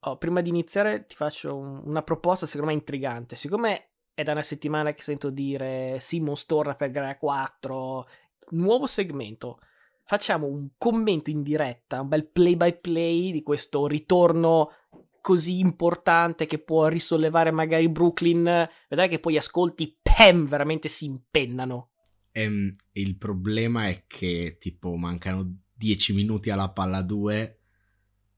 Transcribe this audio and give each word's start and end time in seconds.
Oh, 0.00 0.16
prima 0.16 0.40
di 0.40 0.48
iniziare 0.48 1.06
ti 1.06 1.14
faccio 1.14 1.56
un- 1.56 1.82
una 1.84 2.02
proposta 2.02 2.46
secondo 2.46 2.72
me 2.72 2.78
intrigante. 2.78 3.36
Siccome 3.36 3.90
è 4.14 4.22
da 4.22 4.32
una 4.32 4.42
settimana 4.42 4.92
che 4.92 5.02
sento 5.02 5.30
dire 5.30 5.98
Simmons 6.00 6.46
torna 6.46 6.74
per 6.74 6.90
gara 6.90 7.16
4, 7.16 8.06
nuovo 8.50 8.86
segmento. 8.86 9.60
Facciamo 10.04 10.46
un 10.46 10.70
commento 10.76 11.30
in 11.30 11.42
diretta, 11.42 12.00
un 12.00 12.08
bel 12.08 12.26
play 12.26 12.56
by 12.56 12.80
play 12.80 13.30
di 13.30 13.42
questo 13.42 13.86
ritorno 13.86 14.72
così 15.20 15.58
importante 15.58 16.46
che 16.46 16.58
può 16.58 16.88
risollevare 16.88 17.50
magari 17.50 17.88
Brooklyn. 17.88 18.68
Vedrai 18.88 19.08
che 19.08 19.20
poi 19.20 19.36
ascolti, 19.36 19.98
pam, 20.02 20.46
veramente 20.46 20.88
si 20.88 21.04
impennano. 21.04 21.90
Ehm, 22.32 22.74
il 22.92 23.16
problema 23.16 23.88
è 23.88 24.04
che 24.06 24.56
tipo 24.58 24.96
mancano 24.96 25.58
10 25.74 26.14
minuti 26.14 26.50
alla 26.50 26.70
palla 26.70 27.02
2 27.02 27.58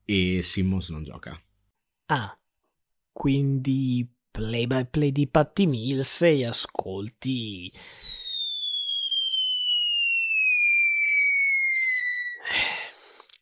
e 0.04 0.40
Simmons 0.42 0.90
non 0.90 1.04
gioca. 1.04 1.40
Ah, 2.09 2.37
quindi 3.12 4.06
play 4.30 4.66
by 4.66 4.84
play 4.84 5.12
di 5.12 5.27
Patty 5.27 5.66
Mills 5.66 6.23
e 6.23 6.47
ascolti. 6.47 7.70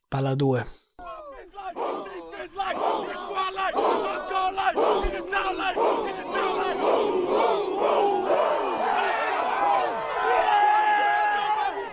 Palla 0.09 0.35
2. 0.35 0.79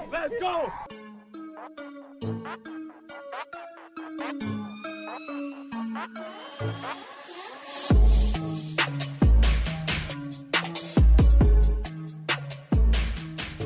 Let's 0.09 0.34
go! 0.39 0.72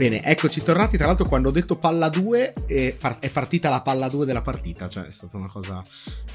Bene, 0.02 0.24
eccoci 0.24 0.64
tornati. 0.64 0.98
Tra 0.98 1.06
l'altro, 1.06 1.28
quando 1.28 1.50
ho 1.50 1.52
detto 1.52 1.76
palla 1.76 2.10
2, 2.10 2.54
è, 2.66 2.96
par- 3.00 3.20
è 3.20 3.30
partita 3.30 3.70
la 3.70 3.84
palla 3.84 4.10
2 4.10 4.26
della 4.26 4.42
partita. 4.42 4.90
Cioè, 4.90 5.06
è 5.06 5.12
stata 5.12 5.38
una 5.38 5.48
cosa 5.48 5.84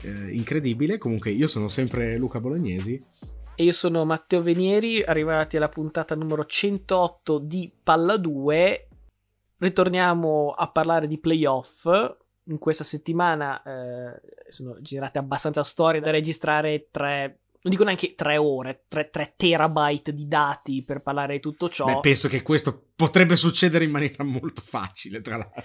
eh, 0.02 0.32
incredibile. 0.32 0.98
Comunque, 0.98 1.32
io 1.32 1.48
sono 1.48 1.66
sempre 1.66 2.16
Luca 2.16 2.38
Bolognesi. 2.38 3.04
E 3.56 3.64
io 3.64 3.72
sono 3.72 4.04
Matteo 4.04 4.40
Venieri, 4.40 5.02
arrivati 5.02 5.56
alla 5.56 5.68
puntata 5.68 6.14
numero 6.14 6.44
108 6.44 7.40
di 7.40 7.72
Palla 7.82 8.16
2. 8.16 8.88
Ritorniamo 9.58 10.54
a 10.56 10.70
parlare 10.70 11.08
di 11.08 11.18
playoff. 11.18 11.88
In 12.48 12.58
questa 12.58 12.84
settimana 12.84 13.60
eh, 13.62 14.20
sono 14.48 14.80
girate 14.80 15.18
abbastanza 15.18 15.64
storie 15.64 16.00
da 16.00 16.12
registrare 16.12 16.88
tre, 16.92 17.40
non 17.62 17.72
dico 17.72 17.82
neanche 17.82 18.14
tre 18.14 18.36
ore, 18.36 18.84
tre, 18.86 19.10
tre 19.10 19.34
terabyte 19.36 20.14
di 20.14 20.28
dati 20.28 20.84
per 20.84 21.02
parlare 21.02 21.34
di 21.34 21.40
tutto 21.40 21.68
ciò. 21.68 21.86
Beh, 21.86 22.00
penso 22.00 22.28
che 22.28 22.42
questo 22.42 22.90
potrebbe 22.94 23.34
succedere 23.34 23.84
in 23.84 23.90
maniera 23.90 24.22
molto 24.22 24.60
facile, 24.60 25.20
tra 25.22 25.38
l'altro. 25.38 25.64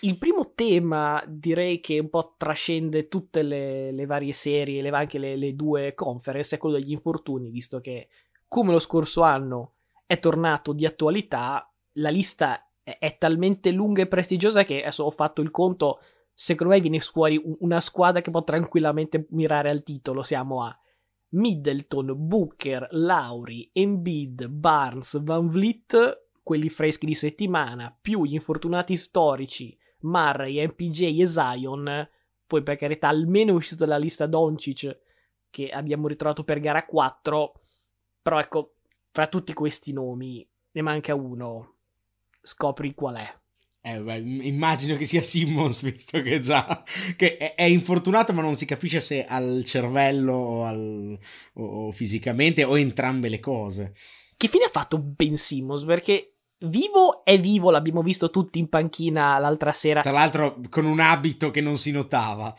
Il 0.00 0.16
primo 0.16 0.52
tema 0.54 1.20
direi 1.26 1.80
che 1.80 1.98
un 1.98 2.08
po' 2.08 2.34
trascende 2.36 3.08
tutte 3.08 3.42
le, 3.42 3.90
le 3.90 4.06
varie 4.06 4.32
serie, 4.32 4.80
le, 4.80 4.90
anche 4.90 5.18
le, 5.18 5.34
le 5.34 5.56
due 5.56 5.92
conference, 5.94 6.54
è 6.54 6.58
quello 6.58 6.76
degli 6.76 6.92
infortuni, 6.92 7.50
visto 7.50 7.80
che 7.80 8.08
come 8.46 8.70
lo 8.70 8.78
scorso 8.78 9.22
anno 9.22 9.72
è 10.06 10.20
tornato 10.20 10.72
di 10.72 10.86
attualità, 10.86 11.68
la 11.94 12.10
lista 12.10 12.64
è, 12.82 13.16
talmente 13.18 13.70
lunga 13.70 14.02
e 14.02 14.06
prestigiosa 14.06 14.64
che 14.64 14.80
adesso 14.82 15.04
ho 15.04 15.10
fatto 15.10 15.40
il 15.40 15.50
conto, 15.50 16.00
secondo 16.32 16.72
me 16.72 16.80
viene 16.80 17.00
fuori 17.00 17.40
un- 17.42 17.56
una 17.60 17.80
squadra 17.80 18.20
che 18.20 18.30
può 18.30 18.42
tranquillamente 18.42 19.26
mirare 19.30 19.70
al 19.70 19.82
titolo, 19.82 20.22
siamo 20.22 20.62
a 20.62 20.76
Middleton, 21.30 22.14
Booker, 22.16 22.88
Lauri, 22.90 23.70
Embiid, 23.72 24.46
Barnes, 24.48 25.22
Van 25.22 25.48
Vliet, 25.48 26.26
quelli 26.42 26.68
freschi 26.68 27.06
di 27.06 27.14
settimana, 27.14 27.96
più 27.98 28.24
gli 28.24 28.34
infortunati 28.34 28.96
storici, 28.96 29.76
Murray, 30.00 30.64
MPJ 30.66 31.20
e 31.20 31.26
Zion. 31.26 32.08
Poi 32.46 32.62
per 32.62 32.76
carità, 32.76 33.08
almeno 33.08 33.52
è 33.52 33.54
uscito 33.54 33.84
dalla 33.84 33.96
lista 33.96 34.26
Doncic 34.26 34.98
che 35.48 35.68
abbiamo 35.68 36.08
ritrovato 36.08 36.44
per 36.44 36.60
gara 36.60 36.84
4. 36.84 37.52
Però 38.20 38.38
ecco, 38.38 38.74
fra 39.10 39.26
tutti 39.26 39.52
questi 39.52 39.92
nomi 39.92 40.46
ne 40.72 40.82
manca 40.82 41.14
uno. 41.14 41.71
Scopri 42.42 42.94
qual 42.94 43.16
è. 43.16 43.40
Eh, 43.84 43.98
beh, 43.98 44.18
immagino 44.18 44.96
che 44.96 45.06
sia 45.06 45.22
Simmons, 45.22 45.82
visto 45.90 46.22
che 46.22 46.38
già 46.38 46.84
che 47.16 47.36
è, 47.36 47.54
è 47.54 47.64
infortunato, 47.64 48.32
ma 48.32 48.42
non 48.42 48.54
si 48.54 48.64
capisce 48.64 49.00
se 49.00 49.24
al 49.24 49.62
cervello 49.64 50.34
o, 50.34 50.64
al- 50.64 51.18
o- 51.54 51.86
o 51.86 51.92
fisicamente 51.92 52.62
o 52.64 52.78
entrambe 52.78 53.28
le 53.28 53.40
cose. 53.40 53.94
Che 54.36 54.48
fine 54.48 54.64
ha 54.64 54.70
fatto 54.70 54.98
Ben 54.98 55.36
Simmons? 55.36 55.84
Perché 55.84 56.36
vivo 56.64 57.24
è 57.24 57.38
vivo, 57.40 57.70
l'abbiamo 57.70 58.02
visto 58.02 58.30
tutti 58.30 58.58
in 58.60 58.68
panchina 58.68 59.38
l'altra 59.38 59.72
sera. 59.72 60.00
Tra 60.00 60.12
l'altro, 60.12 60.60
con 60.68 60.84
un 60.84 61.00
abito 61.00 61.50
che 61.50 61.60
non 61.60 61.76
si 61.78 61.90
notava. 61.90 62.54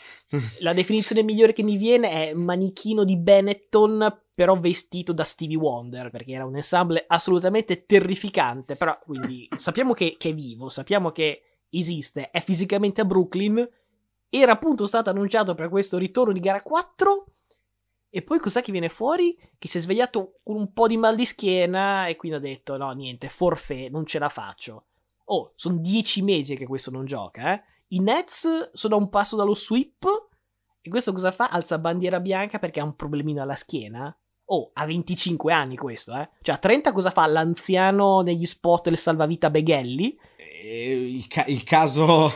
La 0.60 0.74
definizione 0.74 1.24
migliore 1.24 1.54
che 1.54 1.64
mi 1.64 1.78
viene 1.78 2.10
è 2.10 2.34
manichino 2.34 3.04
di 3.06 3.18
Benetton, 3.18 4.23
però 4.34 4.58
vestito 4.58 5.14
da 5.14 5.24
Stevie 5.24 5.58
Wonder, 5.58 6.10
perché 6.10 6.32
era 6.32 6.46
un 6.46 6.56
ensemble 6.56 7.06
assolutamente 7.08 7.86
terrificante. 7.86 8.76
Però, 8.76 8.98
quindi, 9.04 9.48
sappiamo 9.58 9.94
che, 9.94 10.16
che 10.18 10.30
è 10.30 10.34
vivo, 10.34 10.70
sappiamo 10.70 11.12
che 11.12 11.42
esiste, 11.70 12.32
è 12.32 12.42
fisicamente 12.42 13.02
a 13.02 13.06
Brooklyn. 13.06 13.68
Era 14.30 14.54
appunto 14.54 14.86
stato 14.88 15.12
annunciato 15.12 15.54
per 15.54 15.70
questo 15.70 15.98
ritorno 15.98 16.34
di 16.34 16.40
gara 16.40 16.62
4. 16.62 17.26
E 18.10 18.22
poi 18.22 18.40
cos'è 18.40 18.62
che 18.62 18.72
viene 18.72 18.90
fuori? 18.90 19.38
Che 19.58 19.68
si 19.68 19.78
è 19.78 19.82
svegliato 19.82 20.40
con 20.44 20.56
un 20.56 20.74
po' 20.74 20.88
di 20.88 20.98
mal 20.98 21.16
di 21.16 21.26
schiena 21.26 22.08
e 22.08 22.16
quindi 22.16 22.38
ha 22.38 22.42
detto: 22.42 22.78
No, 22.78 22.92
niente, 22.92 23.30
forfè, 23.30 23.90
non 23.90 24.06
ce 24.06 24.20
la 24.20 24.30
faccio. 24.30 24.86
Oh, 25.26 25.54
sono 25.56 25.78
dieci 25.78 26.22
mesi 26.22 26.56
che 26.56 26.66
questo 26.66 26.92
non 26.92 27.06
gioca, 27.06 27.54
eh. 27.54 27.64
I 27.90 28.00
Nets 28.00 28.72
sono 28.74 28.96
a 28.96 28.98
un 28.98 29.10
passo 29.10 29.36
dallo 29.36 29.54
sweep. 29.54 30.06
E 30.82 30.90
questo 30.90 31.14
cosa 31.14 31.32
fa? 31.32 31.50
Alza 31.50 31.78
bandiera 31.78 32.20
bianca 32.20 32.60
perché 32.60 32.80
ha 32.80 32.84
un 32.84 32.96
problemino 32.96 33.42
alla 33.42 33.56
schiena? 33.56 34.16
Oh, 34.46 34.72
ha 34.74 34.86
25 34.86 35.54
anni 35.54 35.78
questo, 35.78 36.16
eh. 36.16 36.30
Cioè, 36.42 36.56
a 36.56 36.60
30 36.60 36.92
cosa 36.92 37.12
fa 37.12 37.26
l'anziano 37.28 38.22
negli 38.22 38.46
spot 38.46 38.86
del 38.86 38.98
salvavita 38.98 39.50
Beghelli? 39.50 40.18
E 40.38 40.92
il, 40.92 41.28
ca- 41.28 41.46
il 41.46 41.64
caso, 41.64 42.32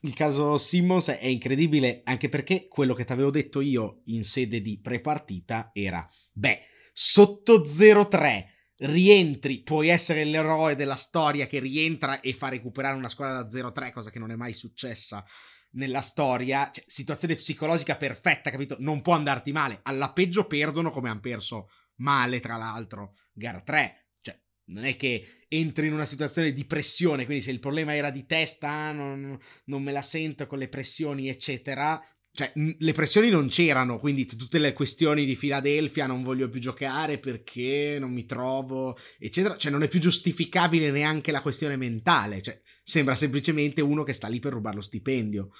il 0.00 0.14
caso 0.14 0.56
Simmons 0.58 1.08
è 1.08 1.26
incredibile 1.26 2.00
anche 2.04 2.28
perché 2.28 2.66
quello 2.68 2.94
che 2.94 3.04
ti 3.04 3.12
avevo 3.12 3.30
detto 3.30 3.60
io 3.60 4.00
in 4.06 4.24
sede 4.24 4.60
di 4.60 4.80
pre-partita 4.80 5.70
era: 5.72 6.06
beh, 6.32 6.60
sotto 6.92 7.62
0-3 7.62 8.44
rientri, 8.78 9.62
puoi 9.62 9.88
essere 9.88 10.24
l'eroe 10.24 10.74
della 10.74 10.96
storia 10.96 11.46
che 11.46 11.60
rientra 11.60 12.20
e 12.20 12.32
fa 12.32 12.48
recuperare 12.48 12.96
una 12.96 13.08
squadra 13.08 13.42
da 13.42 13.48
0-3, 13.48 13.92
cosa 13.92 14.10
che 14.10 14.18
non 14.18 14.32
è 14.32 14.36
mai 14.36 14.54
successa 14.54 15.24
nella 15.72 16.00
storia. 16.00 16.70
Cioè, 16.72 16.84
situazione 16.86 17.34
psicologica 17.34 17.96
perfetta, 17.96 18.50
capito? 18.50 18.76
Non 18.78 19.02
può 19.02 19.14
andarti 19.14 19.52
male. 19.52 19.80
Alla 19.82 20.12
peggio 20.12 20.46
perdono 20.46 20.90
come 20.90 21.08
hanno 21.08 21.20
perso 21.20 21.68
male, 21.96 22.40
tra 22.40 22.56
l'altro, 22.56 23.14
gara 23.32 23.60
3. 23.60 24.06
Cioè, 24.20 24.38
non 24.66 24.84
è 24.84 24.96
che 24.96 25.44
entri 25.48 25.86
in 25.86 25.92
una 25.92 26.06
situazione 26.06 26.52
di 26.52 26.64
pressione, 26.64 27.24
quindi 27.24 27.42
se 27.44 27.50
il 27.50 27.60
problema 27.60 27.94
era 27.94 28.10
di 28.10 28.26
testa, 28.26 28.92
non, 28.92 29.38
non 29.66 29.82
me 29.82 29.92
la 29.92 30.02
sento 30.02 30.46
con 30.46 30.58
le 30.58 30.68
pressioni, 30.68 31.28
eccetera. 31.28 32.02
Cioè, 32.34 32.50
mh, 32.54 32.70
le 32.78 32.92
pressioni 32.92 33.28
non 33.28 33.48
c'erano, 33.48 33.98
quindi 33.98 34.24
tutte 34.24 34.58
le 34.58 34.72
questioni 34.72 35.26
di 35.26 35.36
Filadelfia, 35.36 36.06
non 36.06 36.22
voglio 36.22 36.48
più 36.48 36.60
giocare 36.60 37.18
perché 37.18 37.98
non 38.00 38.10
mi 38.12 38.24
trovo, 38.24 38.96
eccetera. 39.18 39.56
Cioè, 39.58 39.70
non 39.70 39.82
è 39.82 39.88
più 39.88 40.00
giustificabile 40.00 40.90
neanche 40.90 41.30
la 41.30 41.42
questione 41.42 41.76
mentale. 41.76 42.40
Cioè, 42.40 42.61
sembra 42.82 43.14
semplicemente 43.14 43.80
uno 43.80 44.02
che 44.02 44.12
sta 44.12 44.28
lì 44.28 44.40
per 44.40 44.52
rubare 44.52 44.76
lo 44.76 44.82
stipendio. 44.82 45.50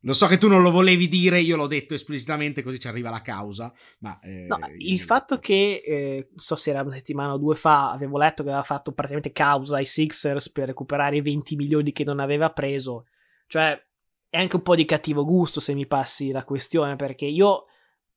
Lo 0.00 0.12
so 0.12 0.26
che 0.26 0.36
tu 0.36 0.48
non 0.48 0.60
lo 0.60 0.70
volevi 0.70 1.08
dire, 1.08 1.40
io 1.40 1.56
l'ho 1.56 1.66
detto 1.66 1.94
esplicitamente 1.94 2.62
così 2.62 2.78
ci 2.78 2.88
arriva 2.88 3.08
la 3.08 3.22
causa, 3.22 3.72
ma... 4.00 4.20
eh, 4.20 4.44
No, 4.46 4.58
il 4.76 5.00
fatto 5.00 5.38
che, 5.38 5.82
eh, 5.82 6.26
non 6.28 6.38
so 6.38 6.56
se 6.56 6.70
era 6.70 6.82
una 6.82 6.92
settimana 6.92 7.32
o 7.32 7.38
due 7.38 7.54
fa, 7.54 7.90
avevo 7.90 8.18
letto 8.18 8.42
che 8.42 8.50
aveva 8.50 8.64
fatto 8.64 8.92
praticamente 8.92 9.32
causa 9.32 9.76
ai 9.76 9.86
Sixers 9.86 10.50
per 10.50 10.66
recuperare 10.66 11.16
i 11.16 11.22
20 11.22 11.56
milioni 11.56 11.92
che 11.92 12.04
non 12.04 12.20
aveva 12.20 12.50
preso, 12.50 13.06
cioè 13.46 13.82
è 14.28 14.36
anche 14.36 14.56
un 14.56 14.62
po' 14.62 14.74
di 14.74 14.84
cattivo 14.84 15.24
gusto 15.24 15.58
se 15.58 15.72
mi 15.72 15.86
passi 15.86 16.32
la 16.32 16.44
questione, 16.44 16.96
perché 16.96 17.24
io 17.24 17.64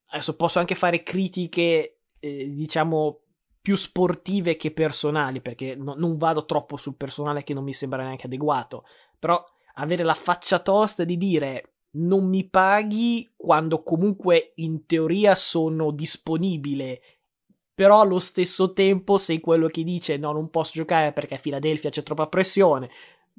adesso 0.08 0.36
posso 0.36 0.60
anche 0.60 0.76
fare 0.76 1.04
critiche, 1.04 2.00
eh, 2.20 2.52
diciamo, 2.52 3.22
più 3.68 3.76
sportive 3.76 4.56
che 4.56 4.72
personali, 4.72 5.42
perché 5.42 5.76
no- 5.76 5.96
non 5.98 6.16
vado 6.16 6.46
troppo 6.46 6.78
sul 6.78 6.96
personale 6.96 7.44
che 7.44 7.54
non 7.54 7.66
mi 7.66 7.74
sembra 7.74 8.02
neanche 8.02 8.28
adeguato, 8.28 8.86
però 9.20 9.44
avere 9.74 10.04
la 10.04 10.14
faccia 10.14 10.60
tosta 10.60 11.04
di 11.04 11.18
dire 11.18 11.72
non 11.98 12.30
mi 12.30 12.48
paghi 12.48 13.30
quando 13.36 13.84
comunque 13.84 14.54
in 14.56 14.86
teoria 14.86 15.36
sono 15.36 15.92
disponibile, 15.92 17.02
però 17.76 18.00
allo 18.00 18.20
stesso 18.20 18.72
tempo 18.72 19.18
sei 19.18 19.42
quello 19.42 19.68
che 19.68 19.84
dice 19.84 20.16
no, 20.16 20.32
non 20.32 20.50
posso 20.50 20.72
giocare 20.74 21.12
perché 21.12 21.36
a 21.36 21.40
Philadelphia 21.40 21.90
c'è 21.90 22.04
troppa 22.04 22.28
pressione. 22.28 22.90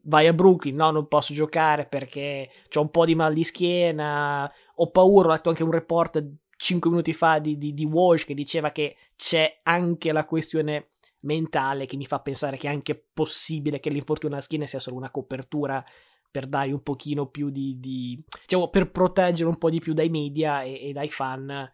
Vai 0.03 0.27
a 0.27 0.35
Brooklyn, 0.35 0.77
no, 0.77 0.91
non 0.91 1.09
posso 1.09 1.33
giocare 1.33 1.87
perché 1.87 2.51
ho 2.71 2.81
un 2.83 2.91
po' 2.91 3.07
di 3.07 3.15
mal 3.15 3.33
di 3.33 3.45
schiena, 3.45 4.53
ho 4.75 4.91
paura, 4.91 5.29
ho 5.29 5.31
letto 5.33 5.49
anche 5.49 5.65
un 5.65 5.71
report 5.71 6.23
5 6.58 6.90
minuti 6.90 7.12
fa 7.12 7.38
di, 7.38 7.56
di, 7.56 7.72
di 7.72 7.84
Walsh 7.84 8.25
che 8.25 8.34
diceva 8.34 8.72
che 8.72 8.96
c'è 9.14 9.60
anche 9.62 10.10
la 10.10 10.25
questione 10.25 10.90
mentale 11.20 11.87
che 11.87 11.96
mi 11.96 12.05
fa 12.05 12.20
pensare 12.20 12.56
che 12.56 12.69
è 12.69 12.72
anche 12.72 12.94
possibile 13.12 13.81
che 13.81 13.90
l'infortunio 13.90 14.34
alla 14.34 14.44
schiena 14.44 14.66
sia 14.66 14.81
solo 14.81 14.96
una 14.96 15.10
copertura 15.10 15.84
per 16.31 16.46
dare 16.46 16.72
un 16.72 16.82
pochino 16.82 17.26
più 17.28 17.50
di, 17.50 17.78
di 17.78 18.22
diciamo 18.43 18.69
per 18.69 18.90
proteggere 18.90 19.49
un 19.49 19.56
po' 19.56 19.70
di 19.70 19.78
più 19.78 19.94
dai 19.94 20.08
media 20.08 20.62
e, 20.62 20.88
e, 20.88 20.93
dai 20.93 21.08
fan. 21.08 21.72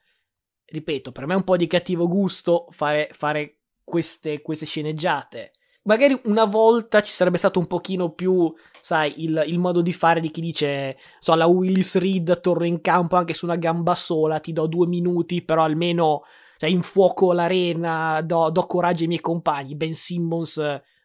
Ripeto 0.66 1.12
per 1.12 1.26
me 1.26 1.32
è 1.32 1.36
un 1.36 1.44
po' 1.44 1.56
di 1.56 1.66
cattivo 1.66 2.06
gusto 2.06 2.66
fare, 2.70 3.08
fare 3.12 3.60
queste, 3.82 4.42
queste 4.42 4.66
sceneggiate. 4.66 5.52
Magari 5.84 6.19
una 6.25 6.44
volta 6.44 7.02
ci 7.02 7.12
sarebbe 7.12 7.38
stato 7.38 7.58
un 7.58 7.66
pochino 7.66 8.12
più, 8.12 8.52
sai, 8.84 9.25
il, 9.25 9.44
il, 9.46 9.58
modo 9.58 9.81
di 9.81 9.94
fare 9.94 10.20
di 10.20 10.31
chi 10.31 10.42
dice, 10.42 10.98
so, 11.19 11.34
la 11.34 11.46
Willis 11.46 11.96
Reed 11.96 12.40
torna 12.42 12.66
in 12.66 12.82
campo 12.82 13.16
anche 13.16 13.32
su 13.32 13.46
una 13.46 13.56
gamba 13.56 13.94
sola, 13.94 14.40
ti 14.40 14.52
do 14.52 14.66
due 14.66 14.86
minuti, 14.86 15.40
però 15.40 15.62
almeno, 15.64 16.25
cioè, 16.58 16.69
infuoco 16.69 17.32
l'arena, 17.32 18.20
do, 18.20 18.50
do 18.50 18.66
coraggio 18.66 19.04
ai 19.04 19.08
miei 19.08 19.22
compagni. 19.22 19.75
Ben 19.75 19.94
Simmons 19.94 20.60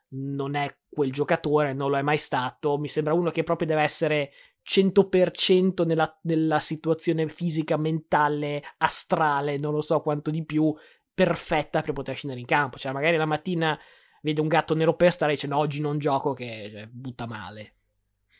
non 0.09 0.55
è 0.55 0.75
quel 0.89 1.13
giocatore, 1.13 1.71
non 1.71 1.89
lo 1.89 1.97
è 1.97 2.01
mai 2.01 2.17
stato, 2.17 2.77
mi 2.77 2.89
sembra 2.89 3.13
uno 3.13 3.29
che 3.29 3.43
proprio 3.43 3.69
deve 3.69 3.83
essere 3.83 4.31
100% 4.69 5.85
nella, 5.85 6.19
nella 6.23 6.59
situazione 6.59 7.29
fisica, 7.29 7.77
mentale, 7.77 8.61
astrale, 8.79 9.57
non 9.57 9.71
lo 9.71 9.81
so 9.81 10.01
quanto 10.01 10.31
di 10.31 10.43
più, 10.43 10.75
perfetta 11.13 11.81
per 11.81 11.93
poter 11.93 12.17
scendere 12.17 12.41
in 12.41 12.45
campo. 12.45 12.77
Cioè, 12.77 12.91
magari 12.91 13.15
la 13.15 13.25
mattina 13.25 13.79
vede 14.21 14.41
un 14.41 14.47
gatto 14.47 14.75
nero 14.75 14.95
per 14.95 15.11
stare 15.11 15.31
e 15.31 15.35
dice 15.35 15.47
no, 15.47 15.57
oggi 15.57 15.81
non 15.81 15.99
gioco 15.99 16.33
che 16.33 16.69
cioè, 16.71 16.87
butta 16.87 17.25
male. 17.27 17.73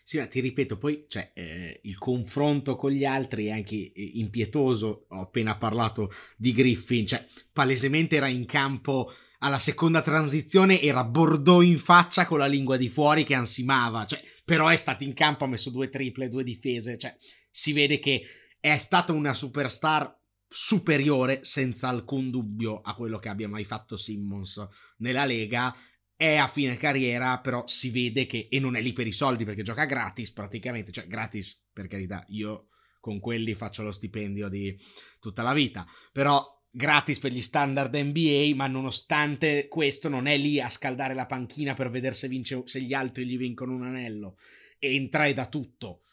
Sì, 0.04 0.18
ma 0.18 0.26
ti 0.26 0.40
ripeto, 0.40 0.78
poi 0.78 1.06
cioè, 1.08 1.32
eh, 1.36 1.82
il 1.84 2.00
confronto 2.00 2.76
con 2.76 2.90
gli 2.90 3.06
altri 3.06 3.46
è 3.46 3.52
anche 3.52 3.76
eh, 3.76 4.12
impietoso. 4.16 5.06
Ho 5.10 5.22
appena 5.22 5.56
parlato 5.56 6.12
di 6.36 6.52
Griffin, 6.52 7.06
cioè 7.06 7.28
palesemente 7.54 8.16
era 8.16 8.28
in 8.28 8.46
campo 8.46 9.12
alla 9.40 9.60
seconda 9.60 10.02
transizione, 10.02 10.82
era 10.82 11.04
Bordeaux 11.04 11.64
in 11.64 11.78
faccia 11.78 12.26
con 12.26 12.40
la 12.40 12.48
lingua 12.48 12.76
di 12.76 12.90
fuori 12.90 13.24
che 13.24 13.36
ansimava, 13.36 14.06
cioè, 14.06 14.22
però 14.44 14.68
è 14.68 14.76
stato 14.76 15.04
in 15.04 15.14
campo, 15.14 15.44
ha 15.44 15.48
messo 15.48 15.70
due 15.70 15.90
triple, 15.90 16.28
due 16.28 16.44
difese, 16.44 16.98
cioè 16.98 17.16
si 17.52 17.72
vede 17.72 18.00
che 18.00 18.24
è 18.60 18.78
stata 18.78 19.14
una 19.14 19.34
superstar 19.34 20.19
superiore 20.50 21.44
senza 21.44 21.88
alcun 21.88 22.32
dubbio 22.32 22.82
a 22.82 22.96
quello 22.96 23.20
che 23.20 23.30
abbia 23.30 23.48
mai 23.48 23.64
fatto 23.64 23.96
Simmons 23.96 24.68
nella 24.98 25.26
Lega. 25.26 25.76
È 26.16 26.36
a 26.36 26.48
fine 26.48 26.76
carriera 26.76 27.40
però 27.40 27.66
si 27.68 27.92
vede 27.92 28.26
che 28.26 28.48
e 28.50 28.60
non 28.60 28.76
è 28.76 28.82
lì 28.82 28.92
per 28.92 29.08
i 29.08 29.12
soldi 29.12 29.46
perché 29.46 29.64
gioca 29.64 29.86
gratis 29.86 30.32
praticamente 30.32 30.92
cioè 30.92 31.08
gratis 31.08 31.66
per 31.72 31.88
carità 31.88 32.26
io 32.28 32.68
con 33.00 33.22
quelli 33.22 33.54
faccio 33.54 33.84
lo 33.84 33.94
stipendio 33.94 34.50
di 34.50 34.78
tutta 35.22 35.44
la 35.44 35.54
vita 35.54 35.88
però 36.12 36.46
gratis 36.70 37.20
per 37.20 37.32
gli 37.32 37.42
standard 37.42 37.96
NBA 37.96 38.52
ma 38.54 38.68
nonostante 38.68 39.70
questo 39.70 40.10
non 40.10 40.28
è 40.28 40.38
lì 40.38 40.60
a 40.60 40.70
scaldare 40.70 41.14
la 41.14 41.26
panchina 41.26 41.74
per 41.74 41.90
vedere 41.90 42.14
se, 42.14 42.28
vince, 42.28 42.64
se 42.66 42.82
gli 42.82 42.94
altri 42.94 43.26
gli 43.26 43.38
vincono 43.38 43.74
un 43.74 43.86
anello. 43.86 44.38
Entra 44.78 45.26
e 45.26 45.34
da 45.34 45.48
tutto. 45.48 46.04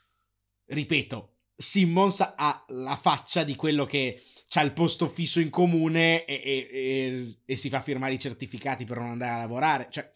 Ripeto 0.66 1.35
Simmons 1.56 2.20
ha 2.20 2.64
la 2.68 2.96
faccia 2.96 3.42
di 3.42 3.56
quello 3.56 3.86
che 3.86 4.22
ha 4.54 4.62
il 4.62 4.72
posto 4.72 5.08
fisso 5.08 5.40
in 5.40 5.50
comune 5.50 6.24
e, 6.24 6.40
e, 6.44 6.68
e, 6.70 7.36
e, 7.44 7.56
si 7.56 7.68
fa 7.68 7.80
firmare 7.80 8.14
i 8.14 8.18
certificati 8.18 8.84
per 8.84 8.98
non 8.98 9.08
andare 9.08 9.32
a 9.32 9.38
lavorare. 9.38 9.88
Cioè, 9.90 10.10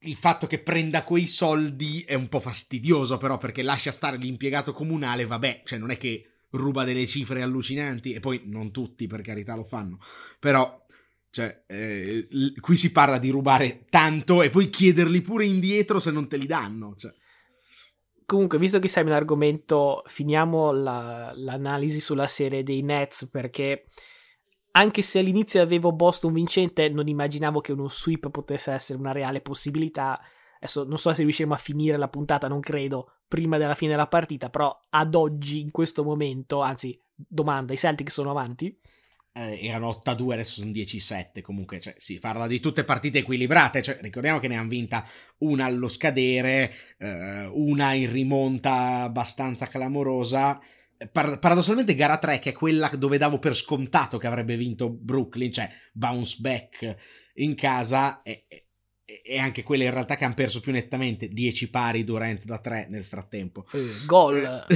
il 0.00 0.16
fatto 0.16 0.46
che 0.46 0.60
prenda 0.60 1.04
quei 1.04 1.26
soldi 1.26 2.02
è 2.06 2.14
un 2.14 2.28
po' 2.28 2.40
fastidioso, 2.40 3.18
però, 3.18 3.38
perché 3.38 3.62
lascia 3.62 3.92
stare 3.92 4.16
l'impiegato 4.16 4.72
comunale, 4.72 5.26
vabbè, 5.26 5.62
cioè 5.64 5.78
non 5.78 5.90
è 5.90 5.98
che 5.98 6.24
ruba 6.50 6.84
delle 6.84 7.06
cifre 7.06 7.42
allucinanti, 7.42 8.12
e 8.12 8.20
poi 8.20 8.42
non 8.44 8.70
tutti, 8.70 9.06
per 9.06 9.20
carità, 9.20 9.54
lo 9.54 9.64
fanno. 9.64 9.98
Però, 10.38 10.86
cioè, 11.30 11.64
eh, 11.66 12.28
qui 12.60 12.76
si 12.76 12.92
parla 12.92 13.18
di 13.18 13.28
rubare 13.28 13.84
tanto 13.90 14.42
e 14.42 14.50
poi 14.50 14.70
chiederli 14.70 15.20
pure 15.20 15.44
indietro 15.44 15.98
se 15.98 16.10
non 16.10 16.28
te 16.28 16.36
li 16.38 16.46
danno. 16.46 16.94
Cioè. 16.96 17.12
Comunque, 18.30 18.58
visto 18.58 18.78
che 18.78 18.86
siamo 18.86 19.08
in 19.08 19.16
argomento, 19.16 20.04
finiamo 20.06 20.70
la, 20.70 21.32
l'analisi 21.34 21.98
sulla 21.98 22.28
serie 22.28 22.62
dei 22.62 22.80
Nets 22.80 23.28
perché 23.28 23.86
anche 24.70 25.02
se 25.02 25.18
all'inizio 25.18 25.60
avevo 25.60 25.90
Boston 25.90 26.34
vincente, 26.34 26.88
non 26.90 27.08
immaginavo 27.08 27.60
che 27.60 27.72
uno 27.72 27.88
sweep 27.88 28.30
potesse 28.30 28.70
essere 28.70 29.00
una 29.00 29.10
reale 29.10 29.40
possibilità. 29.40 30.16
Adesso 30.58 30.84
non 30.84 30.96
so 30.96 31.12
se 31.12 31.22
riusciremo 31.22 31.54
a 31.54 31.56
finire 31.56 31.96
la 31.96 32.06
puntata, 32.06 32.46
non 32.46 32.60
credo, 32.60 33.14
prima 33.26 33.58
della 33.58 33.74
fine 33.74 33.90
della 33.90 34.06
partita, 34.06 34.48
però 34.48 34.78
ad 34.90 35.16
oggi, 35.16 35.58
in 35.58 35.72
questo 35.72 36.04
momento, 36.04 36.60
anzi, 36.60 36.96
domanda, 37.12 37.72
i 37.72 37.78
Celtics 37.78 38.12
sono 38.12 38.30
avanti? 38.30 38.78
Eh, 39.32 39.66
erano 39.66 40.00
8-2, 40.04 40.32
adesso 40.32 40.60
sono 40.60 40.70
10-7. 40.70 41.40
Comunque, 41.40 41.80
cioè, 41.80 41.94
si 41.98 42.18
parla 42.18 42.46
di 42.46 42.60
tutte 42.60 42.84
partite 42.84 43.18
equilibrate. 43.18 43.82
Cioè, 43.82 43.98
ricordiamo 44.00 44.38
che 44.38 44.48
ne 44.48 44.56
hanno 44.56 44.68
vinta 44.68 45.06
una 45.38 45.66
allo 45.66 45.88
scadere, 45.88 46.72
eh, 46.98 47.46
una 47.52 47.92
in 47.92 48.10
rimonta 48.10 49.02
abbastanza 49.02 49.66
clamorosa. 49.66 50.60
Par- 51.12 51.38
paradossalmente, 51.38 51.94
gara 51.94 52.18
3, 52.18 52.38
che 52.38 52.50
è 52.50 52.52
quella 52.52 52.88
dove 52.88 53.18
davo 53.18 53.38
per 53.38 53.54
scontato 53.56 54.18
che 54.18 54.26
avrebbe 54.26 54.56
vinto 54.56 54.90
Brooklyn, 54.90 55.52
cioè 55.52 55.70
bounce 55.92 56.36
back 56.40 56.96
in 57.34 57.54
casa, 57.54 58.20
è, 58.22 58.44
e 59.22 59.38
anche 59.38 59.62
quelle 59.62 59.84
in 59.84 59.90
realtà 59.90 60.16
che 60.16 60.24
hanno 60.24 60.34
perso 60.34 60.60
più 60.60 60.72
nettamente 60.72 61.28
10 61.28 61.70
pari 61.70 62.04
Durant 62.04 62.44
da 62.44 62.58
3 62.58 62.86
nel 62.90 63.04
frattempo. 63.04 63.66
Eh, 63.72 64.04
gol. 64.06 64.66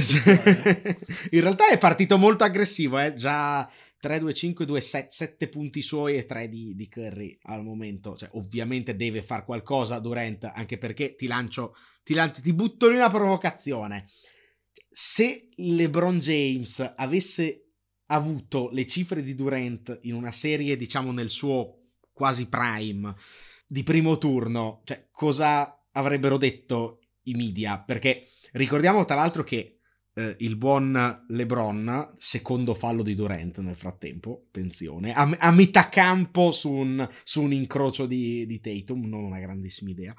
in 1.31 1.41
realtà 1.41 1.69
è 1.69 1.77
partito 1.77 2.17
molto 2.17 2.43
aggressivo, 2.43 2.99
eh? 2.99 3.13
già 3.13 3.69
3, 3.99 4.19
2, 4.19 4.33
5, 4.33 4.65
2, 4.65 4.81
7, 4.81 5.07
7 5.09 5.47
punti 5.49 5.81
suoi 5.81 6.15
e 6.15 6.25
3 6.25 6.47
di, 6.49 6.75
di 6.75 6.87
Curry 6.87 7.37
al 7.43 7.63
momento. 7.63 8.15
Cioè, 8.15 8.29
ovviamente 8.33 8.95
deve 8.95 9.23
fare 9.23 9.43
qualcosa 9.43 9.99
Durant, 9.99 10.51
anche 10.53 10.77
perché 10.77 11.15
ti 11.15 11.27
lancio, 11.27 11.75
ti 12.03 12.13
lancio, 12.13 12.41
ti 12.41 12.53
butto 12.53 12.89
in 12.89 12.95
una 12.95 13.09
provocazione. 13.09 14.07
Se 14.91 15.49
LeBron 15.55 16.19
James 16.19 16.93
avesse 16.95 17.71
avuto 18.07 18.69
le 18.71 18.85
cifre 18.85 19.23
di 19.23 19.35
Durant 19.35 19.99
in 20.03 20.13
una 20.13 20.31
serie, 20.31 20.77
diciamo, 20.77 21.11
nel 21.11 21.29
suo 21.29 21.79
quasi 22.11 22.47
prime 22.47 23.15
di 23.67 23.83
primo 23.83 24.17
turno, 24.17 24.81
cioè, 24.85 25.07
cosa 25.11 25.85
avrebbero 25.91 26.37
detto 26.37 26.99
i 27.23 27.33
media? 27.33 27.79
Perché 27.79 28.27
ricordiamo 28.53 29.03
tra 29.05 29.15
l'altro 29.15 29.43
che 29.43 29.74
eh, 30.15 30.35
il 30.39 30.55
buon 30.55 31.25
LeBron, 31.27 32.13
secondo 32.17 32.73
fallo 32.73 33.03
di 33.03 33.15
Durant 33.15 33.57
nel 33.59 33.75
frattempo, 33.75 34.45
attenzione, 34.47 35.13
a, 35.13 35.29
a 35.37 35.51
metà 35.51 35.89
campo 35.89 36.51
su 36.51 36.71
un, 36.71 37.07
su 37.23 37.41
un 37.41 37.51
incrocio 37.51 38.05
di, 38.05 38.45
di, 38.45 38.59
Tatum, 38.59 39.05
non 39.07 39.25
una 39.25 39.39
grandissima 39.39 39.89
idea. 39.89 40.15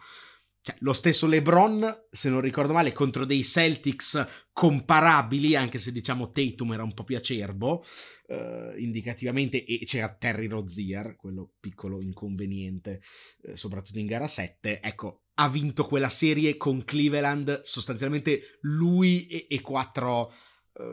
Cioè, 0.61 0.77
lo 0.81 0.93
stesso 0.93 1.27
LeBron, 1.27 2.07
se 2.11 2.29
non 2.29 2.41
ricordo 2.41 2.73
male, 2.73 2.93
contro 2.93 3.25
dei 3.25 3.45
Celtics 3.45 4.27
comparabili, 4.53 5.55
anche 5.55 5.79
se 5.79 5.93
diciamo 5.93 6.31
Tatum 6.31 6.73
era 6.73 6.83
un 6.83 6.93
po' 6.93 7.05
più 7.05 7.17
acerbo, 7.17 7.85
eh, 8.27 8.75
indicativamente, 8.79 9.65
e 9.65 9.79
c'era 9.85 10.15
Terry 10.15 10.47
Rozier, 10.47 11.15
quello 11.17 11.53
piccolo 11.61 12.03
inconveniente, 12.03 13.01
eh, 13.43 13.57
soprattutto 13.57 13.99
in 13.99 14.07
gara 14.07 14.29
7. 14.29 14.81
Ecco, 14.81 15.26
ha 15.39 15.49
vinto 15.49 15.85
quella 15.85 16.09
serie 16.09 16.57
con 16.57 16.85
Cleveland, 16.85 17.63
sostanzialmente 17.63 18.59
lui 18.63 19.27
e, 19.27 19.47
e 19.51 19.61
quattro 19.61 20.33
uh, 20.73 20.85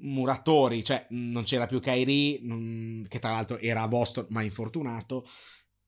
muratori, 0.00 0.84
cioè 0.84 1.06
non 1.10 1.44
c'era 1.44 1.66
più 1.66 1.80
Kyrie, 1.80 2.38
non, 2.42 3.06
che 3.08 3.18
tra 3.18 3.32
l'altro 3.32 3.58
era 3.58 3.82
a 3.82 3.88
Boston 3.88 4.26
ma 4.30 4.42
infortunato, 4.42 5.26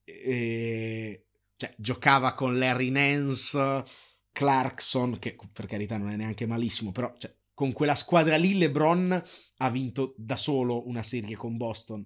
e, 0.05 1.27
cioè, 1.57 1.75
giocava 1.77 2.35
con 2.35 2.59
Larry 2.59 2.91
Nance, 2.91 3.85
Clarkson, 4.33 5.19
che 5.19 5.37
per 5.53 5.67
carità 5.67 5.97
non 5.97 6.11
è 6.11 6.17
neanche 6.17 6.47
malissimo, 6.47 6.91
però 6.91 7.13
cioè, 7.17 7.33
con 7.55 7.73
quella 7.73 7.95
squadra 7.95 8.37
lì 8.37 8.57
LeBron 8.57 9.23
ha 9.59 9.71
vinto 9.71 10.15
da 10.17 10.37
solo 10.37 10.89
una 10.89 11.03
serie 11.03 11.37
con 11.37 11.57
Boston. 11.57 12.05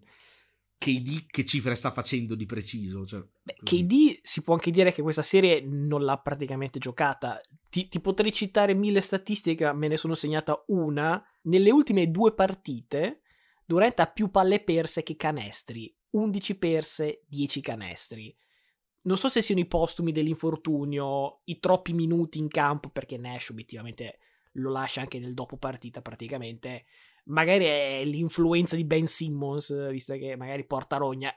KD 0.78 1.26
che 1.26 1.44
cifre 1.44 1.74
sta 1.74 1.90
facendo 1.90 2.34
di 2.34 2.46
preciso? 2.46 3.06
Cioè, 3.06 3.22
Beh, 3.42 3.56
KD 3.62 4.20
si 4.22 4.42
può 4.42 4.54
anche 4.54 4.70
dire 4.70 4.92
che 4.92 5.02
questa 5.02 5.22
serie 5.22 5.60
non 5.62 6.04
l'ha 6.04 6.18
praticamente 6.18 6.78
giocata. 6.78 7.40
Ti, 7.70 7.88
ti, 7.88 8.00
potrei 8.00 8.32
citare 8.32 8.74
mille 8.74 9.00
statistiche, 9.00 9.72
me 9.72 9.88
ne 9.88 9.96
sono 9.96 10.14
segnata 10.14 10.64
una. 10.68 11.24
Nelle 11.42 11.70
ultime 11.70 12.10
due 12.10 12.34
partite, 12.34 13.22
Durant 13.64 13.98
ha 14.00 14.06
più 14.06 14.30
palle 14.30 14.62
perse 14.62 15.02
che 15.02 15.16
canestri. 15.16 15.94
11 16.10 16.58
perse, 16.58 17.24
10 17.26 17.60
canestri. 17.60 18.36
Non 19.02 19.16
so 19.16 19.28
se 19.28 19.42
siano 19.42 19.60
i 19.60 19.66
postumi 19.66 20.12
dell'infortunio, 20.12 21.40
i 21.44 21.58
troppi 21.58 21.92
minuti 21.92 22.38
in 22.38 22.48
campo, 22.48 22.88
perché 22.88 23.16
Nash 23.18 23.50
obiettivamente 23.50 24.18
lo 24.54 24.70
lascia 24.70 25.00
anche 25.00 25.18
nel 25.18 25.34
dopo 25.34 25.56
partita 25.56 26.00
praticamente 26.00 26.84
magari 27.24 27.64
è 27.64 28.02
l'influenza 28.04 28.76
di 28.76 28.84
Ben 28.84 29.06
Simmons, 29.06 29.90
visto 29.90 30.14
che 30.14 30.36
magari 30.36 30.64
porta 30.64 30.96
rogna. 30.96 31.34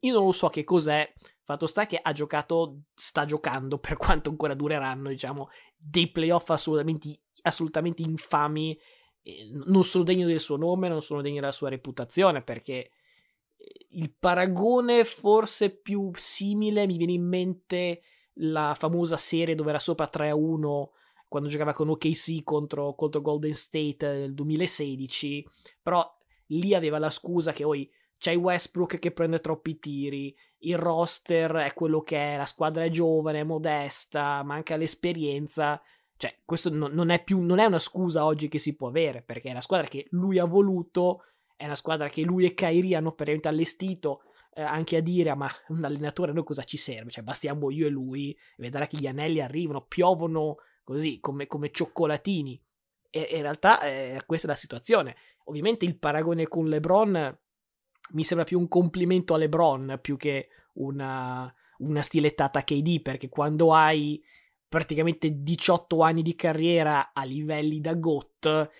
Io 0.00 0.14
non 0.14 0.24
lo 0.26 0.32
so 0.32 0.48
che 0.48 0.64
cos'è. 0.64 1.12
Fatto 1.42 1.66
sta 1.66 1.86
che 1.86 1.98
ha 2.00 2.12
giocato, 2.12 2.82
sta 2.94 3.24
giocando, 3.24 3.78
per 3.78 3.96
quanto 3.96 4.30
ancora 4.30 4.54
dureranno, 4.54 5.08
diciamo, 5.08 5.48
dei 5.76 6.08
playoff 6.10 6.48
assolutamente, 6.50 7.22
assolutamente 7.42 8.02
infami 8.02 8.78
non 9.66 9.84
sono 9.84 10.04
degno 10.04 10.26
del 10.26 10.40
suo 10.40 10.56
nome, 10.56 10.88
non 10.88 11.02
sono 11.02 11.20
degno 11.20 11.40
della 11.40 11.52
sua 11.52 11.68
reputazione, 11.68 12.42
perché 12.42 12.90
il 13.90 14.14
paragone 14.16 15.04
forse 15.04 15.70
più 15.70 16.10
simile 16.14 16.86
mi 16.86 16.96
viene 16.96 17.12
in 17.12 17.26
mente 17.26 18.02
la 18.34 18.74
famosa 18.78 19.16
serie 19.16 19.54
dove 19.54 19.70
era 19.70 19.78
sopra 19.78 20.06
3 20.06 20.30
a 20.30 20.34
1 20.34 20.92
quando 21.30 21.48
giocava 21.48 21.72
con 21.72 21.88
OKC 21.90 22.42
contro, 22.42 22.92
contro 22.96 23.20
Golden 23.20 23.54
State 23.54 24.04
nel 24.04 24.34
2016, 24.34 25.46
però 25.80 26.04
lì 26.46 26.74
aveva 26.74 26.98
la 26.98 27.08
scusa 27.08 27.52
che 27.52 27.62
poi 27.62 27.88
c'hai 28.18 28.34
Westbrook 28.34 28.98
che 28.98 29.12
prende 29.12 29.38
troppi 29.38 29.78
tiri, 29.78 30.36
il 30.62 30.76
roster 30.76 31.52
è 31.52 31.72
quello 31.72 32.02
che 32.02 32.34
è, 32.34 32.36
la 32.36 32.46
squadra 32.46 32.82
è 32.82 32.90
giovane, 32.90 33.38
è 33.38 33.44
modesta, 33.44 34.42
manca 34.42 34.74
l'esperienza. 34.74 35.80
Cioè, 36.16 36.34
questo 36.44 36.68
non, 36.68 36.90
non, 36.94 37.10
è 37.10 37.22
più, 37.22 37.40
non 37.42 37.60
è 37.60 37.64
una 37.64 37.78
scusa 37.78 38.24
oggi 38.24 38.48
che 38.48 38.58
si 38.58 38.74
può 38.74 38.88
avere, 38.88 39.22
perché 39.22 39.50
è 39.50 39.52
una 39.52 39.60
squadra 39.60 39.86
che 39.86 40.08
lui 40.10 40.40
ha 40.40 40.44
voluto, 40.46 41.26
è 41.54 41.64
una 41.64 41.76
squadra 41.76 42.08
che 42.08 42.22
lui 42.22 42.44
e 42.44 42.54
Kairi 42.54 42.96
hanno 42.96 43.12
praticamente 43.12 43.46
allestito, 43.46 44.22
eh, 44.52 44.62
anche 44.62 44.96
a 44.96 45.00
dire, 45.00 45.32
ma 45.36 45.48
un 45.68 45.84
allenatore 45.84 46.32
a 46.32 46.34
noi 46.34 46.42
cosa 46.42 46.64
ci 46.64 46.76
serve? 46.76 47.12
Cioè, 47.12 47.22
bastiamo 47.22 47.70
io 47.70 47.86
e 47.86 47.90
lui, 47.90 48.36
vedrà 48.56 48.88
che 48.88 48.96
gli 48.96 49.06
anelli 49.06 49.40
arrivano, 49.40 49.82
piovono 49.82 50.56
così, 50.84 51.20
come, 51.20 51.46
come 51.46 51.70
cioccolatini. 51.70 52.60
E, 53.10 53.28
in 53.32 53.42
realtà 53.42 53.80
eh, 53.82 54.20
questa 54.26 54.46
è 54.46 54.50
la 54.50 54.56
situazione. 54.56 55.16
Ovviamente 55.44 55.84
il 55.84 55.98
paragone 55.98 56.46
con 56.46 56.66
LeBron 56.66 57.38
mi 58.12 58.24
sembra 58.24 58.46
più 58.46 58.58
un 58.58 58.68
complimento 58.68 59.34
a 59.34 59.36
LeBron 59.36 59.98
più 60.00 60.16
che 60.16 60.48
una, 60.74 61.52
una 61.78 62.02
stilettata 62.02 62.62
KD, 62.62 63.02
perché 63.02 63.28
quando 63.28 63.72
hai 63.72 64.22
praticamente 64.68 65.42
18 65.42 66.00
anni 66.00 66.22
di 66.22 66.36
carriera 66.36 67.12
a 67.12 67.24
livelli 67.24 67.80
da 67.80 67.94
GOAT, 67.94 68.70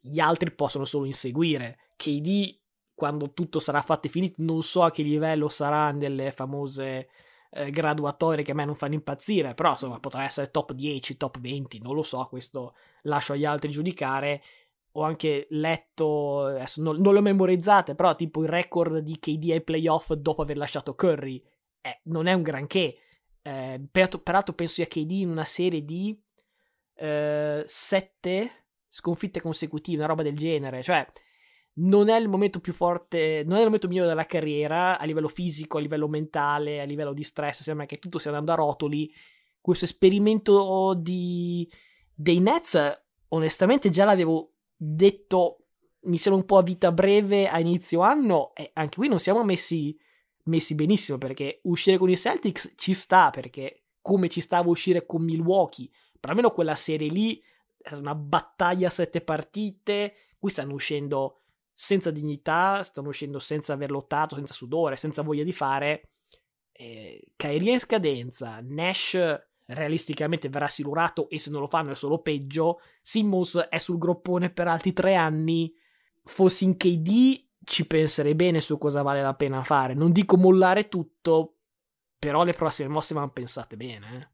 gli 0.00 0.20
altri 0.20 0.52
possono 0.52 0.84
solo 0.84 1.06
inseguire. 1.06 1.90
KD, 1.96 2.56
quando 2.94 3.32
tutto 3.32 3.58
sarà 3.58 3.82
fatto 3.82 4.06
e 4.06 4.10
finito, 4.10 4.36
non 4.38 4.62
so 4.62 4.82
a 4.82 4.90
che 4.90 5.02
livello 5.02 5.48
sarà 5.48 5.90
nelle 5.90 6.30
famose 6.32 7.08
eh, 7.50 7.70
graduatorie 7.70 8.44
che 8.44 8.52
a 8.52 8.54
me 8.54 8.64
non 8.64 8.74
fanno 8.74 8.94
impazzire, 8.94 9.54
però 9.54 9.72
insomma 9.72 10.00
potrà 10.00 10.24
essere 10.24 10.50
top 10.50 10.72
10, 10.72 11.16
top 11.16 11.38
20, 11.38 11.80
non 11.80 11.94
lo 11.94 12.02
so, 12.02 12.26
questo 12.28 12.74
lascio 13.02 13.32
agli 13.32 13.44
altri 13.44 13.70
giudicare. 13.70 14.42
Ho 14.92 15.02
anche 15.02 15.46
letto, 15.50 16.46
adesso 16.46 16.82
non, 16.82 17.00
non 17.00 17.12
le 17.12 17.20
ho 17.20 17.22
memorizzate, 17.22 17.94
però 17.94 18.14
tipo 18.16 18.42
il 18.42 18.48
record 18.48 18.98
di 18.98 19.18
KD 19.18 19.50
ai 19.50 19.62
playoff 19.62 20.12
dopo 20.12 20.42
aver 20.42 20.56
lasciato 20.56 20.94
Curry, 20.94 21.42
eh, 21.80 22.00
non 22.04 22.26
è 22.26 22.32
un 22.32 22.42
granché. 22.42 22.96
Eh, 23.42 23.80
peraltro, 23.90 24.20
peraltro 24.20 24.54
penso 24.54 24.74
sia 24.74 24.86
KD 24.86 25.10
in 25.12 25.30
una 25.30 25.44
serie 25.44 25.84
di 25.84 26.18
eh, 26.94 27.64
sette 27.66 28.64
sconfitte 28.88 29.40
consecutive, 29.40 29.98
una 29.98 30.06
roba 30.06 30.22
del 30.22 30.36
genere, 30.36 30.82
cioè 30.82 31.06
non 31.80 32.08
è 32.08 32.16
il 32.18 32.28
momento 32.28 32.60
più 32.60 32.72
forte, 32.72 33.42
non 33.44 33.56
è 33.56 33.58
il 33.58 33.64
momento 33.64 33.88
migliore 33.88 34.08
della 34.08 34.26
carriera 34.26 34.98
a 34.98 35.04
livello 35.04 35.28
fisico, 35.28 35.78
a 35.78 35.80
livello 35.80 36.08
mentale, 36.08 36.80
a 36.80 36.84
livello 36.84 37.12
di 37.12 37.22
stress, 37.22 37.62
sembra 37.62 37.86
che 37.86 37.98
tutto 37.98 38.18
stia 38.18 38.30
andando 38.30 38.52
a 38.52 38.56
rotoli. 38.56 39.12
Questo 39.60 39.84
esperimento 39.84 40.94
di, 40.94 41.70
dei 42.12 42.40
Nets, 42.40 43.02
onestamente 43.28 43.90
già 43.90 44.04
l'avevo 44.04 44.52
detto 44.76 45.64
mi 46.00 46.16
sembra 46.16 46.40
un 46.40 46.46
po' 46.46 46.58
a 46.58 46.62
vita 46.62 46.92
breve 46.92 47.48
a 47.48 47.58
inizio 47.58 48.00
anno 48.00 48.54
e 48.54 48.70
anche 48.74 48.96
qui 48.96 49.08
non 49.08 49.18
siamo 49.18 49.44
messi, 49.44 49.96
messi 50.44 50.74
benissimo 50.74 51.18
perché 51.18 51.60
uscire 51.64 51.98
con 51.98 52.08
i 52.08 52.16
Celtics 52.16 52.74
ci 52.76 52.94
sta 52.94 53.30
perché 53.30 53.82
come 54.00 54.28
ci 54.28 54.40
stava 54.40 54.70
uscire 54.70 55.04
con 55.04 55.22
Milwaukee 55.22 55.90
però 56.18 56.32
almeno 56.32 56.50
quella 56.50 56.76
serie 56.76 57.08
lì 57.08 57.38
è 57.76 57.88
stata 57.88 58.00
una 58.00 58.14
battaglia 58.14 58.86
a 58.86 58.90
sette 58.90 59.20
partite 59.20 60.14
qui 60.38 60.50
stanno 60.50 60.74
uscendo 60.74 61.37
senza 61.80 62.10
dignità 62.10 62.82
stanno 62.82 63.10
uscendo 63.10 63.38
senza 63.38 63.72
aver 63.72 63.92
lottato 63.92 64.34
senza 64.34 64.52
sudore 64.52 64.96
senza 64.96 65.22
voglia 65.22 65.44
di 65.44 65.52
fare 65.52 66.08
eh, 66.72 67.22
Kyrie 67.36 67.74
in 67.74 67.78
scadenza 67.78 68.58
Nash 68.60 69.16
realisticamente 69.66 70.48
verrà 70.48 70.66
silurato 70.66 71.28
e 71.28 71.38
se 71.38 71.50
non 71.50 71.60
lo 71.60 71.66
fanno 71.66 71.92
è 71.92 71.94
solo 71.94 72.18
peggio. 72.20 72.80
Simmons 73.02 73.66
è 73.68 73.78
sul 73.78 73.98
groppone 73.98 74.50
per 74.50 74.68
altri 74.68 74.92
tre 74.92 75.14
anni. 75.14 75.72
Fossi 76.24 76.64
in 76.64 76.76
KD 76.76 77.46
ci 77.64 77.86
penserei 77.86 78.34
bene 78.34 78.60
su 78.60 78.78
cosa 78.78 79.02
vale 79.02 79.22
la 79.22 79.34
pena 79.34 79.62
fare. 79.62 79.94
Non 79.94 80.12
dico 80.12 80.36
mollare 80.36 80.88
tutto, 80.88 81.56
però 82.18 82.44
le 82.44 82.54
prossime 82.54 82.88
mosse 82.88 83.14
vanno 83.14 83.30
pensate 83.30 83.76
bene. 83.76 84.16
Eh. 84.16 84.28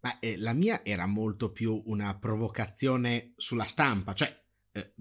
Ma 0.00 0.18
eh, 0.20 0.38
la 0.38 0.52
mia 0.52 0.84
era 0.84 1.06
molto 1.06 1.50
più 1.50 1.82
una 1.86 2.14
provocazione 2.16 3.32
sulla 3.36 3.66
stampa, 3.66 4.14
cioè 4.14 4.44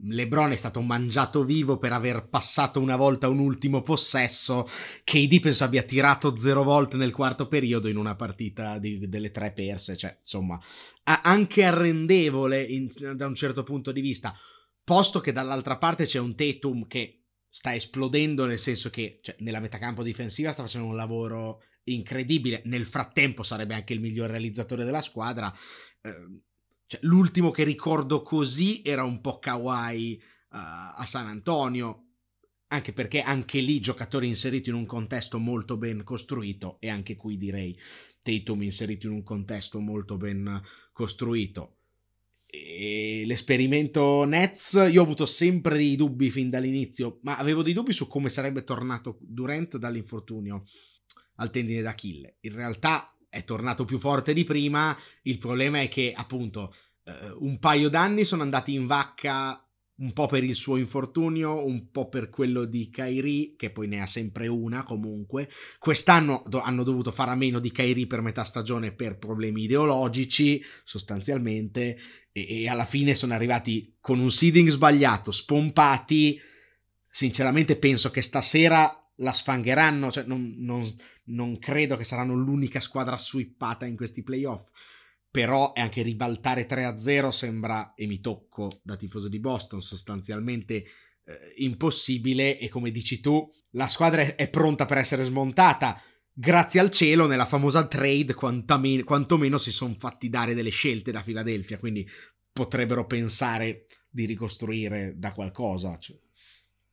Lebron 0.04 0.52
è 0.52 0.56
stato 0.56 0.82
mangiato 0.82 1.44
vivo 1.44 1.78
per 1.78 1.94
aver 1.94 2.28
passato 2.28 2.80
una 2.80 2.96
volta 2.96 3.28
un 3.28 3.40
ultimo 3.40 3.82
possesso. 3.82 4.68
KD 5.04 5.40
penso 5.40 5.64
abbia 5.64 5.84
tirato 5.84 6.38
zero 6.38 6.64
volte 6.64 6.98
nel 6.98 7.12
quarto 7.12 7.48
periodo 7.48 7.88
in 7.88 7.98
una 7.98 8.16
partita 8.16 8.78
di, 8.78 9.08
delle 9.08 9.32
tre 9.32 9.52
perse. 9.52 9.98
Cioè, 9.98 10.18
insomma, 10.22 10.60
anche 11.04 11.64
arrendevole 11.64 12.62
in, 12.64 12.90
da 13.16 13.28
un 13.28 13.36
certo 13.36 13.64
punto 13.64 13.92
di 13.92 14.02
vista. 14.02 14.36
Posto 14.84 15.20
che 15.20 15.32
dall'altra 15.32 15.78
parte 15.78 16.06
c'è 16.06 16.20
un 16.20 16.36
Tatum 16.36 16.88
che 16.88 17.26
sta 17.50 17.74
esplodendo, 17.74 18.46
nel 18.46 18.60
senso 18.60 18.90
che 18.90 19.20
cioè, 19.22 19.36
nella 19.40 19.60
metacampo 19.60 20.04
difensiva 20.04 20.52
sta 20.52 20.64
facendo 20.64 20.88
un 20.88 20.96
lavoro 20.96 21.62
incredibile. 21.86 22.62
Nel 22.66 22.86
frattempo 22.86 23.44
sarebbe 23.44 23.74
anche 23.74 23.94
il 23.94 24.02
miglior 24.02 24.30
realizzatore 24.30 24.86
della 24.86 25.02
squadra. 25.02 25.54
Eh, 26.02 26.42
cioè, 26.88 27.00
l'ultimo 27.04 27.52
che 27.52 27.64
ricordo 27.64 28.22
così 28.22 28.82
era 28.84 29.04
un 29.04 29.22
po' 29.22 29.40
Kawhi 29.40 30.22
uh, 30.22 30.58
a 30.58 31.04
San 31.06 31.28
Antonio, 31.28 32.04
anche 32.68 32.94
perché 32.94 33.22
anche 33.22 33.60
lì 33.60 33.80
giocatori 33.80 34.28
inseriti 34.28 34.70
in 34.70 34.76
un 34.76 34.86
contesto 34.86 35.40
molto 35.40 35.78
ben 35.78 36.04
costruito 36.04 36.78
e 36.80 36.90
anche 36.90 37.16
qui 37.16 37.38
direi 37.38 37.78
Tatum 38.22 38.64
inserito 38.64 39.08
in 39.08 39.14
un 39.14 39.24
contesto 39.24 39.80
molto 39.80 40.18
ben 40.18 40.62
costruito. 40.92 41.78
E 42.46 43.24
l'esperimento 43.26 44.24
Nets, 44.24 44.74
io 44.90 45.02
ho 45.02 45.04
avuto 45.04 45.26
sempre 45.26 45.78
dei 45.78 45.96
dubbi 45.96 46.30
fin 46.30 46.50
dall'inizio, 46.50 47.20
ma 47.24 47.38
avevo 47.38 47.64
dei 47.64 47.74
dubbi 47.74 47.94
su 47.94 48.08
come 48.08 48.30
sarebbe 48.30 48.64
tornato 48.64 49.18
Durant 49.20 49.78
dall'infortunio 49.78 50.66
al 51.36 51.50
tendine 51.50 51.82
d'Achille. 51.82 52.38
In 52.42 52.54
realtà 52.54 53.15
è 53.36 53.44
tornato 53.44 53.84
più 53.84 54.00
forte 54.00 54.34
di 54.34 54.46
prima. 54.46 54.98
Il 55.24 55.40
problema 55.40 55.82
è 55.82 55.90
che, 55.90 56.14
appunto, 56.16 56.74
eh, 57.04 57.32
un 57.40 57.60
paio 57.60 57.90
d'anni 57.90 58.24
sono 58.24 58.44
andati 58.44 58.74
in 58.74 58.88
vacca 58.88 59.60
un 59.98 60.14
po' 60.14 60.26
per 60.26 60.44
il 60.44 60.56
suo 60.56 60.78
infortunio, 60.78 61.66
un 61.66 61.92
po' 61.92 62.08
per 62.08 62.30
quello 62.30 62.64
di 62.64 62.90
Kairi, 62.90 63.56
che 63.58 63.72
poi 63.72 63.88
ne 63.88 64.02
ha 64.02 64.06
sempre 64.06 64.48
una 64.48 64.84
comunque. 64.84 65.50
Quest'anno 65.78 66.44
do- 66.48 66.62
hanno 66.62 66.84
dovuto 66.84 67.12
fare 67.12 67.32
a 67.32 67.36
meno 67.36 67.60
di 67.60 67.72
Kairi 67.72 68.08
per 68.08 68.22
metà 68.22 68.46
stagione 68.46 68.94
per 68.94 69.18
problemi 69.18 69.64
ideologici, 69.64 70.64
sostanzialmente, 70.86 71.98
e-, 72.32 72.62
e 72.62 72.70
alla 72.70 72.86
fine 72.86 73.16
sono 73.16 73.34
arrivati 73.34 73.98
con 74.00 74.20
un 74.20 74.32
seeding 74.32 74.70
sbagliato, 74.70 75.32
spompati. 75.32 76.40
Sinceramente 77.10 77.76
penso 77.76 78.12
che 78.12 78.22
stasera 78.22 78.98
la 79.18 79.34
sfangheranno, 79.34 80.12
cioè 80.12 80.24
non, 80.26 80.56
non, 80.58 80.94
non 81.26 81.58
credo 81.60 81.98
che 81.98 82.04
saranno 82.04 82.34
l'unica 82.34 82.80
squadra 82.80 83.18
swippata 83.18 83.86
in 83.86 83.96
questi 83.96 84.24
playoff, 84.24 84.68
però 85.30 85.74
è 85.74 85.82
anche 85.82 86.02
ribaltare 86.02 86.68
3-0 86.68 87.30
sembra, 87.30 87.94
e 87.94 88.06
mi 88.08 88.22
tocco 88.22 88.80
da 88.82 88.96
tifoso 88.96 89.28
di 89.28 89.40
Boston, 89.40 89.82
sostanzialmente 89.82 90.86
eh, 91.26 91.54
impossibile 91.58 92.58
e 92.58 92.70
come 92.70 92.92
dici 92.92 93.20
tu, 93.20 93.52
la 93.72 93.90
squadra 93.90 94.36
è, 94.36 94.50
pronta 94.50 94.86
per 94.86 94.98
essere 94.98 95.24
smontata. 95.24 96.02
Grazie 96.32 96.80
al 96.80 96.92
cielo, 96.92 97.28
nella 97.28 97.46
famosa 97.46 97.88
trade, 97.88 98.34
quantomeno 98.34 99.58
si 99.58 99.72
sono 99.72 99.96
fatti 99.98 100.30
dare 100.30 100.54
delle 100.54 100.70
scelte 100.70 101.12
da 101.12 101.22
Philadelphia, 101.22 101.80
quindi 101.80 102.08
potrebbero 102.52 103.06
pensare 103.06 103.88
di 104.10 104.26
ricostruire 104.26 105.14
da 105.18 105.34
qualcosa. 105.34 105.98
Cioè. 105.98 106.18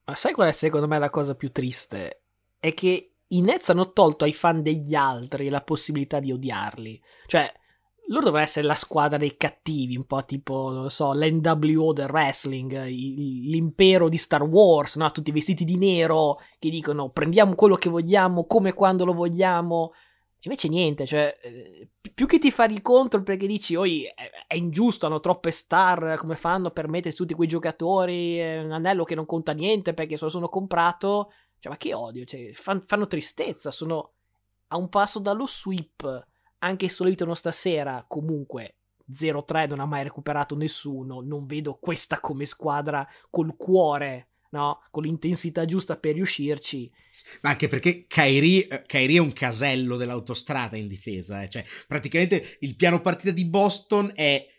Ma 0.05 0.17
sai 0.17 0.33
qual 0.33 0.49
è 0.49 0.53
secondo 0.53 0.89
me 0.89 0.99
la 0.99 1.11
cosa 1.11 1.37
più 1.37 1.53
triste? 1.53 2.23
È 2.59 2.75
che 2.75 3.12
i 3.33 3.41
Nets 3.41 3.71
hanno 3.71 3.93
tolto 3.93 4.25
ai 4.25 4.33
fan 4.33 4.63
degli 4.63 4.95
altri 4.95 5.49
la 5.49 5.63
possibilità 5.63 6.21
di 6.21 6.33
odiarli. 6.33 7.03
Cioè, 7.27 7.53
loro 8.09 8.25
dovrebbero 8.25 8.45
essere 8.45 8.67
la 8.67 8.75
squadra 8.75 9.17
dei 9.17 9.37
cattivi, 9.37 9.97
un 9.97 10.05
po' 10.05 10.25
tipo, 10.25 10.71
non 10.71 10.91
so, 10.91 11.13
l'NWO 11.13 11.93
del 11.93 12.11
wrestling, 12.11 12.85
l'impero 12.87 14.09
di 14.09 14.17
Star 14.17 14.43
Wars, 14.43 14.97
no? 14.97 15.11
Tutti 15.13 15.31
vestiti 15.31 15.65
di 15.65 15.77
nero 15.77 16.41
che 16.59 16.69
dicono 16.69 17.11
prendiamo 17.11 17.55
quello 17.55 17.77
che 17.77 17.89
vogliamo, 17.89 18.45
come 18.45 18.71
e 18.71 18.75
quando 18.75 19.05
lo 19.05 19.15
vogliamo. 19.15 19.93
Invece 20.45 20.69
niente, 20.69 21.07
cioè, 21.07 21.39
eh, 21.41 21.89
più 22.13 22.27
che 22.27 22.39
ti 22.39 22.51
fare 22.51 22.73
il 22.73 22.83
contro 22.83 23.23
perché 23.23 23.47
dici, 23.47 23.77
oi, 23.77 24.05
è 24.47 24.57
ingiusto, 24.57 25.07
hanno 25.07 25.21
troppe 25.21 25.53
star, 25.53 26.17
come 26.19 26.35
fanno 26.35 26.71
per 26.71 26.89
mettere 26.89 27.15
tutti 27.15 27.33
quei 27.33 27.47
giocatori, 27.47 28.41
un 28.59 28.73
anello 28.73 29.05
che 29.05 29.15
non 29.15 29.25
conta 29.25 29.53
niente 29.53 29.95
perché 29.95 30.17
se 30.17 30.25
lo 30.25 30.31
sono 30.31 30.49
comprato, 30.49 31.31
cioè, 31.63 31.71
ma 31.71 31.79
che 31.79 31.95
odio, 31.95 32.25
cioè, 32.25 32.51
fan, 32.55 32.83
fanno 32.85 33.07
tristezza, 33.07 33.71
sono 33.71 34.15
a 34.67 34.77
un 34.77 34.89
passo 34.89 35.21
dallo 35.21 35.47
sweep, 35.47 36.27
anche 36.59 36.89
se 36.89 37.05
evitano 37.05 37.35
stasera, 37.35 38.05
comunque 38.09 38.79
0-3 39.09 39.69
non 39.69 39.79
ha 39.79 39.87
mai 39.87 40.03
recuperato 40.03 40.57
nessuno, 40.57 41.21
non 41.21 41.47
vedo 41.47 41.79
questa 41.81 42.19
come 42.19 42.47
squadra 42.47 43.09
col 43.31 43.55
cuore, 43.57 44.31
no? 44.51 44.83
Con 44.91 45.05
l'intensità 45.05 45.65
giusta 45.65 45.97
per 45.97 46.15
riuscirci. 46.15 46.91
Ma 47.43 47.51
anche 47.51 47.69
perché 47.69 48.07
Kairi, 48.09 48.67
eh, 48.67 48.83
Kairi 48.83 49.15
è 49.15 49.21
un 49.21 49.33
casello 49.33 49.97
dell'autostrada 49.97 50.77
in 50.77 50.89
difesa, 50.89 51.45
eh. 51.45 51.49
cioè 51.49 51.65
praticamente 51.87 52.57
il 52.59 52.75
piano 52.75 53.01
partita 53.01 53.31
di 53.31 53.45
Boston 53.45 54.11
è 54.17 54.52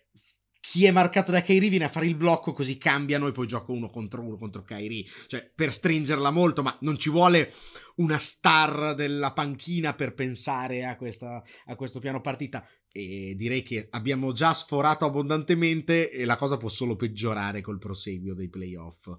chi 0.65 0.86
è 0.86 0.91
marcato 0.91 1.29
da 1.29 1.43
Kairi 1.43 1.67
viene 1.67 1.84
a 1.84 1.89
fare 1.89 2.05
il 2.05 2.15
blocco 2.15 2.53
così 2.53 2.77
cambiano 2.77 3.27
e 3.27 3.34
poi 3.34 3.46
gioco 3.46 3.74
uno 3.74 3.89
contro 3.89 4.22
uno 4.22 4.38
contro 4.38 4.63
Kairi, 4.63 5.05
cioè 5.27 5.51
per 5.53 5.74
stringerla 5.74 6.32
molto, 6.32 6.63
ma 6.63 6.77
non 6.79 6.98
ci 6.98 7.10
vuole 7.10 7.51
una 7.96 8.17
star 8.17 8.96
della 8.96 9.34
panchina 9.34 9.93
per 9.93 10.13
pensare 10.13 10.86
a, 10.86 10.96
questa, 10.96 11.43
a 11.65 11.75
questo 11.75 12.00
piano 12.00 12.22
partita. 12.22 12.65
E 12.89 13.34
direi 13.36 13.62
che 13.62 13.89
abbiamo 13.91 14.32
già 14.32 14.53
sforato 14.53 15.03
abbondantemente 15.03 16.10
e 16.10 16.24
la 16.24 16.38
cosa 16.38 16.55
può 16.55 16.70
solo 16.70 16.96
peggiorare 16.96 17.60
col 17.60 17.77
proseguio 17.77 18.34
dei 18.34 18.48
playoff. 18.48 19.10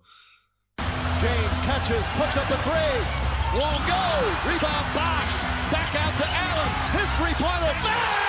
James 1.21 1.59
catches, 1.59 2.09
puts 2.17 2.37
up 2.37 2.49
a 2.49 2.57
three, 2.63 3.61
won't 3.61 3.85
go, 3.85 4.49
rebound 4.49 4.95
Bosch, 4.95 5.43
back 5.71 5.95
out 5.95 6.17
to 6.17 6.25
Allen, 6.27 6.73
his 6.99 7.11
three-pointer, 7.19 7.75
bang! 7.85 8.24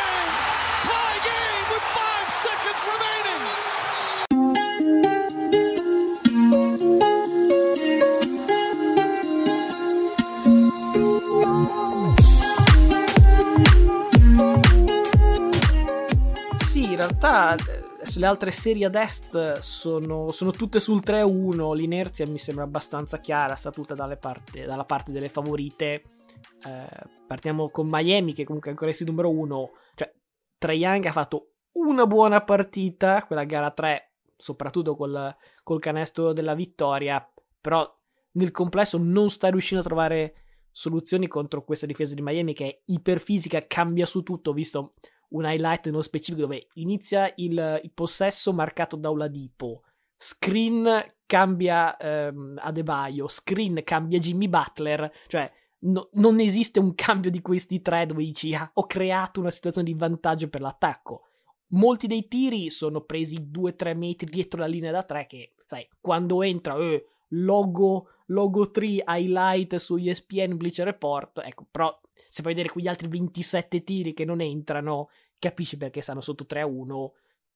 Realtà 17.08 17.56
eh, 17.56 18.06
sulle 18.06 18.26
altre 18.26 18.52
serie 18.52 18.86
ad 18.86 18.96
est 18.96 19.60
sono, 19.60 20.32
sono 20.32 20.52
tutte 20.52 20.80
sul 20.80 21.02
3-1. 21.04 21.76
L'inerzia 21.76 22.28
mi 22.28 22.38
sembra 22.38 22.64
abbastanza 22.64 23.20
chiara, 23.20 23.56
sta 23.56 23.72
tutta 23.72 23.96
parte, 24.18 24.66
dalla 24.66 24.86
parte 24.86 25.12
delle 25.12 25.30
favorite. 25.30 25.86
Eh, 25.86 26.88
partiamo 27.28 27.70
con 27.70 27.88
Miami, 27.90 28.34
che 28.34 28.44
comunque 28.44 28.70
è 28.70 28.74
ancora 28.74 28.92
il 28.92 28.98
numero 29.06 29.30
1. 29.30 29.72
Cioè, 29.96 30.14
Trae 30.58 30.76
Young 30.76 31.06
ha 31.06 31.12
fatto 31.12 31.52
una 31.74 32.08
buona 32.08 32.42
partita, 32.42 33.24
quella 33.26 33.44
gara 33.44 33.72
3, 33.72 34.14
soprattutto 34.36 34.96
col, 34.96 35.36
col 35.64 35.80
canestro 35.80 36.34
della 36.34 36.56
vittoria. 36.56 37.28
Però 37.62 37.88
nel 38.32 38.52
complesso 38.52 38.98
non 38.98 39.30
sta 39.30 39.50
riuscendo 39.50 39.84
a 39.84 39.88
trovare 39.88 40.36
soluzioni 40.72 41.28
contro 41.28 41.64
questa 41.64 41.86
difesa 41.86 42.16
di 42.16 42.22
Miami 42.22 42.54
che 42.54 42.66
è 42.66 42.82
iperfisica, 42.86 43.66
cambia 43.66 44.06
su 44.06 44.24
tutto, 44.24 44.52
visto 44.52 44.96
un 45.30 45.46
highlight 45.46 45.86
nello 45.86 46.02
specifico 46.02 46.42
dove 46.42 46.68
inizia 46.74 47.32
il, 47.36 47.82
il 47.84 47.92
possesso 47.94 48.54
marcato 48.54 48.96
da 48.96 49.10
Oladipo, 49.10 49.84
screen 50.18 51.14
cambia 51.26 51.98
ehm, 51.98 52.60
Adebayo, 52.62 53.28
screen 53.28 53.82
cambia 53.84 54.20
Jimmy 54.20 54.48
Butler, 54.48 55.12
cioè 55.28 55.52
no, 55.80 56.10
non 56.14 56.40
esiste 56.40 56.80
un 56.80 56.94
cambio 56.96 57.30
di 57.30 57.42
questi 57.42 57.82
tre 57.82 58.06
dove 58.06 58.24
dici 58.24 58.54
ah, 58.54 58.70
ho 58.74 58.86
creato 58.86 59.40
una 59.40 59.52
situazione 59.52 59.92
di 59.92 59.98
vantaggio 59.98 60.50
per 60.50 60.62
l'attacco. 60.62 61.22
Molti 61.70 62.08
dei 62.08 62.28
tiri 62.28 62.70
sono 62.70 63.02
presi 63.02 63.50
2-3 63.52 63.98
metri 63.98 64.30
dietro 64.30 64.60
la 64.60 64.68
linea 64.68 64.92
da 64.92 65.04
3 65.04 65.26
che, 65.26 65.54
sai, 65.66 65.88
quando 66.00 66.42
entra, 66.42 66.78
eh, 66.78 67.06
logo, 67.30 68.10
logo 68.28 68.70
3 68.70 69.04
highlight 69.06 69.76
su 69.78 69.98
ESPN 69.98 70.58
Bleacher 70.58 70.86
Report, 70.86 71.42
ecco, 71.44 71.66
però 71.70 72.00
se 72.36 72.42
puoi 72.42 72.54
vedere 72.54 72.74
quegli 72.74 72.90
altri 72.90 73.08
27 73.08 73.86
tiri 73.86 74.14
che 74.14 74.26
non 74.26 74.42
entrano, 74.42 75.08
capisci 75.40 75.78
perché 75.78 76.02
stanno 76.02 76.20
sotto 76.20 76.46
3-1. 76.46 77.12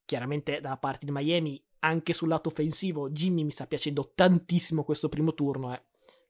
Chiaramente 0.05 0.61
dalla 0.61 0.77
parte 0.77 1.05
di 1.05 1.11
Miami, 1.11 1.61
anche 1.79 2.13
sul 2.13 2.29
lato 2.29 2.47
offensivo, 2.47 3.09
Jimmy 3.09 3.43
mi 3.43 3.51
sta 3.51 3.67
piacendo 3.67 4.13
tantissimo 4.15 4.85
questo 4.85 5.09
primo 5.09 5.33
turno. 5.33 5.73
Eh. 5.73 5.83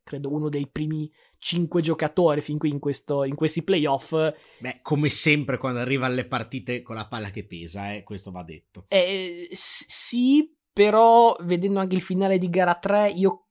Credo 0.03 0.33
uno 0.33 0.49
dei 0.49 0.65
primi 0.65 1.07
5 1.37 1.79
giocatori 1.83 2.41
fin 2.41 2.57
qui 2.57 2.71
in, 2.71 2.79
questo, 2.79 3.23
in 3.23 3.35
questi 3.35 3.61
playoff. 3.61 4.13
Beh, 4.57 4.79
come 4.81 5.09
sempre 5.09 5.59
quando 5.59 5.81
arriva 5.81 6.07
alle 6.07 6.25
partite 6.25 6.81
con 6.81 6.95
la 6.95 7.07
palla 7.07 7.29
che 7.29 7.45
pesa, 7.45 7.93
eh, 7.93 8.01
questo 8.01 8.31
va 8.31 8.41
detto. 8.41 8.85
Eh, 8.87 9.47
sì, 9.51 10.51
però 10.73 11.37
vedendo 11.41 11.77
anche 11.77 11.95
il 11.95 12.01
finale 12.01 12.39
di 12.39 12.49
gara 12.49 12.73
3, 12.73 13.11
io 13.11 13.45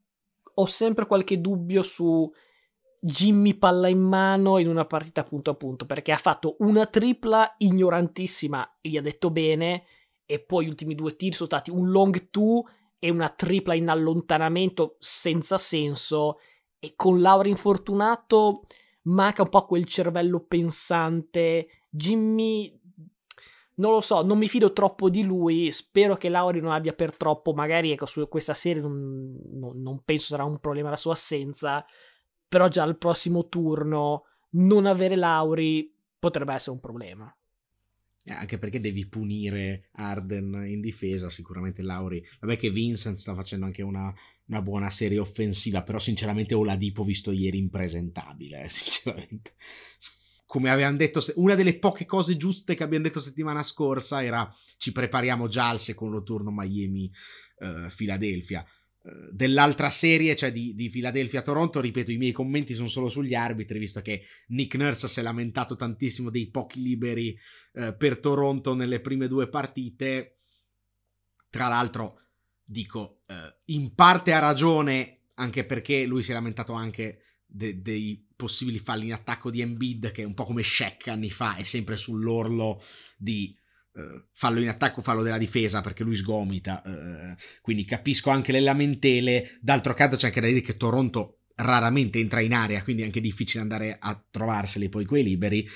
ho 0.54 0.66
sempre 0.66 1.06
qualche 1.06 1.40
dubbio 1.40 1.84
su 1.84 2.28
Jimmy 3.00 3.54
palla 3.54 3.88
in 3.88 4.00
mano 4.00 4.58
in 4.58 4.68
una 4.68 4.84
partita 4.84 5.22
punto 5.22 5.50
a 5.50 5.54
punto 5.54 5.87
perché 5.87 6.12
ha 6.12 6.16
fatto 6.16 6.56
una 6.61 6.87
tripla 6.87 7.54
ignorantissima 7.58 8.78
e 8.80 8.88
gli 8.88 8.96
ha 8.96 9.02
detto 9.02 9.30
bene 9.30 9.84
e 10.24 10.40
poi 10.40 10.66
gli 10.66 10.68
ultimi 10.68 10.94
due 10.94 11.14
tiri 11.14 11.32
sono 11.32 11.48
stati 11.48 11.70
un 11.70 11.90
long 11.90 12.30
two 12.30 12.64
e 12.98 13.11
una 13.11 13.28
tripla 13.28 13.74
in 13.74 13.88
allontanamento 13.88 14.96
senza 14.98 15.58
senso 15.58 16.38
e 16.80 16.94
con 16.96 17.20
Laura 17.20 17.48
infortunato 17.48 18.66
manca 19.02 19.42
un 19.42 19.48
po' 19.48 19.64
quel 19.64 19.84
cervello 19.84 20.40
pensante 20.40 21.68
Jimmy 21.88 22.78
non 23.78 23.92
lo 23.92 24.00
so, 24.00 24.22
non 24.22 24.38
mi 24.38 24.48
fido 24.48 24.72
troppo 24.72 25.08
di 25.08 25.22
lui. 25.22 25.70
Spero 25.70 26.16
che 26.16 26.28
Lauri 26.28 26.61
non 26.61 26.72
abbia 26.72 26.92
per 26.92 27.16
troppo. 27.16 27.52
Magari 27.52 27.92
ecco, 27.92 28.06
su 28.06 28.26
questa 28.28 28.52
serie 28.52 28.82
non, 28.82 29.38
non, 29.52 29.80
non 29.80 30.02
penso 30.04 30.26
sarà 30.26 30.42
un 30.42 30.58
problema 30.58 30.90
la 30.90 30.96
sua 30.96 31.12
assenza 31.12 31.87
però 32.48 32.68
già 32.68 32.82
al 32.82 32.96
prossimo 32.96 33.48
turno 33.48 34.24
non 34.50 34.87
avere 34.87 35.16
Lauri 35.16 35.92
potrebbe 36.18 36.54
essere 36.54 36.70
un 36.72 36.80
problema. 36.80 37.30
Eh, 38.24 38.32
anche 38.32 38.58
perché 38.58 38.80
devi 38.80 39.06
punire 39.06 39.88
Arden 39.92 40.64
in 40.66 40.80
difesa, 40.80 41.30
sicuramente 41.30 41.82
Lauri. 41.82 42.26
Vabbè 42.40 42.58
che 42.58 42.70
Vincent 42.70 43.16
sta 43.16 43.34
facendo 43.34 43.66
anche 43.66 43.82
una, 43.82 44.12
una 44.46 44.62
buona 44.62 44.88
serie 44.90 45.18
offensiva, 45.18 45.82
però 45.82 45.98
sinceramente 45.98 46.54
Oladipo 46.54 47.04
visto 47.04 47.32
ieri 47.32 47.58
impresentabile, 47.58 48.64
eh, 48.64 48.68
sinceramente. 48.68 49.52
Come 50.44 50.70
avevamo 50.70 50.96
detto, 50.96 51.20
una 51.37 51.54
delle 51.54 51.78
poche 51.78 52.06
cose 52.06 52.37
giuste 52.37 52.74
che 52.74 52.82
abbiamo 52.82 53.04
detto 53.04 53.20
settimana 53.20 53.62
scorsa 53.62 54.24
era 54.24 54.52
ci 54.78 54.92
prepariamo 54.92 55.48
già 55.48 55.68
al 55.68 55.80
secondo 55.80 56.22
turno 56.22 56.50
Miami-Philadelphia. 56.50 58.61
Uh, 58.61 58.66
dell'altra 59.31 59.90
serie, 59.90 60.37
cioè 60.37 60.53
di, 60.53 60.75
di 60.75 60.88
Philadelphia-Toronto, 60.88 61.81
ripeto, 61.81 62.11
i 62.11 62.16
miei 62.16 62.33
commenti 62.33 62.75
sono 62.75 62.88
solo 62.88 63.09
sugli 63.09 63.35
arbitri, 63.35 63.79
visto 63.79 64.01
che 64.01 64.23
Nick 64.49 64.75
Nurse 64.77 65.09
si 65.09 65.21
è 65.21 65.23
lamentato 65.23 65.77
tantissimo 65.77 66.31
dei 66.31 66.49
pochi 66.49 66.83
liberi 66.83 67.38
eh, 67.75 67.94
per 67.94 68.18
Toronto 68.18 68.75
nelle 68.75 69.01
prime 69.01 69.29
due 69.29 69.49
partite. 69.49 70.38
Tra 71.51 71.68
l'altro, 71.68 72.21
dico, 72.64 73.23
eh, 73.27 73.57
in 73.66 73.94
parte 73.94 74.33
ha 74.33 74.38
ragione, 74.38 75.21
anche 75.35 75.64
perché 75.64 76.05
lui 76.05 76.23
si 76.23 76.31
è 76.31 76.35
lamentato 76.35 76.73
anche 76.73 77.23
de- 77.47 77.81
dei 77.81 78.27
possibili 78.37 78.79
falli 78.79 79.07
in 79.07 79.12
attacco 79.12 79.51
di 79.51 79.61
Embiid, 79.61 80.11
che 80.11 80.23
è 80.23 80.27
un 80.27 80.35
po' 80.35 80.44
come 80.44 80.62
Shaq 80.62 81.09
anni 81.09 81.31
fa, 81.31 81.57
è 81.57 81.62
sempre 81.62 81.97
sull'orlo 81.97 82.83
di 83.16 83.57
fallo 84.32 84.61
in 84.61 84.68
attacco, 84.68 85.00
fallo 85.00 85.22
della 85.22 85.38
difesa 85.38 85.80
perché 85.80 86.04
lui 86.04 86.16
sgomita. 86.16 86.82
Uh, 86.84 87.34
quindi 87.61 87.84
capisco 87.84 88.30
anche 88.30 88.52
le 88.52 88.61
lamentele. 88.61 89.58
D'altro 89.61 89.94
canto 89.94 90.16
c'è 90.16 90.26
anche 90.26 90.40
da 90.40 90.46
dire 90.46 90.61
che 90.61 90.76
Toronto 90.76 91.38
raramente 91.56 92.18
entra 92.18 92.40
in 92.40 92.54
area, 92.54 92.82
quindi 92.82 93.02
è 93.02 93.06
anche 93.06 93.20
difficile 93.20 93.62
andare 93.62 93.96
a 93.98 94.22
trovarseli 94.30 94.88
poi 94.88 95.04
quei 95.04 95.22
liberi. 95.22 95.68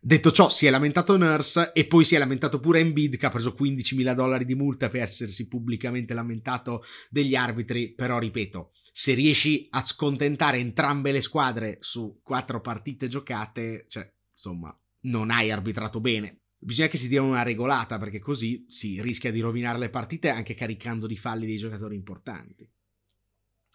Detto 0.00 0.30
ciò, 0.30 0.48
si 0.48 0.66
è 0.66 0.70
lamentato 0.70 1.16
Nurse 1.16 1.72
e 1.72 1.86
poi 1.86 2.04
si 2.04 2.14
è 2.14 2.18
lamentato 2.18 2.60
pure 2.60 2.78
Embiid 2.78 3.16
che 3.16 3.26
ha 3.26 3.30
preso 3.30 3.56
15.000 3.58 4.14
dollari 4.14 4.44
di 4.44 4.54
multa 4.54 4.88
per 4.88 5.02
essersi 5.02 5.48
pubblicamente 5.48 6.14
lamentato 6.14 6.84
degli 7.10 7.34
arbitri. 7.34 7.94
Però, 7.94 8.18
ripeto, 8.18 8.70
se 8.92 9.14
riesci 9.14 9.66
a 9.70 9.84
scontentare 9.84 10.58
entrambe 10.58 11.10
le 11.10 11.20
squadre 11.20 11.78
su 11.80 12.20
quattro 12.22 12.60
partite 12.60 13.08
giocate, 13.08 13.86
cioè, 13.88 14.08
insomma, 14.32 14.76
non 15.02 15.30
hai 15.30 15.50
arbitrato 15.50 16.00
bene. 16.00 16.42
Bisogna 16.60 16.88
che 16.88 16.96
si 16.96 17.08
dia 17.08 17.22
una 17.22 17.42
regolata 17.42 17.98
perché 17.98 18.18
così 18.18 18.64
si 18.68 19.00
rischia 19.00 19.30
di 19.30 19.40
rovinare 19.40 19.78
le 19.78 19.90
partite 19.90 20.28
anche 20.28 20.54
caricando 20.54 21.06
di 21.06 21.16
falli 21.16 21.46
dei 21.46 21.56
giocatori 21.56 21.94
importanti. 21.94 22.68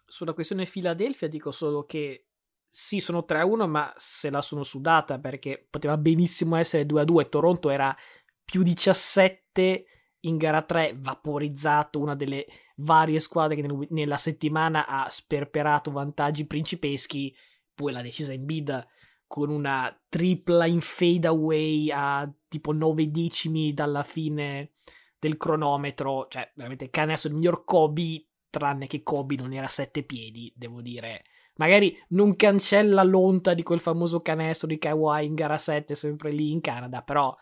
Sulla 0.06 0.34
questione 0.34 0.66
Philadelphia 0.66 1.28
dico 1.28 1.50
solo 1.50 1.86
che 1.86 2.26
sì, 2.68 3.00
sono 3.00 3.24
3-1, 3.26 3.68
ma 3.68 3.94
se 3.96 4.30
la 4.30 4.42
sono 4.42 4.64
sudata 4.64 5.18
perché 5.18 5.64
poteva 5.70 5.96
benissimo 5.96 6.56
essere 6.56 6.84
2-2. 6.84 7.28
Toronto 7.28 7.70
era 7.70 7.96
più 8.44 8.62
17 8.62 9.86
in 10.20 10.36
gara 10.36 10.60
3, 10.62 10.96
vaporizzato 10.98 12.00
una 12.00 12.14
delle 12.16 12.46
varie 12.76 13.20
squadre 13.20 13.54
che 13.54 13.86
nella 13.90 14.16
settimana 14.16 14.86
ha 14.86 15.08
sperperato 15.08 15.90
vantaggi 15.90 16.46
principeschi. 16.46 17.34
Poi 17.72 17.92
l'ha 17.92 18.02
decisa 18.02 18.32
in 18.32 18.44
bid 18.44 18.86
con 19.34 19.50
una 19.50 19.92
tripla 20.08 20.64
in 20.64 20.80
fade 20.80 21.26
away 21.26 21.90
a 21.90 22.32
tipo 22.46 22.70
9 22.70 23.10
decimi 23.10 23.74
dalla 23.74 24.04
fine 24.04 24.74
del 25.18 25.36
cronometro, 25.36 26.28
cioè 26.28 26.52
veramente 26.54 26.88
canestro 26.88 27.30
il 27.30 27.38
miglior 27.38 27.64
Kobe, 27.64 28.28
tranne 28.48 28.86
che 28.86 29.02
Kobe 29.02 29.34
non 29.34 29.52
era 29.52 29.66
a 29.66 29.68
7 29.68 30.04
piedi, 30.04 30.52
devo 30.54 30.80
dire. 30.80 31.24
Magari 31.56 32.00
non 32.10 32.36
cancella 32.36 33.02
l'onta 33.02 33.54
di 33.54 33.64
quel 33.64 33.80
famoso 33.80 34.20
canestro 34.20 34.68
di 34.68 34.78
Kawhi 34.78 35.26
in 35.26 35.34
gara 35.34 35.58
7, 35.58 35.96
sempre 35.96 36.30
lì 36.30 36.52
in 36.52 36.60
Canada, 36.60 37.02
però 37.02 37.36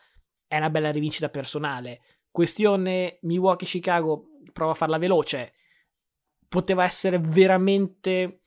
è 0.47 0.57
una 0.57 0.71
bella 0.71 0.91
rivincita 0.91 1.29
personale. 1.29 2.01
questione 2.31 3.19
Milwaukee-Chicago, 3.21 4.29
provo 4.55 4.71
a 4.71 4.77
farla 4.77 4.97
veloce, 4.97 5.53
poteva 6.49 6.85
essere 6.85 7.19
veramente 7.19 8.45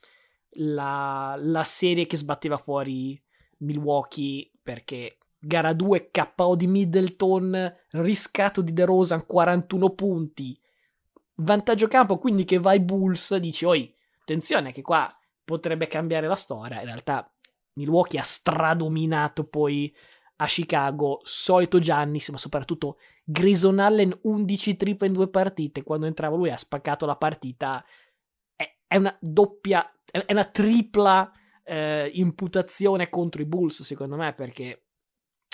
la, 0.54 1.36
la 1.38 1.64
serie 1.64 2.08
che 2.08 2.18
sbatteva 2.18 2.58
fuori 2.58 3.24
Milwaukee 3.58 4.52
perché 4.62 5.18
gara 5.38 5.74
2 5.74 6.10
KO 6.12 6.56
di 6.56 6.68
Middleton, 6.68 7.76
riscatto 7.92 8.62
di 8.62 8.74
DeRozan 8.74 9.26
41 9.26 9.90
punti, 9.92 10.60
vantaggio 11.36 11.88
campo 11.88 12.18
quindi 12.18 12.46
che 12.46 12.58
vai 12.58 12.80
Bulls, 12.80 13.36
dici 13.36 13.66
oi, 13.66 13.94
attenzione 14.22 14.72
che 14.72 14.82
qua 14.82 15.16
potrebbe 15.44 15.88
cambiare 15.88 16.28
la 16.28 16.36
storia, 16.36 16.80
in 16.80 16.86
realtà 16.86 17.32
Milwaukee 17.74 18.20
ha 18.20 18.24
stradominato 18.24 19.46
poi 19.46 19.94
a 20.38 20.46
Chicago, 20.48 21.22
solito 21.24 21.80
Giannis, 21.80 22.30
ma 22.30 22.38
soprattutto 22.38 22.98
Grayson 23.24 23.80
Allen 23.80 24.18
11 24.24 24.76
triple 24.76 25.08
in 25.08 25.14
due 25.14 25.30
partite, 25.30 25.84
quando 25.84 26.08
entrava 26.08 26.36
lui 26.36 26.50
ha 26.50 26.58
spaccato 26.58 27.06
la 27.06 27.16
partita, 27.16 27.86
è, 28.56 28.78
è 28.88 28.98
una 28.98 29.16
doppia, 29.20 29.90
è 30.04 30.32
una 30.32 30.46
tripla 30.46 31.32
eh, 31.66 32.10
imputazione 32.14 33.10
contro 33.10 33.42
i 33.42 33.46
Bulls 33.46 33.82
secondo 33.82 34.16
me 34.16 34.34
perché 34.34 34.86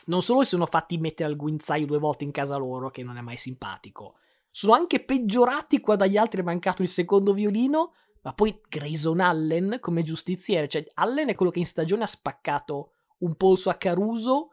non 0.06 0.22
solo 0.22 0.44
si 0.44 0.50
sono 0.50 0.66
fatti 0.66 0.98
mettere 0.98 1.30
al 1.30 1.36
guinzaglio 1.36 1.86
due 1.86 2.00
volte 2.00 2.24
in 2.24 2.32
casa 2.32 2.56
loro, 2.58 2.90
che 2.90 3.04
non 3.04 3.18
è 3.18 3.22
mai 3.22 3.38
simpatico, 3.38 4.16
sono 4.50 4.74
anche 4.74 5.04
peggiorati 5.04 5.80
qua 5.80 5.96
dagli 5.96 6.18
altri 6.18 6.42
è 6.42 6.44
mancato 6.44 6.82
il 6.82 6.90
secondo 6.90 7.34
violino, 7.34 7.94
ma 8.24 8.34
poi 8.34 8.60
Grayson 8.68 9.20
Allen 9.20 9.78
come 9.80 10.04
giustiziere, 10.04 10.68
cioè 10.68 10.86
Allen 10.96 11.30
è 11.30 11.36
quello 11.36 11.52
che 11.52 11.60
in 11.60 11.66
stagione 11.66 12.04
ha 12.04 12.08
spaccato 12.08 12.94
un 13.20 13.36
polso 13.36 13.70
a 13.70 13.76
Caruso 13.76 14.50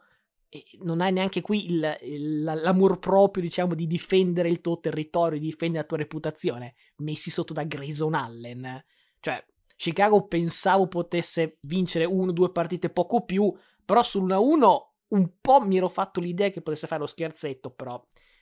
e 0.47 0.63
non 0.81 1.01
hai 1.01 1.11
neanche 1.11 1.41
qui 1.41 1.69
il, 1.71 1.97
il, 2.01 2.43
l'amor 2.43 2.97
proprio, 2.97 3.43
diciamo, 3.43 3.75
di 3.75 3.85
difendere 3.85 4.49
il 4.49 4.61
tuo 4.61 4.79
territorio, 4.79 5.39
di 5.39 5.45
difendere 5.45 5.81
la 5.81 5.87
tua 5.87 5.97
reputazione, 5.97 6.75
messi 6.97 7.29
sotto 7.29 7.53
da 7.53 7.63
Grayson 7.63 8.15
Allen. 8.15 8.83
Cioè, 9.19 9.45
Chicago 9.79 10.27
pensavo 10.27 10.89
potesse 10.89 11.57
vincere 11.61 12.03
uno 12.03 12.31
o 12.31 12.33
due 12.33 12.51
partite 12.51 12.89
poco 12.89 13.23
più, 13.23 13.49
però 13.85 14.01
sull'1-1 14.01 14.77
un 15.07 15.31
po' 15.39 15.61
mi 15.61 15.77
ero 15.77 15.87
fatto 15.87 16.19
l'idea 16.19 16.49
che 16.49 16.61
potesse 16.61 16.85
fare 16.85 16.99
lo 16.99 17.07
scherzetto, 17.07 17.71
però 17.71 17.97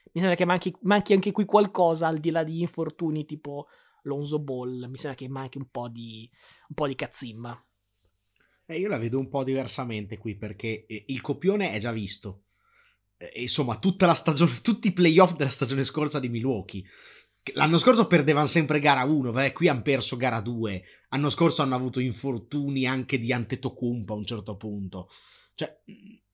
mi 0.06 0.20
sembra 0.20 0.34
che 0.34 0.44
manchi, 0.44 0.74
manchi 0.80 1.12
anche 1.12 1.30
qui 1.30 1.44
qualcosa 1.44 2.08
al 2.08 2.18
di 2.18 2.30
là 2.30 2.42
di 2.42 2.60
infortuni 2.60 3.24
tipo 3.24 3.68
Lonzo 4.02 4.40
Ball, 4.40 4.88
mi 4.88 4.98
sembra 4.98 5.14
che 5.14 5.28
manchi 5.28 5.58
un 5.58 5.68
po' 5.70 5.88
di, 5.88 6.28
un 6.70 6.74
po 6.74 6.88
di 6.88 6.96
cazzimma. 6.96 7.66
Eh, 8.66 8.76
io 8.76 8.88
la 8.88 8.98
vedo 8.98 9.20
un 9.20 9.28
po' 9.28 9.44
diversamente 9.44 10.18
qui 10.18 10.34
perché 10.34 10.86
eh, 10.86 11.04
il 11.06 11.20
copione 11.20 11.70
è 11.70 11.78
già 11.78 11.92
visto. 11.92 12.46
Eh, 13.16 13.42
insomma, 13.42 13.78
tutta 13.78 14.06
la 14.06 14.14
stagione, 14.14 14.60
tutti 14.60 14.88
i 14.88 14.92
playoff 14.92 15.36
della 15.36 15.50
stagione 15.50 15.84
scorsa 15.84 16.18
di 16.18 16.28
Milwaukee. 16.28 16.84
L'anno 17.54 17.78
scorso 17.78 18.06
perdevano 18.06 18.46
sempre 18.46 18.80
gara 18.80 19.04
1, 19.04 19.32
beh, 19.32 19.52
qui 19.52 19.68
hanno 19.68 19.82
perso 19.82 20.16
gara 20.16 20.40
2. 20.40 20.82
L'anno 21.10 21.30
scorso 21.30 21.62
hanno 21.62 21.74
avuto 21.74 22.00
infortuni 22.00 22.86
anche 22.86 23.18
di 23.18 23.32
Antetokounmpo 23.32 24.12
a 24.12 24.16
un 24.16 24.24
certo 24.24 24.56
punto. 24.56 25.08
Cioè, 25.54 25.80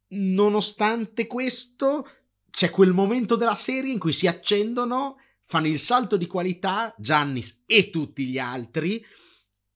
nonostante 0.09 1.27
questo, 1.27 2.07
c'è 2.51 2.71
quel 2.71 2.93
momento 2.93 3.37
della 3.37 3.57
serie 3.57 3.93
in 3.93 3.99
cui 3.99 4.13
si 4.13 4.27
accendono, 4.27 5.17
fanno 5.45 5.67
il 5.67 5.79
salto 5.79 6.17
di 6.17 6.27
qualità, 6.27 6.95
Giannis 6.99 7.65
e 7.67 7.91
tutti 7.91 8.27
gli 8.27 8.39
altri, 8.39 9.05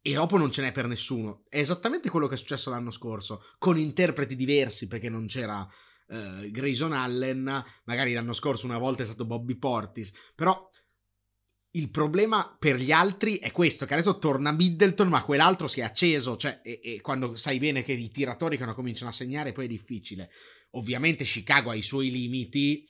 e 0.00 0.12
dopo 0.12 0.36
non 0.36 0.52
ce 0.52 0.62
n'è 0.62 0.72
per 0.72 0.86
nessuno. 0.86 1.44
È 1.48 1.58
esattamente 1.58 2.08
quello 2.08 2.28
che 2.28 2.34
è 2.34 2.38
successo 2.38 2.70
l'anno 2.70 2.90
scorso, 2.90 3.44
con 3.58 3.76
interpreti 3.76 4.36
diversi 4.36 4.86
perché 4.86 5.08
non 5.08 5.26
c'era 5.26 5.66
uh, 6.06 6.50
Grayson 6.50 6.92
Allen, 6.92 7.64
magari 7.84 8.12
l'anno 8.12 8.32
scorso 8.32 8.66
una 8.66 8.78
volta 8.78 9.02
è 9.02 9.06
stato 9.06 9.24
Bobby 9.24 9.56
Portis, 9.56 10.10
però 10.34 10.67
il 11.72 11.90
problema 11.90 12.56
per 12.58 12.76
gli 12.76 12.92
altri 12.92 13.36
è 13.38 13.52
questo, 13.52 13.84
che 13.84 13.94
adesso 13.94 14.18
torna 14.18 14.52
Middleton, 14.52 15.08
ma 15.08 15.22
quell'altro 15.22 15.68
si 15.68 15.80
è 15.80 15.82
acceso, 15.82 16.36
cioè, 16.36 16.60
e, 16.62 16.80
e 16.82 17.00
quando 17.00 17.36
sai 17.36 17.58
bene 17.58 17.82
che 17.82 17.92
i 17.92 18.10
tiratori 18.10 18.56
che 18.56 18.64
cominciano 18.72 19.10
a 19.10 19.14
segnare 19.14 19.52
poi 19.52 19.66
è 19.66 19.68
difficile. 19.68 20.30
Ovviamente 20.72 21.24
Chicago 21.24 21.70
ha 21.70 21.74
i 21.74 21.82
suoi 21.82 22.10
limiti, 22.10 22.86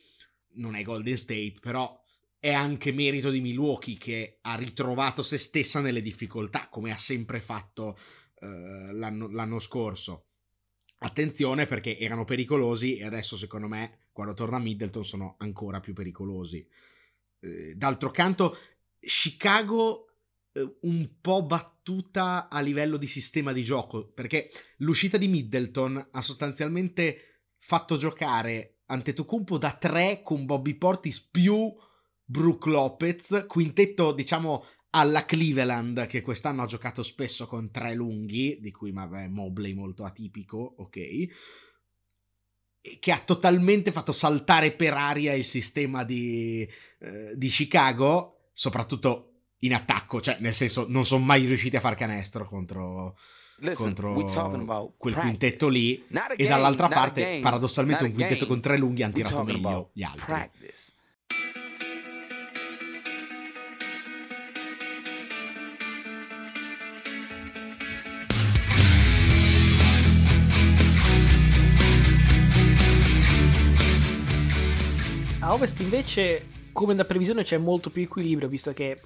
non 0.54 0.74
è 0.74 0.82
Golden 0.82 1.16
State, 1.16 1.56
però 1.60 1.98
è 2.38 2.52
anche 2.52 2.92
merito 2.92 3.30
di 3.30 3.40
Milwaukee 3.40 3.96
che 3.96 4.38
ha 4.42 4.54
ritrovato 4.54 5.22
se 5.22 5.38
stessa 5.38 5.80
nelle 5.80 6.02
difficoltà, 6.02 6.68
come 6.68 6.92
ha 6.92 6.98
sempre 6.98 7.40
fatto 7.40 7.98
uh, 8.40 8.92
l'anno, 8.92 9.28
l'anno, 9.28 9.58
scorso. 9.58 10.26
Attenzione 10.98 11.66
perché 11.66 11.98
erano 11.98 12.24
pericolosi 12.24 12.96
e 12.96 13.04
adesso 13.04 13.36
secondo 13.36 13.68
me 13.68 14.06
quando 14.12 14.34
torna 14.34 14.58
Middleton 14.58 15.04
sono 15.04 15.34
ancora 15.38 15.80
più 15.80 15.94
pericolosi. 15.94 16.66
Uh, 17.40 17.74
d'altro 17.74 18.10
canto, 18.10 18.56
Chicago 19.00 20.06
uh, 20.52 20.78
un 20.82 21.10
po' 21.20 21.44
battuta 21.44 22.48
a 22.48 22.60
livello 22.60 22.96
di 22.96 23.06
sistema 23.06 23.52
di 23.52 23.64
gioco 23.64 24.08
perché 24.08 24.50
l'uscita 24.78 25.16
di 25.16 25.28
Middleton 25.28 26.08
ha 26.10 26.22
sostanzialmente 26.22 27.44
fatto 27.58 27.96
giocare 27.96 28.80
Antetokounmpo 28.86 29.58
da 29.58 29.72
3 29.72 30.22
con 30.22 30.46
Bobby 30.46 30.74
Portis 30.74 31.20
più 31.20 31.74
Brook 32.24 32.66
Lopez, 32.66 33.44
quintetto 33.46 34.12
diciamo 34.12 34.64
alla 34.90 35.24
Cleveland 35.24 36.06
che 36.06 36.22
quest'anno 36.22 36.62
ha 36.62 36.66
giocato 36.66 37.02
spesso 37.02 37.46
con 37.46 37.70
tre 37.70 37.94
lunghi, 37.94 38.58
di 38.60 38.70
cui 38.70 38.92
vabbè, 38.92 39.28
Mobley 39.28 39.74
molto 39.74 40.04
atipico, 40.04 40.74
ok, 40.78 40.98
che 42.98 43.12
ha 43.12 43.18
totalmente 43.18 43.92
fatto 43.92 44.12
saltare 44.12 44.72
per 44.72 44.94
aria 44.94 45.34
il 45.34 45.44
sistema 45.44 46.04
di, 46.04 46.66
eh, 47.00 47.32
di 47.34 47.48
Chicago, 47.48 48.48
soprattutto 48.52 49.24
in 49.58 49.74
attacco, 49.74 50.20
cioè 50.20 50.38
nel 50.40 50.54
senso 50.54 50.86
non 50.88 51.04
sono 51.04 51.24
mai 51.24 51.44
riusciti 51.44 51.76
a 51.76 51.80
far 51.80 51.94
canestro 51.96 52.46
contro, 52.46 53.16
Listen, 53.58 53.94
contro 53.94 54.94
quel 54.96 55.14
quintetto 55.14 55.68
lì 55.68 56.04
game, 56.08 56.34
e 56.36 56.46
dall'altra 56.46 56.88
parte 56.88 57.22
game, 57.22 57.40
paradossalmente 57.40 58.04
un 58.04 58.12
quintetto 58.12 58.40
game. 58.40 58.48
con 58.48 58.60
tre 58.60 58.76
lunghi 58.76 59.02
hanno 59.02 59.14
tirato 59.14 59.42
meglio 59.42 59.90
gli 59.92 60.02
altri. 60.02 60.24
Practice. 60.24 60.92
A 75.48 75.54
ovest 75.54 75.80
invece, 75.80 76.46
come 76.74 76.94
da 76.94 77.06
previsione, 77.06 77.42
c'è 77.42 77.56
molto 77.56 77.88
più 77.88 78.02
equilibrio, 78.02 78.48
visto 78.48 78.74
che 78.74 79.00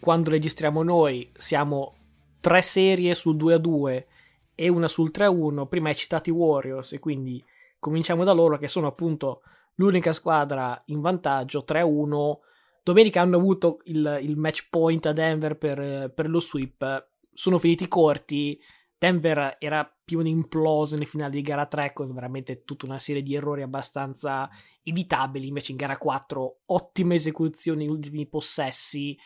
quando 0.00 0.30
registriamo 0.30 0.82
noi 0.82 1.30
siamo 1.36 1.96
tre 2.40 2.62
serie 2.62 3.14
sul 3.14 3.36
2 3.36 3.52
a 3.52 3.58
2 3.58 4.06
e 4.54 4.68
una 4.70 4.88
sul 4.88 5.10
3 5.10 5.26
a 5.26 5.30
1. 5.30 5.66
Prima 5.66 5.90
hai 5.90 5.94
citato 5.94 6.30
i 6.30 6.32
Warriors 6.32 6.94
e 6.94 6.98
quindi 6.98 7.44
cominciamo 7.78 8.24
da 8.24 8.32
loro 8.32 8.56
che 8.56 8.68
sono 8.68 8.86
appunto 8.86 9.42
l'unica 9.74 10.14
squadra 10.14 10.82
in 10.86 11.02
vantaggio 11.02 11.62
3 11.62 11.80
a 11.80 11.84
1. 11.84 12.40
Domenica 12.82 13.20
hanno 13.20 13.36
avuto 13.36 13.80
il, 13.84 14.18
il 14.22 14.38
match 14.38 14.68
point 14.70 15.04
a 15.04 15.12
Denver 15.12 15.58
per, 15.58 16.10
per 16.10 16.30
lo 16.30 16.40
sweep, 16.40 17.06
sono 17.34 17.58
finiti 17.58 17.86
corti. 17.86 18.58
Denver 19.00 19.56
era 19.58 19.90
più 20.04 20.18
un'implosa 20.18 20.98
nel 20.98 21.06
finale 21.06 21.30
di 21.30 21.40
gara 21.40 21.64
3 21.64 21.94
con 21.94 22.12
veramente 22.12 22.64
tutta 22.64 22.84
una 22.84 22.98
serie 22.98 23.22
di 23.22 23.34
errori 23.34 23.62
abbastanza 23.62 24.46
evitabili, 24.82 25.46
invece 25.46 25.70
in 25.70 25.78
gara 25.78 25.96
4 25.96 26.58
ottime 26.66 27.14
esecuzioni 27.14 27.88
ultimi 27.88 28.28
possessi. 28.28 29.16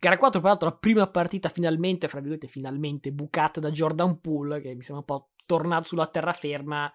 Gara 0.00 0.16
4 0.16 0.40
peraltro 0.40 0.70
la 0.70 0.76
prima 0.76 1.06
partita 1.08 1.50
finalmente, 1.50 2.08
fra 2.08 2.20
virgolette 2.20 2.46
finalmente, 2.46 3.12
bucata 3.12 3.60
da 3.60 3.70
Jordan 3.70 4.18
Poole 4.18 4.62
che 4.62 4.74
mi 4.74 4.82
sembra 4.82 5.04
un 5.06 5.18
po' 5.18 5.32
tornato 5.44 5.88
sulla 5.88 6.06
terraferma 6.06 6.90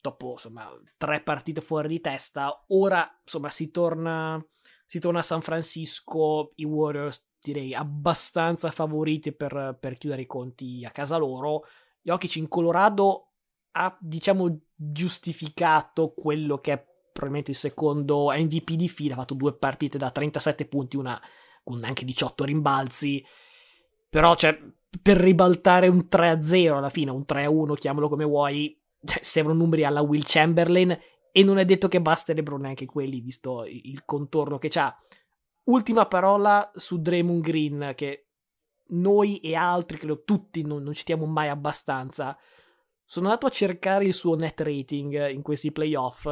dopo 0.00 0.32
insomma 0.32 0.68
tre 0.96 1.20
partite 1.20 1.60
fuori 1.60 1.86
di 1.86 2.00
testa. 2.00 2.64
Ora 2.70 3.08
insomma 3.22 3.48
si 3.48 3.70
torna, 3.70 4.44
si 4.84 4.98
torna 4.98 5.20
a 5.20 5.22
San 5.22 5.40
Francisco, 5.40 6.50
i 6.56 6.64
Warriors 6.64 7.28
direi 7.52 7.74
abbastanza 7.74 8.70
favoriti 8.70 9.32
per, 9.32 9.76
per 9.78 9.98
chiudere 9.98 10.22
i 10.22 10.26
conti 10.26 10.84
a 10.84 10.90
casa 10.90 11.16
loro. 11.16 11.64
Jokic 12.02 12.36
in 12.36 12.48
Colorado 12.48 13.28
ha 13.72 13.96
diciamo 14.00 14.58
giustificato 14.74 16.12
quello 16.12 16.58
che 16.58 16.72
è 16.72 16.84
probabilmente 17.12 17.52
il 17.52 17.56
secondo 17.56 18.30
MVP 18.30 18.72
di 18.72 18.88
fila, 18.88 19.14
ha 19.14 19.18
fatto 19.18 19.34
due 19.34 19.54
partite 19.54 19.96
da 19.96 20.10
37 20.10 20.66
punti, 20.66 20.96
una 20.96 21.20
con 21.62 21.82
anche 21.82 22.04
18 22.04 22.44
rimbalzi, 22.44 23.24
però 24.08 24.34
cioè, 24.34 24.56
per 25.02 25.16
ribaltare 25.16 25.88
un 25.88 26.06
3-0 26.08 26.76
alla 26.76 26.90
fine, 26.90 27.10
un 27.10 27.24
3-1, 27.26 27.74
chiamalo 27.74 28.08
come 28.08 28.24
vuoi, 28.24 28.80
cioè, 29.04 29.18
servono 29.22 29.58
numeri 29.58 29.84
alla 29.84 30.00
Will 30.00 30.22
Chamberlain 30.24 30.96
e 31.32 31.42
non 31.42 31.58
è 31.58 31.64
detto 31.64 31.88
che 31.88 32.00
basterebbero 32.00 32.56
neanche 32.56 32.86
quelli, 32.86 33.20
visto 33.20 33.64
il 33.66 34.04
contorno 34.04 34.58
che 34.58 34.68
c'ha. 34.68 34.96
Ultima 35.66 36.06
parola 36.06 36.70
su 36.74 37.00
Draymond 37.00 37.42
Green, 37.42 37.92
che 37.94 38.28
noi 38.88 39.38
e 39.38 39.54
altri, 39.54 39.98
credo 39.98 40.22
tutti, 40.24 40.62
non, 40.62 40.82
non 40.82 40.94
citiamo 40.94 41.26
mai 41.26 41.48
abbastanza. 41.48 42.36
Sono 43.04 43.26
andato 43.26 43.46
a 43.46 43.50
cercare 43.50 44.04
il 44.04 44.14
suo 44.14 44.36
net 44.36 44.60
rating 44.60 45.30
in 45.30 45.42
questi 45.42 45.72
playoff 45.72 46.26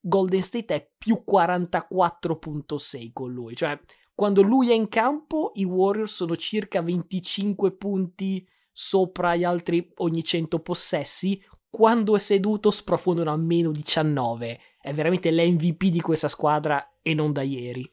Golden 0.00 0.40
State 0.40 0.74
è 0.74 0.90
più 0.96 1.22
44.6 1.30 3.10
con 3.12 3.32
lui, 3.32 3.54
cioè 3.54 3.78
quando 4.14 4.42
lui 4.42 4.70
è 4.70 4.74
in 4.74 4.88
campo 4.88 5.52
i 5.54 5.64
Warriors 5.64 6.14
sono 6.14 6.36
circa 6.36 6.80
25 6.80 7.72
punti 7.76 8.46
sopra 8.72 9.36
gli 9.36 9.44
altri 9.44 9.90
ogni 9.96 10.24
100 10.24 10.60
possessi, 10.60 11.42
quando 11.68 12.16
è 12.16 12.18
seduto 12.18 12.70
sprofondano 12.70 13.30
a 13.30 13.36
meno 13.36 13.70
19. 13.70 14.60
È 14.80 14.92
veramente 14.94 15.30
l'MVP 15.30 15.84
di 15.86 16.00
questa 16.00 16.28
squadra 16.28 16.98
e 17.02 17.14
non 17.14 17.32
da 17.32 17.42
ieri. 17.42 17.90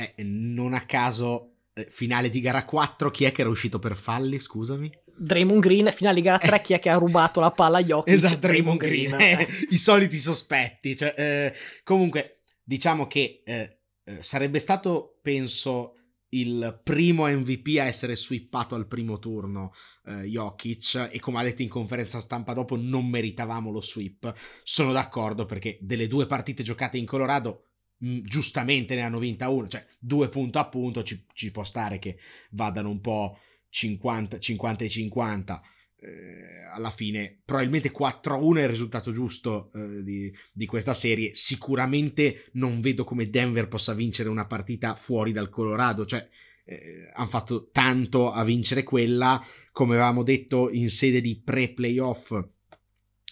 Beh, 0.00 0.14
non 0.24 0.72
a 0.72 0.86
caso, 0.86 1.56
eh, 1.74 1.86
finale 1.90 2.30
di 2.30 2.40
gara 2.40 2.64
4, 2.64 3.10
chi 3.10 3.24
è 3.24 3.32
che 3.32 3.42
era 3.42 3.50
uscito 3.50 3.78
per 3.78 3.98
falli, 3.98 4.38
scusami? 4.38 4.90
Draymond 5.14 5.60
Green, 5.60 5.92
finale 5.92 6.14
di 6.16 6.22
gara 6.22 6.38
3, 6.38 6.56
eh. 6.56 6.60
chi 6.62 6.72
è 6.72 6.78
che 6.78 6.88
ha 6.88 6.96
rubato 6.96 7.38
la 7.38 7.50
palla 7.50 7.76
agli 7.76 7.92
occhi? 7.92 8.10
Esatto, 8.10 8.38
Draymond, 8.38 8.78
Green, 8.78 9.10
Green. 9.10 9.40
Eh. 9.40 9.46
i 9.68 9.76
soliti 9.76 10.18
sospetti. 10.18 10.96
Cioè, 10.96 11.14
eh, 11.18 11.54
comunque, 11.84 12.44
diciamo 12.62 13.06
che 13.06 13.42
eh, 13.44 13.80
eh, 14.04 14.22
sarebbe 14.22 14.58
stato, 14.58 15.18
penso, 15.20 15.96
il 16.30 16.80
primo 16.82 17.26
MVP 17.26 17.76
a 17.78 17.84
essere 17.84 18.16
swippato 18.16 18.74
al 18.74 18.86
primo 18.86 19.18
turno, 19.18 19.74
eh, 20.06 20.22
Jokic, 20.22 21.10
e 21.12 21.20
come 21.20 21.40
ha 21.40 21.42
detto 21.42 21.60
in 21.60 21.68
conferenza 21.68 22.20
stampa 22.20 22.54
dopo, 22.54 22.76
non 22.76 23.06
meritavamo 23.06 23.70
lo 23.70 23.82
sweep. 23.82 24.32
Sono 24.62 24.92
d'accordo 24.92 25.44
perché 25.44 25.76
delle 25.82 26.06
due 26.06 26.26
partite 26.26 26.62
giocate 26.62 26.96
in 26.96 27.04
Colorado, 27.04 27.69
giustamente 28.00 28.94
ne 28.94 29.02
hanno 29.02 29.18
vinta 29.18 29.48
una, 29.48 29.68
cioè 29.68 29.86
due 29.98 30.28
punto 30.28 30.58
a 30.58 30.68
punto, 30.68 31.02
ci, 31.02 31.26
ci 31.32 31.50
può 31.50 31.64
stare 31.64 31.98
che 31.98 32.16
vadano 32.50 32.88
un 32.88 33.00
po' 33.00 33.38
50, 33.68 34.38
50 34.38 34.84
e 34.84 34.88
50 34.88 35.62
eh, 36.02 36.64
alla 36.72 36.90
fine 36.90 37.40
probabilmente 37.44 37.92
4-1 37.92 38.56
è 38.56 38.62
il 38.62 38.68
risultato 38.68 39.12
giusto 39.12 39.70
eh, 39.74 40.02
di, 40.02 40.32
di, 40.52 40.66
questa 40.66 40.94
serie. 40.94 41.34
Sicuramente 41.34 42.46
non 42.52 42.80
vedo 42.80 43.04
come 43.04 43.28
Denver 43.28 43.68
possa 43.68 43.92
vincere 43.92 44.28
una 44.28 44.46
partita 44.46 44.94
fuori 44.94 45.32
dal 45.32 45.50
Colorado, 45.50 46.06
cioè 46.06 46.26
eh, 46.64 47.10
hanno 47.12 47.28
fatto 47.28 47.68
tanto 47.70 48.30
a 48.32 48.44
vincere 48.44 48.82
quella, 48.82 49.44
come 49.72 49.94
avevamo 49.94 50.22
detto 50.22 50.70
in 50.70 50.90
sede 50.90 51.20
di 51.20 51.40
pre-playoff. 51.40 52.32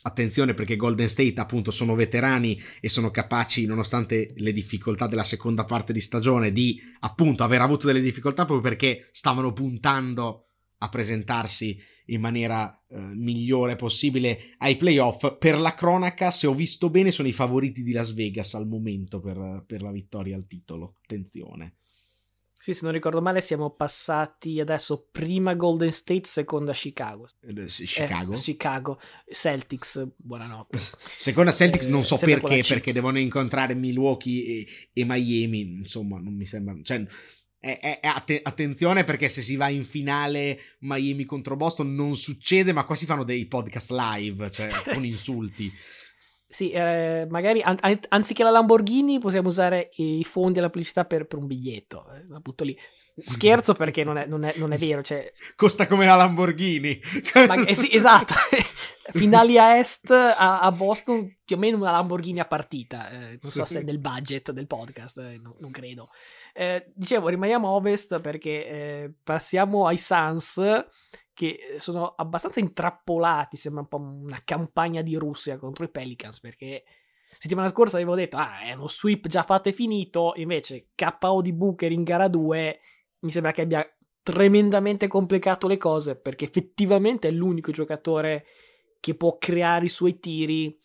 Attenzione 0.03 0.55
perché 0.55 0.77
Golden 0.77 1.09
State 1.09 1.41
appunto 1.41 1.71
sono 1.71 1.95
veterani 1.95 2.61
e 2.81 2.89
sono 2.89 3.11
capaci, 3.11 3.67
nonostante 3.67 4.33
le 4.37 4.53
difficoltà 4.53 5.07
della 5.07 5.25
seconda 5.25 5.65
parte 5.65 5.93
di 5.93 6.01
stagione, 6.01 6.53
di 6.53 6.81
appunto 7.01 7.43
aver 7.43 7.61
avuto 7.61 7.87
delle 7.87 8.01
difficoltà 8.01 8.45
proprio 8.45 8.69
perché 8.69 9.09
stavano 9.13 9.53
puntando 9.53 10.45
a 10.79 10.89
presentarsi 10.89 11.77
in 12.07 12.21
maniera 12.21 12.85
eh, 12.89 12.99
migliore 12.99 13.77
possibile 13.77 14.55
ai 14.59 14.77
playoff. 14.77 15.37
Per 15.39 15.59
la 15.59 15.75
cronaca, 15.75 16.31
se 16.31 16.47
ho 16.47 16.55
visto 16.55 16.89
bene, 16.91 17.11
sono 17.11 17.29
i 17.29 17.33
favoriti 17.33 17.83
di 17.83 17.93
Las 17.93 18.15
Vegas 18.15 18.55
al 18.55 18.69
momento 18.69 19.21
per, 19.21 19.65
per 19.67 19.83
la 19.83 19.91
vittoria 19.91 20.37
al 20.37 20.47
titolo. 20.47 20.97
Attenzione. 21.03 21.78
Sì, 22.61 22.75
se 22.75 22.81
non 22.83 22.93
ricordo 22.93 23.23
male, 23.23 23.41
siamo 23.41 23.71
passati 23.71 24.59
adesso 24.59 25.07
prima 25.13 25.55
Golden 25.55 25.93
State, 25.93 26.27
seconda 26.27 26.73
Chicago. 26.73 27.29
Eh, 27.41 27.67
Chicago? 27.67 28.33
Eh, 28.33 28.37
Chicago. 28.37 29.01
Celtics, 29.31 30.07
buonanotte. 30.17 30.79
seconda 31.17 31.53
Celtics 31.53 31.87
non 31.87 32.05
so 32.05 32.17
perché, 32.17 32.65
perché 32.67 32.93
devono 32.93 33.21
incontrare 33.21 33.75
Milwaukee 33.75 34.45
e, 34.45 34.67
e, 34.93 35.05
Miami, 35.05 35.61
insomma, 35.61 36.19
non 36.19 36.35
mi 36.35 36.47
sembra... 36.47 36.77
Cioè, 36.83 37.07
è, 37.61 38.01
è, 38.03 38.07
att- 38.07 38.41
attenzione 38.43 39.05
perché 39.05 39.29
se 39.29 39.41
si 39.43 39.55
va 39.55 39.69
in 39.69 39.85
finale 39.85 40.77
Miami 40.81 41.25
contro 41.25 41.55
Boston 41.55 41.95
non 41.95 42.17
succede, 42.17 42.73
ma 42.73 42.85
qua 42.85 42.97
si 42.97 43.07
fanno 43.07 43.25
dei 43.25 43.47
podcast 43.47 43.93
live, 43.93 44.51
cioè 44.51 44.69
con 44.93 45.05
insulti. 45.07 45.73
Sì, 46.51 46.71
eh, 46.71 47.27
magari 47.29 47.61
an- 47.61 47.79
anziché 48.09 48.43
la 48.43 48.49
Lamborghini 48.49 49.19
possiamo 49.19 49.49
usare 49.49 49.91
i 49.97 50.25
fondi 50.25 50.59
alla 50.59 50.71
pubblicità 50.71 51.05
per, 51.05 51.27
per 51.27 51.39
un 51.39 51.47
biglietto. 51.47 52.11
Eh, 52.11 52.25
la 52.27 52.41
butto 52.41 52.65
lì. 52.65 52.77
Scherzo 53.19 53.75
perché 53.75 54.03
non 54.03 54.17
è, 54.17 54.25
non 54.27 54.45
è, 54.45 54.55
non 54.57 54.73
è 54.73 54.79
vero. 54.79 55.03
Cioè... 55.03 55.31
Costa 55.57 55.87
come 55.87 56.07
la 56.07 56.15
Lamborghini. 56.15 56.99
Ma, 57.47 57.67
eh, 57.67 57.75
sì, 57.75 57.95
esatto. 57.95 58.33
Finali 59.13 59.59
a 59.59 59.77
est 59.77 60.11
a, 60.11 60.61
a, 60.61 60.73
Boston 60.73 61.37
più 61.45 61.57
o 61.57 61.59
meno 61.59 61.77
una 61.77 61.91
Lamborghini 61.91 62.41
a 62.41 62.47
partita. 62.47 63.11
Eh, 63.11 63.39
non 63.43 63.53
so 63.53 63.67
se 63.67 63.81
è 63.81 63.85
del 63.85 63.99
budget 63.99 64.51
del 64.53 64.67
podcast, 64.67 65.19
eh, 65.19 65.39
no, 65.43 65.55
non 65.61 65.71
credo. 65.71 66.09
Eh, 66.55 66.91
dicevo, 66.95 67.29
rimaniamo 67.29 67.69
a 67.69 67.73
ovest 67.73 68.21
perché 68.21 69.15
passiamo 69.23 69.87
ai 69.87 69.99
Suns 69.99 70.59
che 71.39 71.77
sono 71.79 72.15
abbastanza 72.17 72.59
intrappolati, 72.59 73.57
sembra 73.57 73.83
un 73.83 73.87
po' 73.87 73.99
una 73.99 74.43
campagna 74.45 75.03
di 75.03 75.15
Russia 75.15 75.57
contro 75.57 75.85
i 75.85 75.89
Pelicans 75.89 76.41
perché 76.41 76.83
settimana 77.39 77.69
scorsa 77.69 77.95
avevo 77.95 78.17
detto 78.17 78.37
ah 78.37 78.63
è 78.63 78.73
uno 78.73 78.89
sweep 78.89 79.29
già 79.29 79.45
fatto 79.45 79.69
e 79.69 79.73
finito, 79.73 80.33
invece 80.35 80.89
KO 80.97 81.41
di 81.41 81.53
Booker 81.53 81.93
in 81.93 82.03
gara 82.03 82.27
2 82.27 82.81
mi 83.21 83.31
sembra 83.31 83.53
che 83.53 83.61
abbia 83.63 83.89
tremendamente 84.21 85.07
complicato 85.07 85.69
le 85.69 85.77
cose 85.77 86.17
perché 86.17 86.47
effettivamente 86.47 87.29
è 87.29 87.31
l'unico 87.31 87.71
giocatore 87.71 88.45
che 88.99 89.15
può 89.15 89.39
creare 89.39 89.85
i 89.85 89.91
suoi 89.91 90.19
tiri, 90.19 90.77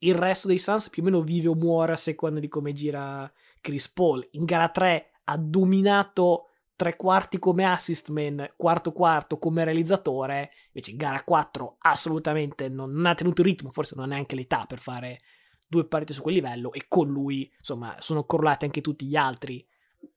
il 0.00 0.14
resto 0.14 0.46
dei 0.46 0.58
Suns 0.58 0.90
più 0.90 1.00
o 1.00 1.06
meno 1.06 1.22
vive 1.22 1.48
o 1.48 1.54
muore 1.54 1.92
a 1.92 1.96
seconda 1.96 2.38
di 2.38 2.48
come 2.48 2.74
gira 2.74 3.32
Chris 3.62 3.88
Paul. 3.88 4.28
In 4.32 4.44
gara 4.44 4.68
3 4.68 5.10
ha 5.24 5.38
dominato 5.38 6.48
tre 6.82 6.96
quarti 6.96 7.38
come 7.38 7.64
assist 7.64 8.08
man, 8.08 8.54
quarto 8.56 8.90
quarto 8.90 9.38
come 9.38 9.62
realizzatore, 9.62 10.50
invece 10.72 10.90
in 10.90 10.96
gara 10.96 11.22
4 11.22 11.76
assolutamente 11.78 12.68
non, 12.68 12.90
non 12.90 13.06
ha 13.06 13.14
tenuto 13.14 13.40
il 13.42 13.46
ritmo, 13.46 13.70
forse 13.70 13.94
non 13.94 14.06
ha 14.06 14.08
neanche 14.08 14.34
l'età 14.34 14.64
per 14.66 14.80
fare 14.80 15.20
due 15.68 15.86
partite 15.86 16.12
su 16.12 16.22
quel 16.22 16.34
livello 16.34 16.72
e 16.72 16.86
con 16.88 17.08
lui 17.08 17.48
insomma 17.56 17.94
sono 18.00 18.24
correlati 18.24 18.64
anche 18.64 18.80
tutti 18.80 19.06
gli 19.06 19.14
altri. 19.14 19.64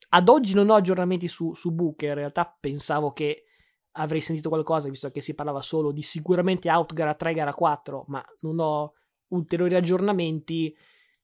Ad 0.10 0.28
oggi 0.28 0.56
non 0.56 0.71
ho 0.71 0.73
aggiornamenti 0.73 1.28
su, 1.28 1.54
su 1.54 1.71
Booker, 1.71 2.10
in 2.10 2.15
realtà 2.15 2.58
pensavo 2.60 3.12
che 3.12 3.43
avrei 3.91 4.21
sentito 4.21 4.49
qualcosa 4.49 4.89
visto 4.89 5.12
che 5.12 5.21
si 5.21 5.36
parlava 5.36 5.62
solo 5.62 5.91
di 5.91 6.01
sicuramente 6.01 6.71
out 6.71 6.93
gara 6.93 7.13
3, 7.13 7.34
gara 7.36 7.54
4, 7.54 8.06
ma 8.08 8.25
non 8.39 8.58
ho 8.58 8.93
ulteriori 9.28 9.75
aggiornamenti. 9.75 10.75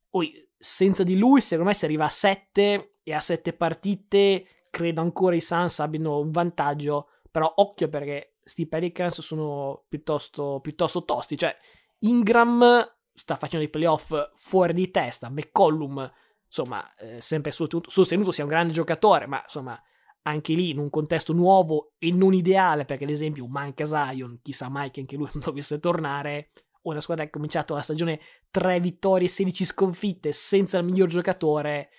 Poi 0.08 0.50
senza 0.56 1.02
di 1.02 1.18
lui 1.18 1.42
secondo 1.42 1.72
me 1.72 1.76
si 1.76 1.86
arriva 1.86 2.06
a 2.06 2.10
7 2.10 2.98
e 3.02 3.14
a 3.14 3.20
sette 3.20 3.54
partite 3.54 4.46
credo 4.72 5.02
ancora 5.02 5.36
i 5.36 5.42
Suns 5.42 5.80
abbiano 5.80 6.18
un 6.20 6.32
vantaggio, 6.32 7.10
però 7.30 7.52
occhio 7.58 7.88
perché 7.90 8.38
sti 8.44 8.66
Pelicans 8.68 9.22
sono 9.22 9.84
piuttosto, 9.88 10.60
piuttosto 10.62 11.06
tosti, 11.06 11.38
cioè 11.38 11.56
Ingram 12.00 12.92
sta 13.14 13.36
facendo 13.36 13.64
i 13.66 13.70
playoff 13.70 14.32
fuori 14.34 14.74
di 14.74 14.90
testa, 14.90 15.30
McCollum 15.30 16.12
insomma 16.48 16.96
eh, 16.96 17.22
sempre 17.22 17.52
sostenuto 17.52 18.32
sia 18.32 18.44
un 18.44 18.50
grande 18.50 18.74
giocatore, 18.74 19.28
ma 19.28 19.42
insomma 19.44 19.80
anche 20.24 20.54
lì 20.54 20.70
in 20.72 20.80
un 20.80 20.90
contesto 20.90 21.34
nuovo 21.34 21.94
e 21.98 22.12
non 22.12 22.34
ideale 22.34 22.86
perché 22.86 23.04
ad 23.04 23.10
esempio 23.10 23.48
manca 23.48 23.86
Zion, 23.86 24.40
chissà 24.42 24.70
mai 24.70 24.92
che 24.92 25.02
anche 25.02 25.16
lui 25.16 25.30
non 25.34 25.44
dovesse 25.44 25.80
tornare, 25.80 26.52
una 26.84 27.02
squadra 27.02 27.24
che 27.24 27.30
ha 27.30 27.34
cominciato 27.34 27.74
la 27.74 27.82
stagione 27.82 28.20
3 28.50 28.80
vittorie 28.80 29.28
e 29.28 29.30
16 29.30 29.66
sconfitte 29.66 30.32
senza 30.32 30.78
il 30.80 30.86
miglior 30.86 31.10
giocatore. 31.10 31.90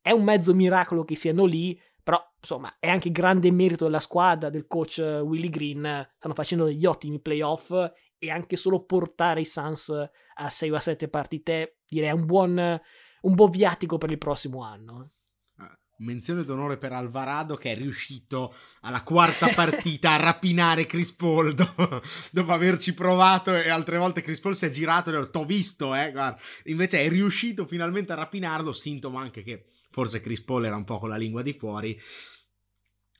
È 0.00 0.12
un 0.12 0.22
mezzo 0.22 0.54
miracolo 0.54 1.04
che 1.04 1.16
siano 1.16 1.44
lì, 1.44 1.78
però 2.10 2.28
insomma 2.40 2.74
è 2.80 2.88
anche 2.88 3.12
grande 3.12 3.52
merito 3.52 3.84
della 3.84 4.00
squadra, 4.00 4.50
del 4.50 4.66
coach 4.66 4.98
eh, 4.98 5.20
Willy 5.20 5.48
Green, 5.48 6.08
stanno 6.16 6.34
facendo 6.34 6.64
degli 6.64 6.84
ottimi 6.84 7.20
playoff 7.20 7.70
e 8.18 8.30
anche 8.30 8.56
solo 8.56 8.82
portare 8.82 9.42
i 9.42 9.44
Suns 9.44 9.90
a 10.34 10.48
6 10.48 10.70
o 10.70 10.74
a 10.74 10.80
7 10.80 11.06
partite 11.06 11.76
direi 11.86 12.10
un 12.10 12.26
buon, 12.26 12.80
un 13.20 13.34
buon 13.34 13.50
viatico 13.50 13.96
per 13.96 14.10
il 14.10 14.18
prossimo 14.18 14.64
anno. 14.64 15.10
Ah, 15.58 15.78
menzione 15.98 16.42
d'onore 16.42 16.78
per 16.78 16.92
Alvarado 16.92 17.54
che 17.54 17.70
è 17.70 17.76
riuscito 17.76 18.56
alla 18.80 19.04
quarta 19.04 19.46
partita 19.54 20.10
a 20.10 20.16
rapinare 20.16 20.86
Chris 20.86 21.12
Paul 21.12 21.54
dopo, 21.54 22.02
dopo, 22.32 22.50
averci 22.50 22.92
provato 22.92 23.54
e 23.54 23.68
altre 23.68 23.98
volte 23.98 24.20
Chris 24.20 24.40
Paul 24.40 24.56
si 24.56 24.66
è 24.66 24.70
girato 24.70 25.10
e 25.10 25.14
ha 25.14 25.18
detto 25.20 25.30
t'ho 25.30 25.44
visto 25.44 25.94
eh 25.94 26.10
guarda. 26.10 26.40
invece 26.64 27.02
è 27.02 27.08
riuscito 27.08 27.66
finalmente 27.66 28.10
a 28.10 28.16
rapinarlo 28.16 28.72
sintomo 28.72 29.16
anche 29.16 29.44
che 29.44 29.66
forse 29.90 30.20
Chris 30.20 30.40
Paul 30.40 30.64
era 30.64 30.76
un 30.76 30.84
po' 30.84 30.98
con 30.98 31.08
la 31.08 31.16
lingua 31.16 31.42
di 31.42 31.52
fuori. 31.52 32.00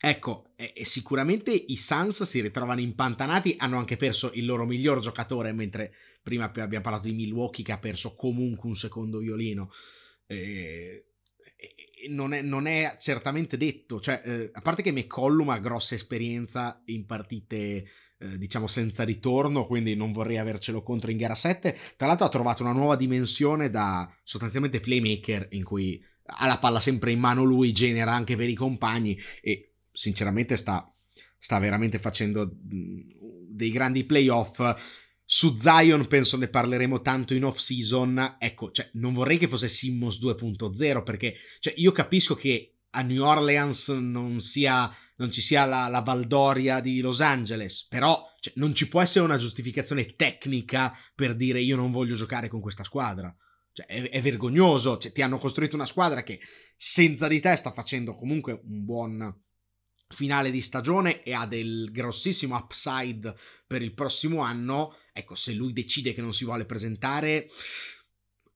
Ecco, 0.02 0.52
e, 0.56 0.72
e 0.74 0.84
sicuramente 0.86 1.52
i 1.52 1.76
Suns 1.76 2.22
si 2.22 2.40
ritrovano 2.40 2.80
impantanati, 2.80 3.56
hanno 3.58 3.76
anche 3.76 3.96
perso 3.96 4.30
il 4.32 4.46
loro 4.46 4.64
miglior 4.64 5.00
giocatore, 5.00 5.52
mentre 5.52 5.92
prima 6.22 6.44
abbiamo 6.44 6.80
parlato 6.80 7.08
di 7.08 7.14
Milwaukee 7.14 7.64
che 7.64 7.72
ha 7.72 7.78
perso 7.78 8.14
comunque 8.14 8.68
un 8.68 8.76
secondo 8.76 9.18
violino. 9.18 9.70
E, 10.26 11.04
non, 12.08 12.32
è, 12.32 12.40
non, 12.40 12.66
è, 12.66 12.96
certamente 12.98 13.56
detto, 13.56 14.00
cioè, 14.00 14.22
eh, 14.24 14.50
a 14.52 14.60
parte 14.62 14.82
che 14.82 14.92
McCollum 14.92 15.50
ha 15.50 15.58
grossa 15.58 15.94
esperienza 15.94 16.80
in 16.86 17.04
partite 17.04 17.84
eh, 18.18 18.38
diciamo 18.38 18.66
senza 18.66 19.02
ritorno, 19.02 19.66
quindi 19.66 19.94
non 19.94 20.12
vorrei 20.12 20.38
avercelo 20.38 20.82
contro 20.82 21.10
in 21.10 21.16
gara 21.16 21.34
7. 21.34 21.76
Tra 21.96 22.06
l'altro 22.06 22.26
ha 22.26 22.30
trovato 22.30 22.62
una 22.62 22.72
nuova 22.72 22.96
dimensione 22.96 23.70
da 23.70 24.10
sostanzialmente 24.22 24.80
playmaker 24.80 25.48
in 25.50 25.64
cui 25.64 26.02
ha 26.36 26.46
la 26.46 26.58
palla 26.58 26.80
sempre 26.80 27.10
in 27.10 27.18
mano 27.18 27.42
lui, 27.42 27.72
genera 27.72 28.12
anche 28.12 28.36
per 28.36 28.48
i 28.48 28.54
compagni 28.54 29.18
e 29.42 29.74
sinceramente 29.92 30.56
sta, 30.56 30.92
sta 31.38 31.58
veramente 31.58 31.98
facendo 31.98 32.50
dei 32.52 33.70
grandi 33.70 34.04
playoff. 34.04 34.62
Su 35.24 35.56
Zion 35.58 36.08
penso 36.08 36.36
ne 36.36 36.48
parleremo 36.48 37.00
tanto 37.02 37.34
in 37.34 37.44
off 37.44 37.58
season. 37.58 38.36
Ecco, 38.38 38.70
cioè, 38.72 38.90
non 38.94 39.14
vorrei 39.14 39.38
che 39.38 39.48
fosse 39.48 39.68
Simmons 39.68 40.20
2.0 40.20 41.02
perché 41.02 41.34
cioè, 41.60 41.74
io 41.76 41.92
capisco 41.92 42.34
che 42.34 42.74
a 42.90 43.02
New 43.02 43.22
Orleans 43.22 43.88
non, 43.88 44.40
sia, 44.40 44.92
non 45.16 45.30
ci 45.30 45.40
sia 45.40 45.64
la, 45.64 45.86
la, 45.88 46.02
baldoria 46.02 46.80
di 46.80 47.00
Los 47.00 47.20
Angeles, 47.20 47.86
però 47.88 48.24
cioè, 48.40 48.52
non 48.56 48.74
ci 48.74 48.88
può 48.88 49.00
essere 49.00 49.24
una 49.24 49.36
giustificazione 49.36 50.16
tecnica 50.16 50.92
per 51.14 51.36
dire 51.36 51.60
io 51.60 51.76
non 51.76 51.92
voglio 51.92 52.14
giocare 52.14 52.48
con 52.48 52.60
questa 52.60 52.84
squadra. 52.84 53.34
Cioè, 53.80 53.86
è, 53.86 54.10
è, 54.10 54.20
vergognoso, 54.20 54.98
cioè, 54.98 55.12
ti 55.12 55.22
hanno 55.22 55.38
costruito 55.38 55.74
una 55.74 55.86
squadra 55.86 56.22
che 56.22 56.40
senza 56.76 57.28
di 57.28 57.40
te 57.40 57.56
sta 57.56 57.72
facendo 57.72 58.14
comunque 58.14 58.52
un 58.52 58.84
buon 58.84 59.42
finale 60.08 60.50
di 60.50 60.60
stagione 60.60 61.22
e 61.22 61.32
ha 61.32 61.46
del 61.46 61.90
grossissimo 61.92 62.56
upside 62.56 63.34
per 63.66 63.82
il 63.82 63.94
prossimo 63.94 64.40
anno. 64.40 64.96
Ecco, 65.12 65.34
se 65.34 65.52
lui 65.52 65.72
decide 65.72 66.12
che 66.12 66.20
non 66.20 66.34
si 66.34 66.44
vuole 66.44 66.66
presentare, 66.66 67.48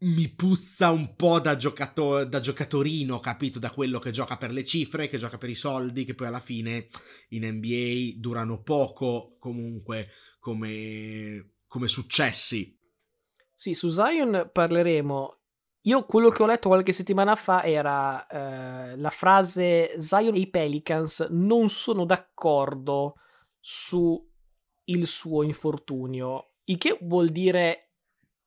mi 0.01 0.29
puzza 0.35 0.91
un 0.91 1.15
po' 1.15 1.41
da, 1.41 1.57
giocato- 1.57 2.25
da 2.25 2.41
giocatorino, 2.41 3.21
capito? 3.21 3.59
Da 3.59 3.71
quello 3.71 3.99
che 3.99 4.11
gioca 4.11 4.37
per 4.37 4.51
le 4.51 4.65
cifre, 4.65 5.09
che 5.09 5.19
gioca 5.19 5.39
per 5.39 5.49
i 5.49 5.55
soldi, 5.55 6.05
che 6.05 6.15
poi 6.15 6.27
alla 6.27 6.41
fine 6.41 6.89
in 7.31 7.47
NBA 7.47 8.19
durano 8.21 8.63
poco 8.63 9.37
comunque 9.39 10.09
come, 10.39 11.55
come 11.67 11.89
successi. 11.89 12.77
Sì, 13.55 13.75
su 13.75 13.89
Zion 13.89 14.51
parleremo. 14.53 15.39
Io 15.83 16.07
quello 16.07 16.31
che 16.31 16.43
ho 16.43 16.47
letto 16.47 16.69
qualche 16.69 16.93
settimana 16.93 17.37
fa 17.37 17.63
era 17.63 18.27
eh, 18.27 18.97
la 18.97 19.11
frase 19.11 20.01
Zion 20.01 20.35
e 20.35 20.39
i 20.39 20.49
Pelicans 20.49 21.27
non 21.31 21.69
sono 21.69 22.07
d'accordo 22.07 23.17
su 23.61 24.33
il 24.85 25.07
suo 25.07 25.43
infortunio, 25.43 26.53
il 26.65 26.79
che 26.79 26.99
vuol 27.03 27.29
dire 27.29 27.93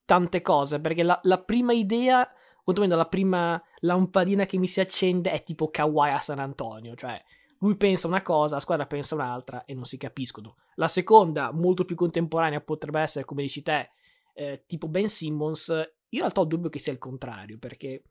tante 0.06 0.42
cose, 0.42 0.80
perché 0.80 1.04
la, 1.04 1.20
la 1.24 1.40
prima 1.40 1.74
idea, 1.74 2.28
quantomeno 2.64 2.96
la 2.96 3.08
prima 3.08 3.62
lampadina 3.80 4.46
che 4.46 4.58
mi 4.58 4.68
si 4.68 4.80
accende 4.80 5.32
è 5.32 5.44
tipo 5.44 5.70
Kawhi 5.70 6.10
a 6.10 6.20
San 6.20 6.40
Antonio, 6.40 6.96
cioè 6.96 7.22
lui 7.60 7.76
pensa 7.76 8.08
una 8.08 8.22
cosa, 8.22 8.56
la 8.56 8.62
squadra 8.62 8.86
pensa 8.86 9.16
un'altra 9.16 9.66
e 9.66 9.74
non 9.74 9.86
si 9.86 9.98
capiscono. 9.98 10.58
La 10.76 10.88
seconda, 10.88 11.52
molto 11.52 11.86
più 11.86 11.96
contemporanea, 11.96 12.62
potrebbe 12.62 13.02
essere, 13.02 13.26
come 13.26 13.42
dici 13.42 13.64
te, 13.64 13.92
eh, 14.38 14.64
tipo 14.68 14.88
Ben 14.88 15.10
Simmons. 15.10 15.68
Io 15.70 15.84
in 16.10 16.20
realtà 16.20 16.42
ho 16.42 16.46
dubbio 16.46 16.70
che 16.70 16.80
sia 16.80 16.94
il 16.94 17.00
contrario, 17.00 17.58
perché 17.58 18.04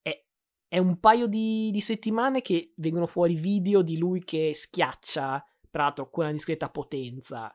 è, 0.00 0.24
è 0.66 0.78
un 0.78 0.98
paio 0.98 1.26
di, 1.26 1.70
di, 1.70 1.80
settimane 1.80 2.40
che 2.40 2.72
vengono 2.76 3.06
fuori 3.06 3.34
video 3.34 3.82
di 3.82 3.98
lui 3.98 4.24
che 4.24 4.52
schiaccia, 4.54 5.44
peraltro 5.70 6.08
con 6.10 6.24
una 6.24 6.32
discreta 6.32 6.70
potenza. 6.70 7.52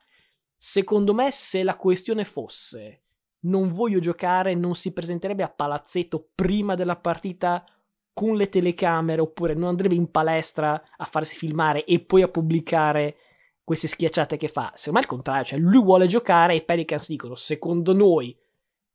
Secondo 0.55 1.13
me, 1.13 1.31
se 1.31 1.63
la 1.63 1.75
questione 1.75 2.23
fosse 2.23 2.99
non 3.41 3.73
voglio 3.73 3.99
giocare, 3.99 4.53
non 4.53 4.75
si 4.75 4.93
presenterebbe 4.93 5.43
a 5.43 5.49
palazzetto 5.49 6.29
prima 6.33 6.75
della 6.75 6.95
partita 6.95 7.65
con 8.13 8.35
le 8.35 8.47
telecamere 8.47 9.21
oppure 9.21 9.55
non 9.55 9.69
andrebbe 9.69 9.95
in 9.95 10.11
palestra 10.11 10.81
a 10.95 11.05
farsi 11.05 11.35
filmare 11.35 11.83
e 11.83 11.99
poi 11.99 12.21
a 12.21 12.27
pubblicare 12.27 13.17
queste 13.63 13.87
schiacciate 13.87 14.37
che 14.37 14.47
fa. 14.47 14.73
È 14.73 14.89
il 14.89 15.05
contrario, 15.05 15.45
cioè 15.45 15.59
lui 15.59 15.81
vuole 15.81 16.07
giocare 16.07 16.53
e 16.53 16.57
i 16.57 16.65
Pelicans 16.65 17.07
dicono 17.07 17.35
secondo 17.35 17.93
noi 17.93 18.37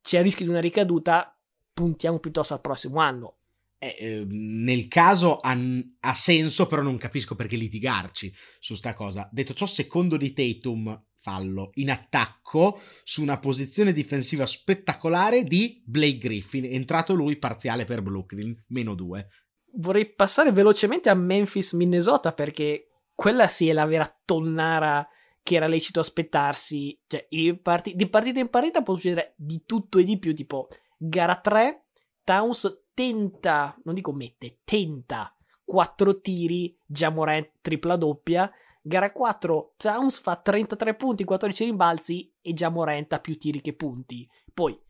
c'è 0.02 0.18
il 0.18 0.24
rischio 0.24 0.44
di 0.44 0.50
una 0.50 0.60
ricaduta, 0.60 1.36
puntiamo 1.72 2.18
piuttosto 2.18 2.54
al 2.54 2.60
prossimo 2.60 3.00
anno. 3.00 3.34
Eh, 3.80 3.96
eh, 3.98 4.24
nel 4.26 4.88
caso 4.88 5.38
ha, 5.38 5.56
ha, 6.00 6.14
senso, 6.14 6.66
però 6.66 6.82
non 6.82 6.98
capisco 6.98 7.36
perché 7.36 7.56
litigarci 7.56 8.32
su 8.58 8.74
sta 8.74 8.94
cosa. 8.94 9.28
Detto 9.30 9.54
ciò, 9.54 9.66
secondo 9.66 10.16
di 10.16 10.32
Tatum, 10.32 11.00
fallo 11.20 11.70
in 11.74 11.90
attacco 11.90 12.80
su 13.04 13.22
una 13.22 13.38
posizione 13.38 13.92
difensiva 13.92 14.46
spettacolare 14.46 15.44
di 15.44 15.82
Blake 15.84 16.18
Griffin. 16.18 16.64
Entrato 16.64 17.14
lui 17.14 17.36
parziale 17.36 17.84
per 17.84 18.02
Brooklyn, 18.02 18.64
meno 18.68 18.94
due. 18.94 19.28
Vorrei 19.74 20.12
passare 20.12 20.50
velocemente 20.50 21.08
a 21.08 21.14
Memphis, 21.14 21.72
Minnesota, 21.74 22.32
perché 22.32 22.87
quella 23.18 23.48
sì 23.48 23.68
è 23.68 23.72
la 23.72 23.84
vera 23.84 24.14
tonnara 24.24 25.04
che 25.42 25.56
era 25.56 25.66
lecito 25.66 25.98
aspettarsi. 25.98 26.96
Cioè, 27.04 27.26
parti- 27.60 27.96
di 27.96 28.08
partita 28.08 28.38
in 28.38 28.48
partita 28.48 28.84
può 28.84 28.94
succedere 28.94 29.34
di 29.36 29.64
tutto 29.66 29.98
e 29.98 30.04
di 30.04 30.20
più, 30.20 30.32
tipo 30.32 30.68
gara 30.96 31.34
3, 31.34 31.86
Towns 32.22 32.84
tenta, 32.94 33.76
non 33.82 33.96
dico 33.96 34.12
mette, 34.12 34.60
tenta 34.62 35.36
4 35.64 36.20
tiri, 36.20 36.78
Jamorant 36.86 37.54
tripla 37.60 37.96
doppia, 37.96 38.48
Gara 38.80 39.10
4, 39.10 39.74
Towns 39.76 40.20
fa 40.20 40.36
33 40.36 40.94
punti, 40.94 41.24
14 41.24 41.64
rimbalzi 41.64 42.32
e 42.40 42.52
già 42.52 42.68
Morenta 42.68 43.18
più 43.18 43.36
tiri 43.36 43.60
che 43.60 43.74
punti. 43.74 44.26
Poi, 44.54 44.80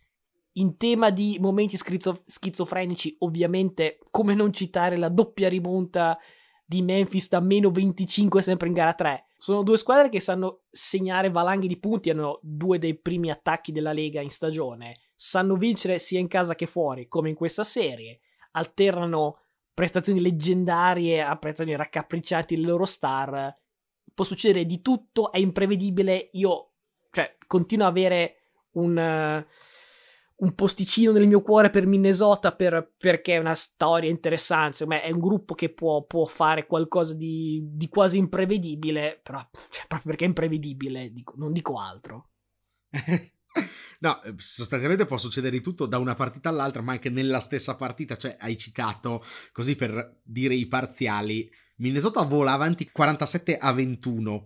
in 0.53 0.77
tema 0.77 1.09
di 1.09 1.39
momenti 1.41 1.79
schizo- 1.79 2.25
schizofrenici, 2.27 3.17
ovviamente, 3.21 3.99
come 4.11 4.35
non 4.35 4.53
citare 4.53 4.99
la 4.99 5.09
doppia 5.09 5.49
rimonta 5.49 6.19
di 6.69 6.83
Memphis 6.83 7.31
da 7.31 7.41
meno 7.41 7.71
25 7.71 8.43
sempre 8.43 8.69
in 8.69 8.75
gara 8.75 8.93
3. 8.93 9.25
Sono 9.39 9.63
due 9.63 9.79
squadre 9.79 10.11
che 10.11 10.21
sanno 10.21 10.65
segnare 10.71 11.31
valanghe 11.31 11.67
di 11.67 11.79
punti, 11.79 12.11
hanno 12.11 12.41
due 12.43 12.79
dei 12.79 12.99
primi 12.99 13.31
attacchi 13.31 13.73
della 13.73 13.93
Lega 13.93 14.21
in 14.21 14.31
stagione, 14.31 14.99
sanno 15.15 15.57
vincere 15.57 15.99
sia 15.99 16.19
in 16.19 16.29
casa 16.29 16.55
che 16.55 16.67
fuori, 16.67 17.09
come 17.09 17.31
in 17.31 17.35
questa 17.35 17.65
serie, 17.65 18.21
alternano 18.53 19.39
prestazioni 19.73 20.21
leggendarie 20.21 21.23
a 21.23 21.37
prestazioni 21.37 21.77
raccapriccianti 21.77 22.55
delle 22.55 22.67
loro 22.67 22.85
star 22.85 23.57
può 24.19 24.27
succedere 24.27 24.67
di 24.67 24.83
tutto, 24.83 25.31
è 25.31 25.39
imprevedibile. 25.39 26.31
Io, 26.33 26.73
cioè, 27.13 27.37
continuo 27.47 27.87
a 27.87 27.91
avere 27.91 28.39
un, 28.73 28.97
uh, 28.97 29.47
un 30.41 30.55
posticino 30.55 31.11
nel 31.13 31.27
mio 31.27 31.43
cuore 31.43 31.71
per 31.71 31.87
Minnesota 31.87 32.55
per, 32.55 32.93
perché 32.97 33.35
è 33.35 33.39
una 33.39 33.55
storia 33.55 34.11
interessante. 34.11 34.85
Insomma, 34.85 35.03
è 35.03 35.11
un 35.11 35.19
gruppo 35.19 35.55
che 35.55 35.73
può, 35.73 36.05
può 36.05 36.25
fare 36.25 36.67
qualcosa 36.67 37.15
di, 37.15 37.63
di, 37.65 37.89
quasi 37.89 38.19
imprevedibile, 38.19 39.21
però, 39.23 39.39
cioè, 39.71 39.87
proprio 39.87 40.11
perché 40.11 40.25
è 40.25 40.29
imprevedibile, 40.29 41.11
dico, 41.13 41.35
non 41.37 41.53
dico 41.53 41.79
altro. 41.79 42.31
No, 44.01 44.23
eh, 44.23 44.35
sostanzialmente 44.37 45.07
può 45.07 45.17
succedere 45.17 45.57
di 45.57 45.63
tutto 45.63 45.87
da 45.87 45.99
una 45.99 46.15
partita 46.15 46.49
all'altra, 46.49 46.83
ma 46.83 46.93
anche 46.93 47.11
nella 47.11 47.41
stessa 47.41 47.75
partita, 47.75 48.17
cioè 48.17 48.37
hai 48.39 48.57
citato, 48.57 49.25
così 49.51 49.75
per 49.75 50.21
dire 50.23 50.55
i 50.55 50.69
parziali, 50.69 51.51
Minnesota 51.79 52.23
vola 52.23 52.53
avanti 52.53 52.89
47 52.91 53.57
a 53.57 53.73
21. 53.73 54.45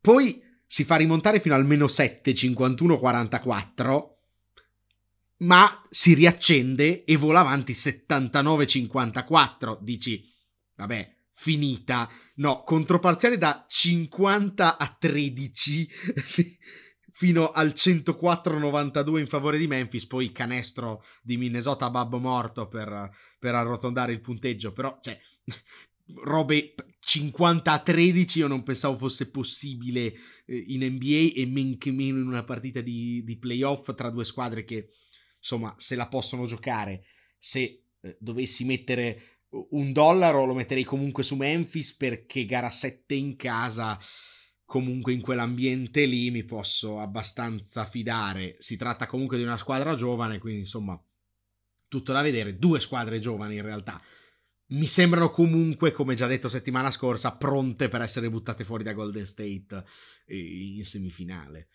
Poi 0.00 0.42
si 0.66 0.84
fa 0.84 0.96
rimontare 0.96 1.40
fino 1.40 1.54
al 1.54 1.64
meno 1.64 1.86
7, 1.86 2.32
51-44, 2.32 4.17
ma 5.38 5.84
si 5.90 6.14
riaccende 6.14 7.04
e 7.04 7.16
vola 7.16 7.40
avanti 7.40 7.72
79-54. 7.72 9.78
Dici, 9.80 10.24
vabbè, 10.76 11.16
finita. 11.32 12.08
No, 12.36 12.62
controparziale 12.62 13.38
da 13.38 13.66
50 13.68 14.78
a 14.78 14.96
13 14.98 15.88
fino 17.12 17.50
al 17.50 17.72
104-92 17.74 19.18
in 19.18 19.26
favore 19.26 19.58
di 19.58 19.66
Memphis, 19.66 20.06
poi 20.06 20.30
canestro 20.30 21.02
di 21.20 21.36
Minnesota 21.36 21.90
Babbo 21.90 22.18
morto 22.18 22.68
per, 22.68 23.10
per 23.38 23.56
arrotondare 23.56 24.12
il 24.12 24.20
punteggio, 24.20 24.72
però, 24.72 24.98
cioè, 25.00 25.18
robe 26.22 26.74
50 27.00 27.72
a 27.72 27.78
13 27.80 28.38
io 28.38 28.46
non 28.46 28.62
pensavo 28.62 28.96
fosse 28.96 29.30
possibile 29.30 30.14
eh, 30.46 30.64
in 30.68 30.84
NBA 30.84 31.32
e 31.34 31.46
men 31.46 31.76
che 31.76 31.90
meno 31.90 32.18
in 32.18 32.26
una 32.26 32.44
partita 32.44 32.80
di, 32.80 33.22
di, 33.24 33.36
playoff 33.36 33.94
tra 33.94 34.10
due 34.10 34.24
squadre 34.24 34.64
che 34.64 34.90
insomma 35.38 35.74
se 35.78 35.96
la 35.96 36.08
possono 36.08 36.46
giocare. 36.46 37.04
Se 37.38 37.82
eh, 38.00 38.16
dovessi 38.20 38.64
mettere 38.64 39.38
un 39.70 39.92
dollaro 39.92 40.44
lo 40.44 40.54
metterei 40.54 40.84
comunque 40.84 41.22
su 41.22 41.34
Memphis 41.34 41.94
perché 41.94 42.44
gara 42.44 42.70
7 42.70 43.14
in 43.14 43.36
casa 43.36 43.98
comunque 44.66 45.14
in 45.14 45.22
quell'ambiente 45.22 46.04
lì 46.04 46.30
mi 46.30 46.44
posso 46.44 47.00
abbastanza 47.00 47.86
fidare. 47.86 48.56
Si 48.58 48.76
tratta 48.76 49.06
comunque 49.06 49.38
di 49.38 49.42
una 49.42 49.56
squadra 49.56 49.94
giovane 49.94 50.38
quindi 50.38 50.60
insomma 50.60 51.00
tutto 51.88 52.12
da 52.12 52.22
vedere. 52.22 52.58
Due 52.58 52.80
squadre 52.80 53.18
giovani 53.18 53.56
in 53.56 53.62
realtà. 53.62 54.00
Mi 54.70 54.86
sembrano 54.86 55.30
comunque, 55.30 55.92
come 55.92 56.14
già 56.14 56.26
detto 56.26 56.48
settimana 56.48 56.90
scorsa, 56.90 57.36
pronte 57.36 57.88
per 57.88 58.02
essere 58.02 58.28
buttate 58.28 58.64
fuori 58.64 58.84
da 58.84 58.92
Golden 58.92 59.26
State 59.26 59.84
eh, 60.26 60.74
in 60.76 60.84
semifinale. 60.84 61.68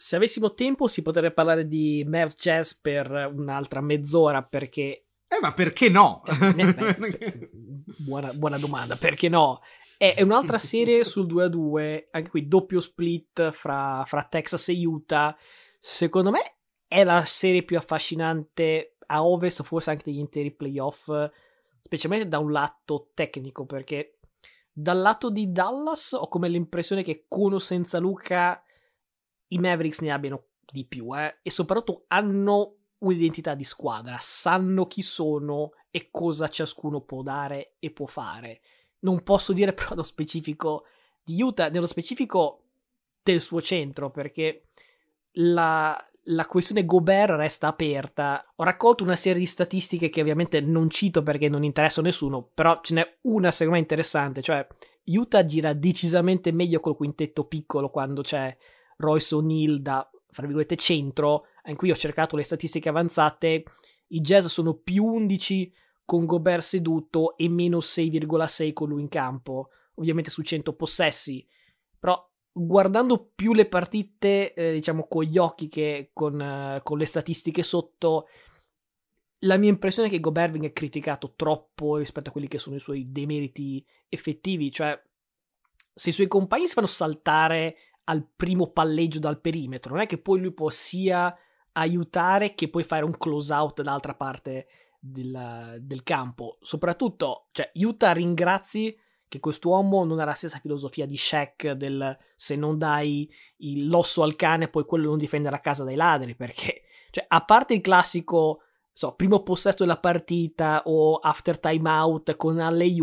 Se 0.00 0.14
avessimo 0.14 0.54
tempo 0.54 0.86
si 0.86 1.02
potrebbe 1.02 1.32
parlare 1.32 1.66
di 1.66 2.04
Mavs 2.06 2.36
Jazz 2.36 2.72
per 2.74 3.32
un'altra 3.34 3.80
mezz'ora 3.80 4.44
perché... 4.44 5.06
Eh 5.26 5.38
ma 5.40 5.52
perché 5.52 5.88
no? 5.88 6.22
buona, 7.98 8.32
buona, 8.32 8.58
domanda, 8.58 8.94
perché 8.94 9.28
no? 9.28 9.60
È, 9.96 10.14
è 10.14 10.22
un'altra 10.22 10.60
serie 10.60 11.02
sul 11.02 11.26
2 11.26 11.44
a 11.44 11.48
2, 11.48 12.08
anche 12.12 12.30
qui 12.30 12.46
doppio 12.46 12.78
split 12.78 13.50
fra, 13.50 14.04
fra 14.06 14.22
Texas 14.30 14.68
e 14.68 14.86
Utah. 14.86 15.36
Secondo 15.80 16.30
me 16.30 16.58
è 16.86 17.02
la 17.02 17.24
serie 17.24 17.64
più 17.64 17.76
affascinante 17.76 18.98
a 19.06 19.24
ovest, 19.24 19.64
forse 19.64 19.90
anche 19.90 20.04
degli 20.04 20.18
interi 20.18 20.54
playoff 20.54 21.10
specialmente 21.82 22.28
da 22.28 22.38
un 22.38 22.52
lato 22.52 23.10
tecnico, 23.14 23.66
perché 23.66 24.18
dal 24.70 25.00
lato 25.00 25.28
di 25.28 25.50
Dallas 25.50 26.12
ho 26.12 26.28
come 26.28 26.48
l'impressione 26.48 27.02
che 27.02 27.24
con 27.26 27.54
o 27.54 27.58
senza 27.58 27.98
Luca 27.98 28.62
i 29.48 29.58
Mavericks 29.58 30.00
ne 30.00 30.10
abbiano 30.10 30.44
di 30.70 30.84
più, 30.84 31.16
eh, 31.16 31.38
e 31.42 31.50
soprattutto 31.50 32.04
hanno 32.08 32.76
un'identità 32.98 33.54
di 33.54 33.64
squadra, 33.64 34.16
sanno 34.20 34.86
chi 34.86 35.02
sono 35.02 35.72
e 35.90 36.08
cosa 36.10 36.48
ciascuno 36.48 37.00
può 37.00 37.22
dare 37.22 37.74
e 37.78 37.90
può 37.90 38.06
fare. 38.06 38.60
Non 39.00 39.22
posso 39.22 39.52
dire 39.52 39.72
però 39.74 39.90
nello 39.90 40.02
specifico 40.02 40.84
di 41.22 41.40
Utah, 41.40 41.68
nello 41.68 41.86
specifico 41.86 42.64
del 43.22 43.40
suo 43.40 43.60
centro, 43.60 44.10
perché 44.10 44.68
la, 45.32 45.96
la 46.24 46.46
questione 46.46 46.84
Gobert 46.84 47.34
resta 47.36 47.68
aperta. 47.68 48.44
Ho 48.56 48.64
raccolto 48.64 49.04
una 49.04 49.16
serie 49.16 49.38
di 49.38 49.46
statistiche 49.46 50.08
che 50.08 50.20
ovviamente 50.20 50.60
non 50.60 50.90
cito 50.90 51.22
perché 51.22 51.48
non 51.48 51.64
interessa 51.64 52.00
a 52.00 52.04
nessuno, 52.04 52.50
però 52.52 52.80
ce 52.82 52.94
n'è 52.94 53.18
una 53.22 53.50
secondo 53.50 53.74
me 53.74 53.80
interessante, 53.80 54.42
cioè 54.42 54.66
Utah 55.04 55.44
gira 55.44 55.72
decisamente 55.72 56.52
meglio 56.52 56.80
col 56.80 56.96
quintetto 56.96 57.44
piccolo 57.44 57.90
quando 57.90 58.22
c'è 58.22 58.54
Royce 58.98 59.34
O'Neill 59.34 59.78
da, 59.78 60.08
fra 60.30 60.42
virgolette, 60.42 60.76
centro, 60.76 61.46
in 61.64 61.76
cui 61.76 61.90
ho 61.90 61.96
cercato 61.96 62.36
le 62.36 62.42
statistiche 62.42 62.88
avanzate, 62.88 63.64
i 64.08 64.20
Jazz 64.20 64.46
sono 64.46 64.74
più 64.74 65.04
11 65.04 65.72
con 66.04 66.24
Gobert 66.24 66.62
seduto 66.62 67.36
e 67.36 67.48
meno 67.48 67.78
6,6 67.78 68.72
con 68.72 68.88
lui 68.88 69.02
in 69.02 69.08
campo, 69.08 69.70
ovviamente 69.94 70.30
su 70.30 70.42
100 70.42 70.74
possessi, 70.74 71.46
però 71.98 72.26
guardando 72.50 73.30
più 73.34 73.52
le 73.52 73.66
partite, 73.66 74.54
eh, 74.54 74.72
diciamo, 74.72 75.06
con 75.06 75.24
gli 75.24 75.38
occhi 75.38 75.68
che 75.68 76.10
con, 76.12 76.40
uh, 76.40 76.82
con, 76.82 76.98
le 76.98 77.06
statistiche 77.06 77.62
sotto, 77.62 78.26
la 79.40 79.56
mia 79.56 79.68
impressione 79.68 80.08
è 80.08 80.10
che 80.10 80.20
Gobert 80.20 80.52
venga 80.52 80.72
criticato 80.72 81.34
troppo 81.36 81.98
rispetto 81.98 82.30
a 82.30 82.32
quelli 82.32 82.48
che 82.48 82.58
sono 82.58 82.76
i 82.76 82.80
suoi 82.80 83.12
demeriti 83.12 83.84
effettivi, 84.08 84.72
cioè 84.72 85.00
se 85.94 86.08
i 86.10 86.12
suoi 86.12 86.26
compagni 86.26 86.66
si 86.66 86.74
fanno 86.74 86.86
saltare 86.86 87.76
al 88.08 88.26
primo 88.34 88.70
palleggio 88.70 89.18
dal 89.18 89.40
perimetro, 89.40 89.92
non 89.92 90.02
è 90.02 90.06
che 90.06 90.18
poi 90.18 90.40
lui 90.40 90.52
può 90.52 90.70
sia 90.70 91.34
aiutare 91.72 92.54
che 92.54 92.68
poi 92.68 92.82
fare 92.82 93.04
un 93.04 93.16
close 93.16 93.52
out 93.52 93.82
dall'altra 93.82 94.14
parte 94.14 94.66
del, 94.98 95.76
del 95.80 96.02
campo. 96.02 96.58
Soprattutto, 96.60 97.48
cioè, 97.52 97.70
Utah 97.74 98.12
ringrazi 98.12 98.96
che 99.28 99.40
quest'uomo 99.40 100.04
non 100.04 100.20
ha 100.20 100.24
la 100.24 100.32
stessa 100.32 100.58
filosofia 100.58 101.04
di 101.04 101.18
Shaq 101.18 101.72
del 101.72 102.16
se 102.34 102.56
non 102.56 102.78
dai 102.78 103.30
l'osso 103.58 104.22
al 104.22 104.36
cane 104.36 104.68
poi 104.68 104.86
quello 104.86 105.10
non 105.10 105.18
difende 105.18 105.50
la 105.50 105.60
casa 105.60 105.84
dai 105.84 105.94
ladri, 105.94 106.34
perché, 106.34 106.84
cioè, 107.10 107.26
a 107.28 107.44
parte 107.44 107.74
il 107.74 107.82
classico, 107.82 108.62
so, 108.90 109.12
primo 109.12 109.42
possesso 109.42 109.76
della 109.80 109.98
partita 109.98 110.82
o 110.86 111.16
after 111.16 111.60
timeout 111.60 112.36
con 112.36 112.58
alley 112.58 113.00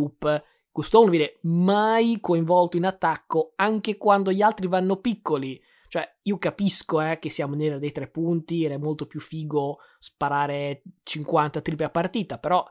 quest'uomo 0.75 1.05
non 1.05 1.15
viene 1.15 1.37
mai 1.43 2.17
coinvolto 2.19 2.75
in 2.75 2.83
attacco 2.83 3.53
anche 3.55 3.95
quando 3.95 4.33
gli 4.33 4.41
altri 4.41 4.67
vanno 4.67 4.97
piccoli. 4.97 5.61
Cioè, 5.87 6.17
io 6.23 6.37
capisco 6.37 6.99
eh, 6.99 7.17
che 7.17 7.29
siamo 7.29 7.55
nera 7.55 7.77
dei 7.77 7.93
tre 7.93 8.09
punti 8.09 8.65
ed 8.65 8.73
è 8.73 8.77
molto 8.77 9.05
più 9.05 9.21
figo 9.21 9.77
sparare 9.99 10.81
50 11.03 11.61
triple 11.61 11.85
a 11.85 11.89
partita, 11.89 12.39
però 12.39 12.61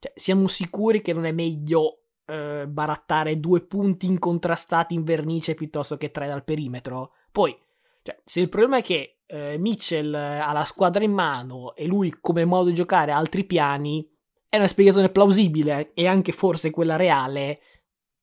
cioè, 0.00 0.12
siamo 0.16 0.48
sicuri 0.48 1.02
che 1.02 1.12
non 1.12 1.24
è 1.24 1.30
meglio 1.30 2.06
eh, 2.26 2.66
barattare 2.66 3.38
due 3.38 3.60
punti 3.60 4.06
incontrastati 4.06 4.94
in 4.94 5.04
vernice 5.04 5.54
piuttosto 5.54 5.96
che 5.96 6.10
tre 6.10 6.26
dal 6.26 6.42
perimetro. 6.42 7.12
Poi, 7.30 7.56
cioè, 8.02 8.20
se 8.24 8.40
il 8.40 8.48
problema 8.48 8.78
è 8.78 8.82
che 8.82 9.18
eh, 9.24 9.56
Mitchell 9.56 10.12
ha 10.12 10.50
la 10.50 10.64
squadra 10.64 11.04
in 11.04 11.12
mano 11.12 11.76
e 11.76 11.86
lui 11.86 12.12
come 12.20 12.44
modo 12.44 12.70
di 12.70 12.74
giocare 12.74 13.12
ha 13.12 13.16
altri 13.18 13.44
piani, 13.44 14.11
è 14.52 14.58
una 14.58 14.68
spiegazione 14.68 15.08
plausibile 15.08 15.92
e 15.94 16.06
anche 16.06 16.30
forse 16.30 16.68
quella 16.68 16.96
reale. 16.96 17.60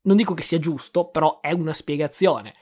Non 0.01 0.15
dico 0.15 0.35
che 0.35 0.43
sia 0.43 0.59
giusto, 0.59 1.09
però 1.09 1.39
è 1.39 1.53
una 1.53 1.73
spiegazione. 1.73 2.53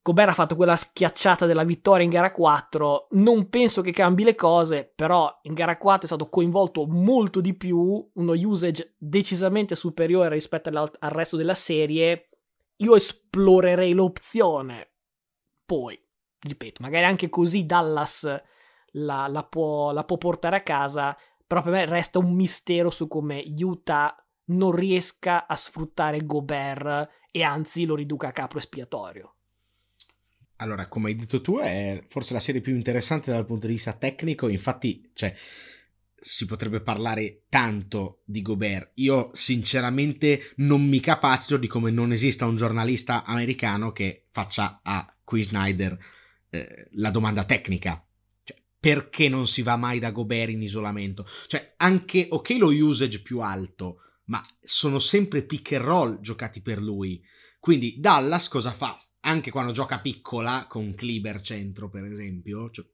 Gobert 0.00 0.28
ha 0.28 0.34
fatto 0.34 0.54
quella 0.54 0.76
schiacciata 0.76 1.44
della 1.44 1.64
vittoria 1.64 2.04
in 2.04 2.10
gara 2.10 2.30
4. 2.30 3.08
Non 3.12 3.48
penso 3.48 3.82
che 3.82 3.90
cambi 3.90 4.22
le 4.22 4.36
cose, 4.36 4.92
però 4.94 5.40
in 5.42 5.54
gara 5.54 5.76
4 5.76 6.02
è 6.02 6.06
stato 6.06 6.28
coinvolto 6.28 6.86
molto 6.86 7.40
di 7.40 7.52
più, 7.52 8.08
uno 8.14 8.32
usage 8.32 8.94
decisamente 8.96 9.74
superiore 9.74 10.28
rispetto 10.28 10.68
al 10.68 11.10
resto 11.10 11.36
della 11.36 11.56
serie. 11.56 12.28
Io 12.76 12.94
esplorerei 12.94 13.92
l'opzione. 13.92 14.92
Poi, 15.64 16.00
ripeto, 16.38 16.80
magari 16.80 17.06
anche 17.06 17.28
così 17.28 17.66
Dallas 17.66 18.40
la, 18.92 19.26
la, 19.26 19.42
può, 19.42 19.90
la 19.90 20.04
può 20.04 20.16
portare 20.16 20.56
a 20.56 20.62
casa, 20.62 21.16
però 21.46 21.62
per 21.62 21.72
me 21.72 21.84
resta 21.84 22.18
un 22.18 22.34
mistero 22.34 22.90
su 22.90 23.06
come 23.08 23.44
Utah 23.58 24.16
non 24.46 24.72
riesca 24.72 25.46
a 25.46 25.56
sfruttare 25.56 26.24
Gobert 26.24 27.08
e 27.30 27.42
anzi 27.42 27.84
lo 27.84 27.94
riduca 27.94 28.28
a 28.28 28.32
capo 28.32 28.58
espiatorio. 28.58 29.34
Allora, 30.56 30.86
come 30.88 31.08
hai 31.08 31.16
detto 31.16 31.40
tu, 31.40 31.58
è 31.58 32.04
forse 32.08 32.32
la 32.32 32.40
serie 32.40 32.60
più 32.60 32.74
interessante 32.74 33.30
dal 33.30 33.44
punto 33.44 33.66
di 33.66 33.72
vista 33.72 33.92
tecnico, 33.92 34.48
infatti, 34.48 35.10
cioè, 35.12 35.34
si 36.24 36.46
potrebbe 36.46 36.80
parlare 36.80 37.42
tanto 37.48 38.22
di 38.24 38.40
Gobert. 38.40 38.92
Io 38.94 39.30
sinceramente 39.34 40.52
non 40.56 40.86
mi 40.86 41.00
capacito 41.00 41.56
di 41.56 41.66
come 41.66 41.90
non 41.90 42.12
esista 42.12 42.46
un 42.46 42.56
giornalista 42.56 43.24
americano 43.24 43.92
che 43.92 44.26
faccia 44.30 44.80
a 44.82 45.12
Qui 45.22 45.42
Snyder 45.42 45.98
eh, 46.50 46.88
la 46.92 47.10
domanda 47.10 47.44
tecnica. 47.44 48.02
Perché 48.84 49.28
non 49.28 49.46
si 49.46 49.62
va 49.62 49.76
mai 49.76 49.98
da 49.98 50.10
Gobert 50.10 50.50
in 50.50 50.62
isolamento? 50.62 51.26
Cioè, 51.46 51.74
anche, 51.78 52.26
ok, 52.30 52.50
lo 52.58 52.68
usage 52.68 53.22
più 53.22 53.40
alto, 53.40 54.00
ma 54.24 54.44
sono 54.62 54.98
sempre 54.98 55.42
pick 55.42 55.72
and 55.72 55.84
roll 55.84 56.20
giocati 56.20 56.60
per 56.60 56.82
lui. 56.82 57.22
Quindi 57.58 57.98
Dallas 57.98 58.48
cosa 58.48 58.72
fa? 58.72 58.98
anche 59.24 59.50
quando 59.50 59.72
gioca 59.72 60.00
piccola, 60.00 60.66
con 60.68 60.94
Kliber 60.94 61.40
centro 61.40 61.88
per 61.88 62.04
esempio, 62.04 62.70
cioè, 62.70 62.84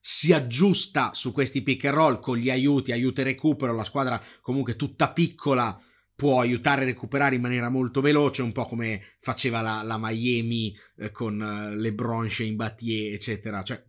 si 0.00 0.32
aggiusta 0.32 1.12
su 1.14 1.32
questi 1.32 1.62
pick 1.62 1.84
and 1.86 1.94
roll 1.94 2.20
con 2.20 2.36
gli 2.36 2.50
aiuti, 2.50 2.92
aiuto 2.92 3.20
e 3.20 3.24
recupero, 3.24 3.74
la 3.74 3.84
squadra 3.84 4.22
comunque 4.40 4.76
tutta 4.76 5.12
piccola 5.12 5.80
può 6.16 6.40
aiutare 6.40 6.82
a 6.82 6.84
recuperare 6.84 7.34
in 7.34 7.40
maniera 7.40 7.68
molto 7.68 8.00
veloce, 8.00 8.42
un 8.42 8.52
po' 8.52 8.66
come 8.66 9.16
faceva 9.20 9.60
la, 9.60 9.82
la 9.82 9.98
Miami 9.98 10.74
eh, 10.96 11.10
con 11.10 11.40
eh, 11.40 11.76
LeBron, 11.76 12.30
Shane 12.30 12.54
Battier, 12.54 13.12
eccetera, 13.12 13.62
cioè 13.62 13.84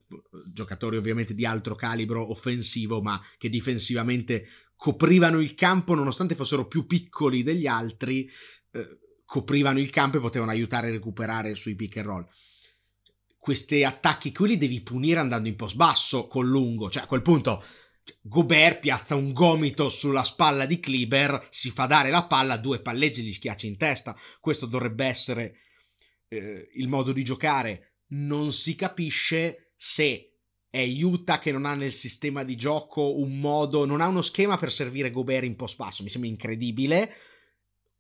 giocatori 0.51 0.97
ovviamente 0.97 1.33
di 1.33 1.45
altro 1.45 1.75
calibro 1.75 2.29
offensivo, 2.29 3.01
ma 3.01 3.21
che 3.37 3.49
difensivamente 3.49 4.47
coprivano 4.75 5.39
il 5.39 5.53
campo 5.53 5.93
nonostante 5.93 6.35
fossero 6.35 6.67
più 6.67 6.85
piccoli 6.85 7.43
degli 7.43 7.67
altri. 7.67 8.29
Eh, 8.71 8.99
coprivano 9.25 9.79
il 9.79 9.89
campo 9.89 10.17
e 10.17 10.21
potevano 10.21 10.51
aiutare 10.51 10.87
a 10.87 10.91
recuperare 10.91 11.55
sui 11.55 11.75
pick 11.75 11.97
and 11.97 12.05
roll. 12.05 12.27
Questi 13.37 13.83
attacchi 13.83 14.31
qui 14.31 14.49
li 14.49 14.57
devi 14.57 14.81
punire 14.81 15.19
andando 15.19 15.47
in 15.47 15.55
post 15.55 15.75
basso 15.75 16.27
con 16.27 16.47
lungo, 16.47 16.89
cioè 16.89 17.03
a 17.03 17.07
quel 17.07 17.21
punto 17.21 17.63
Gobert 18.21 18.79
piazza 18.79 19.15
un 19.15 19.33
gomito 19.33 19.89
sulla 19.89 20.23
spalla 20.23 20.65
di 20.65 20.79
Kliber, 20.79 21.47
si 21.49 21.71
fa 21.71 21.85
dare 21.85 22.09
la 22.09 22.25
palla, 22.25 22.57
due 22.57 22.81
palleggi 22.81 23.23
gli 23.23 23.33
schiaccia 23.33 23.67
in 23.67 23.77
testa. 23.77 24.15
Questo 24.39 24.65
dovrebbe 24.65 25.05
essere 25.05 25.57
eh, 26.27 26.69
il 26.73 26.87
modo 26.87 27.11
di 27.11 27.23
giocare. 27.23 27.93
Non 28.07 28.51
si 28.51 28.75
capisce 28.75 29.73
se 29.75 30.37
è 30.69 30.83
Utah 31.01 31.39
che 31.39 31.51
non 31.51 31.65
ha 31.65 31.73
nel 31.73 31.93
sistema 31.93 32.43
di 32.43 32.55
gioco 32.55 33.19
un 33.19 33.39
modo, 33.39 33.85
non 33.85 34.01
ha 34.01 34.07
uno 34.07 34.21
schema 34.21 34.57
per 34.57 34.71
servire 34.71 35.11
Gobert 35.11 35.45
in 35.45 35.55
post 35.55 35.77
basso. 35.77 36.03
Mi 36.03 36.09
sembra 36.09 36.29
incredibile 36.29 37.13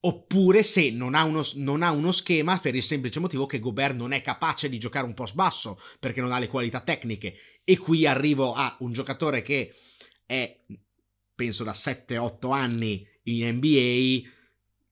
oppure 0.01 0.61
se 0.61 0.91
non 0.91 1.15
ha, 1.15 1.23
uno, 1.23 1.43
non 1.55 1.81
ha, 1.81 1.91
uno, 1.91 2.11
schema 2.11 2.59
per 2.59 2.75
il 2.75 2.83
semplice 2.83 3.19
motivo 3.19 3.47
che 3.47 3.59
Gobert 3.59 3.95
non 3.95 4.11
è 4.11 4.21
capace 4.21 4.69
di 4.69 4.77
giocare 4.77 5.05
un 5.05 5.15
post 5.15 5.33
basso 5.33 5.79
perché 5.99 6.21
non 6.21 6.31
ha 6.31 6.37
le 6.37 6.47
qualità 6.47 6.81
tecniche 6.81 7.35
e 7.63 7.77
qui 7.77 8.05
arrivo 8.05 8.53
a 8.53 8.75
un 8.81 8.93
giocatore 8.93 9.41
che 9.41 9.73
è 10.25 10.63
penso 11.33 11.63
da 11.63 11.71
7-8 11.71 12.53
anni 12.53 13.07
in 13.23 13.55
NBA 13.55 14.29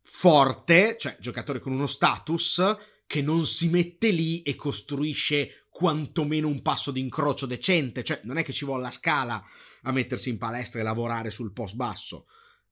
forte, 0.01 0.97
cioè 0.99 1.17
giocatore 1.19 1.59
con 1.59 1.71
uno 1.71 1.87
status 1.87 2.77
che 3.05 3.21
non 3.21 3.45
si 3.45 3.69
mette 3.69 4.09
lì 4.09 4.41
e 4.41 4.55
costruisce 4.55 5.67
quantomeno 5.69 6.47
un 6.47 6.61
passo 6.61 6.91
di 6.91 6.99
incrocio 6.99 7.45
decente, 7.45 8.03
cioè 8.03 8.21
non 8.23 8.37
è 8.37 8.43
che 8.43 8.53
ci 8.53 8.65
vuole 8.65 8.83
la 8.83 8.91
scala 8.91 9.43
a 9.83 9.91
mettersi 9.91 10.29
in 10.29 10.37
palestra 10.37 10.79
e 10.79 10.83
lavorare 10.83 11.31
sul 11.31 11.53
post 11.53 11.75
basso 11.75 12.25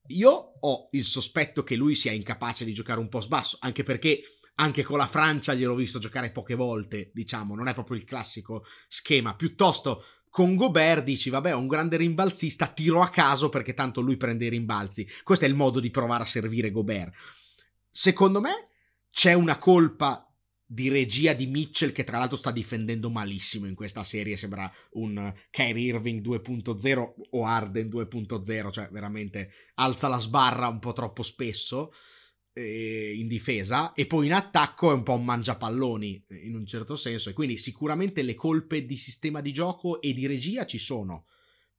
io 0.08 0.54
ho 0.60 0.88
il 0.92 1.04
sospetto 1.04 1.62
che 1.62 1.76
lui 1.76 1.94
sia 1.94 2.12
incapace 2.12 2.64
di 2.64 2.74
giocare 2.74 3.00
un 3.00 3.08
po' 3.08 3.20
sbasso, 3.20 3.56
anche 3.60 3.82
perché 3.82 4.22
anche 4.56 4.82
con 4.82 4.98
la 4.98 5.06
Francia 5.06 5.54
gliel'ho 5.54 5.74
visto 5.74 5.98
giocare 5.98 6.30
poche 6.30 6.54
volte, 6.54 7.10
diciamo, 7.14 7.54
non 7.54 7.68
è 7.68 7.74
proprio 7.74 7.96
il 7.96 8.04
classico 8.04 8.64
schema. 8.88 9.34
Piuttosto 9.34 10.04
con 10.32 10.56
Gobert 10.56 11.04
dici, 11.04 11.28
vabbè, 11.28 11.54
ho 11.54 11.58
un 11.58 11.66
grande 11.66 11.98
rimbalzista, 11.98 12.66
tiro 12.68 13.02
a 13.02 13.10
caso 13.10 13.50
perché 13.50 13.74
tanto 13.74 14.00
lui 14.00 14.16
prende 14.16 14.46
i 14.46 14.48
rimbalzi. 14.48 15.06
Questo 15.22 15.44
è 15.44 15.48
il 15.48 15.54
modo 15.54 15.78
di 15.78 15.90
provare 15.90 16.22
a 16.22 16.26
servire 16.26 16.70
Gobert. 16.70 17.12
Secondo 17.90 18.40
me 18.40 18.68
c'è 19.10 19.34
una 19.34 19.58
colpa 19.58 20.26
di 20.64 20.88
regia 20.88 21.34
di 21.34 21.48
Mitchell 21.48 21.92
che 21.92 22.02
tra 22.02 22.16
l'altro 22.16 22.38
sta 22.38 22.50
difendendo 22.50 23.10
malissimo 23.10 23.66
in 23.66 23.74
questa 23.74 24.04
serie, 24.04 24.38
sembra 24.38 24.72
un 24.92 25.34
Kyrie 25.50 25.88
Irving 25.88 26.24
2.0 26.24 27.12
o 27.32 27.44
Arden 27.44 27.88
2.0, 27.88 28.72
cioè 28.72 28.88
veramente 28.90 29.50
alza 29.74 30.08
la 30.08 30.18
sbarra 30.18 30.66
un 30.66 30.78
po' 30.78 30.94
troppo 30.94 31.22
spesso. 31.22 31.92
Eh, 32.54 33.14
in 33.16 33.28
difesa 33.28 33.92
e 33.94 34.06
poi 34.06 34.26
in 34.26 34.34
attacco 34.34 34.90
è 34.90 34.94
un 34.94 35.02
po' 35.02 35.14
un 35.14 35.24
mangiapalloni 35.24 36.24
eh, 36.28 36.36
in 36.46 36.54
un 36.54 36.66
certo 36.66 36.96
senso 36.96 37.30
e 37.30 37.32
quindi 37.32 37.58
sicuramente 37.58 38.22
le 38.22 38.34
colpe 38.34 38.84
di 38.84 38.96
sistema 38.96 39.40
di 39.40 39.52
gioco 39.52 40.00
e 40.00 40.12
di 40.12 40.26
regia 40.26 40.66
ci 40.66 40.78
sono. 40.78 41.26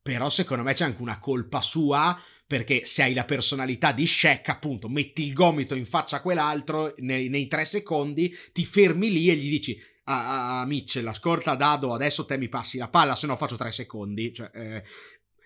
Però 0.02 0.30
secondo 0.30 0.64
me 0.64 0.74
c'è 0.74 0.84
anche 0.84 1.02
una 1.02 1.20
colpa 1.20 1.62
sua 1.62 2.20
perché 2.46 2.86
se 2.86 3.04
hai 3.04 3.14
la 3.14 3.24
personalità 3.24 3.94
di 3.94 4.06
Shaq 4.06 4.50
appunto 4.50 4.90
metti 4.90 5.24
il 5.24 5.34
gomito 5.34 5.76
in 5.76 5.86
faccia 5.86 6.18
a 6.18 6.22
quell'altro 6.22 6.94
nei, 6.98 7.30
nei 7.30 7.48
tre 7.48 7.64
secondi 7.64 8.36
ti 8.52 8.66
fermi 8.66 9.10
lì 9.10 9.30
e 9.30 9.36
gli 9.36 9.50
dici 9.50 9.80
a, 10.06 10.60
a 10.60 10.66
Mitchell 10.66 11.08
ascolta 11.08 11.56
Dado 11.56 11.94
adesso 11.94 12.26
te 12.26 12.38
mi 12.38 12.50
passi 12.50 12.78
la 12.78 12.90
palla 12.90 13.16
se 13.16 13.28
no 13.28 13.38
faccio 13.38 13.56
tre 13.56 13.72
secondi. 13.72 14.34
Cioè, 14.34 14.52
eh, 14.54 14.84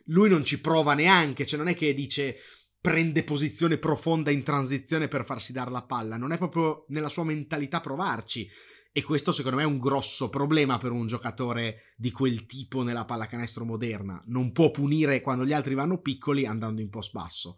lui 0.06 0.30
non 0.30 0.44
ci 0.44 0.60
prova 0.60 0.96
neanche 0.96 1.46
cioè 1.46 1.60
non 1.60 1.68
è 1.68 1.76
che 1.76 1.94
dice 1.94 2.38
prende 2.80 3.24
posizione 3.24 3.78
profonda 3.78 4.32
in 4.32 4.44
transizione 4.44 5.08
per 5.08 5.26
farsi 5.26 5.52
dare 5.52 5.72
la 5.72 5.84
palla, 5.84 6.18
non 6.18 6.32
è 6.32 6.38
proprio 6.38 6.86
nella 6.90 7.10
sua 7.10 7.24
mentalità 7.24 7.82
provarci. 7.82 8.50
E 8.92 9.04
questo 9.04 9.32
secondo 9.32 9.58
me 9.58 9.64
è 9.64 9.68
un 9.68 9.78
grosso 9.78 10.30
problema 10.30 10.80
per 10.80 10.92
un 10.92 11.06
giocatore 11.06 11.94
di 11.96 12.12
quel 12.12 12.48
tipo 12.48 12.82
nella 12.82 13.06
pallacanestro 13.06 13.64
moderna. 13.64 14.20
Non 14.26 14.52
può 14.52 14.72
punire 14.72 15.22
quando 15.22 15.46
gli 15.46 15.54
altri 15.54 15.76
vanno 15.76 16.00
piccoli 16.00 16.48
andando 16.48 16.82
in 16.82 16.90
post 16.90 17.12
basso. 17.12 17.58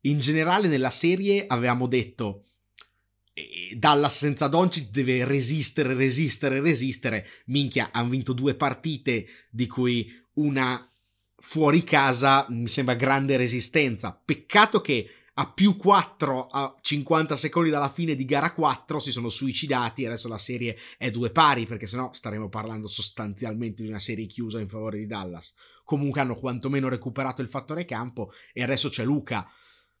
In 0.00 0.18
generale 0.18 0.66
nella 0.66 0.90
serie 0.90 1.46
avevamo 1.46 1.86
detto 1.86 2.46
Dallas 3.76 4.16
senza 4.16 4.46
Doncic 4.46 4.90
deve 4.90 5.24
resistere, 5.24 5.94
resistere, 5.94 6.60
resistere. 6.60 7.26
Minchia, 7.46 7.90
hanno 7.92 8.10
vinto 8.10 8.32
due 8.32 8.54
partite 8.54 9.26
di 9.50 9.66
cui 9.66 10.08
una 10.34 10.88
fuori 11.44 11.84
casa 11.84 12.46
mi 12.48 12.66
sembra 12.66 12.94
grande 12.94 13.36
resistenza. 13.36 14.18
Peccato 14.24 14.80
che 14.80 15.08
a 15.34 15.50
più 15.50 15.76
4 15.76 16.46
a 16.46 16.74
50 16.80 17.36
secondi 17.36 17.68
dalla 17.68 17.90
fine 17.90 18.14
di 18.14 18.24
gara 18.24 18.52
4 18.52 18.98
si 18.98 19.12
sono 19.12 19.28
suicidati 19.28 20.02
e 20.02 20.06
adesso 20.06 20.26
la 20.26 20.38
serie 20.38 20.76
è 20.96 21.10
due 21.10 21.30
pari 21.30 21.66
perché 21.66 21.86
sennò 21.86 22.12
staremo 22.12 22.48
parlando 22.48 22.88
sostanzialmente 22.88 23.82
di 23.82 23.88
una 23.88 23.98
serie 23.98 24.26
chiusa 24.26 24.58
in 24.58 24.68
favore 24.68 24.98
di 24.98 25.06
Dallas. 25.06 25.54
Comunque 25.84 26.20
hanno 26.20 26.36
quantomeno 26.36 26.88
recuperato 26.88 27.42
il 27.42 27.48
fattore 27.48 27.84
campo 27.84 28.32
e 28.52 28.62
adesso 28.62 28.88
c'è 28.88 29.04
Luca. 29.04 29.46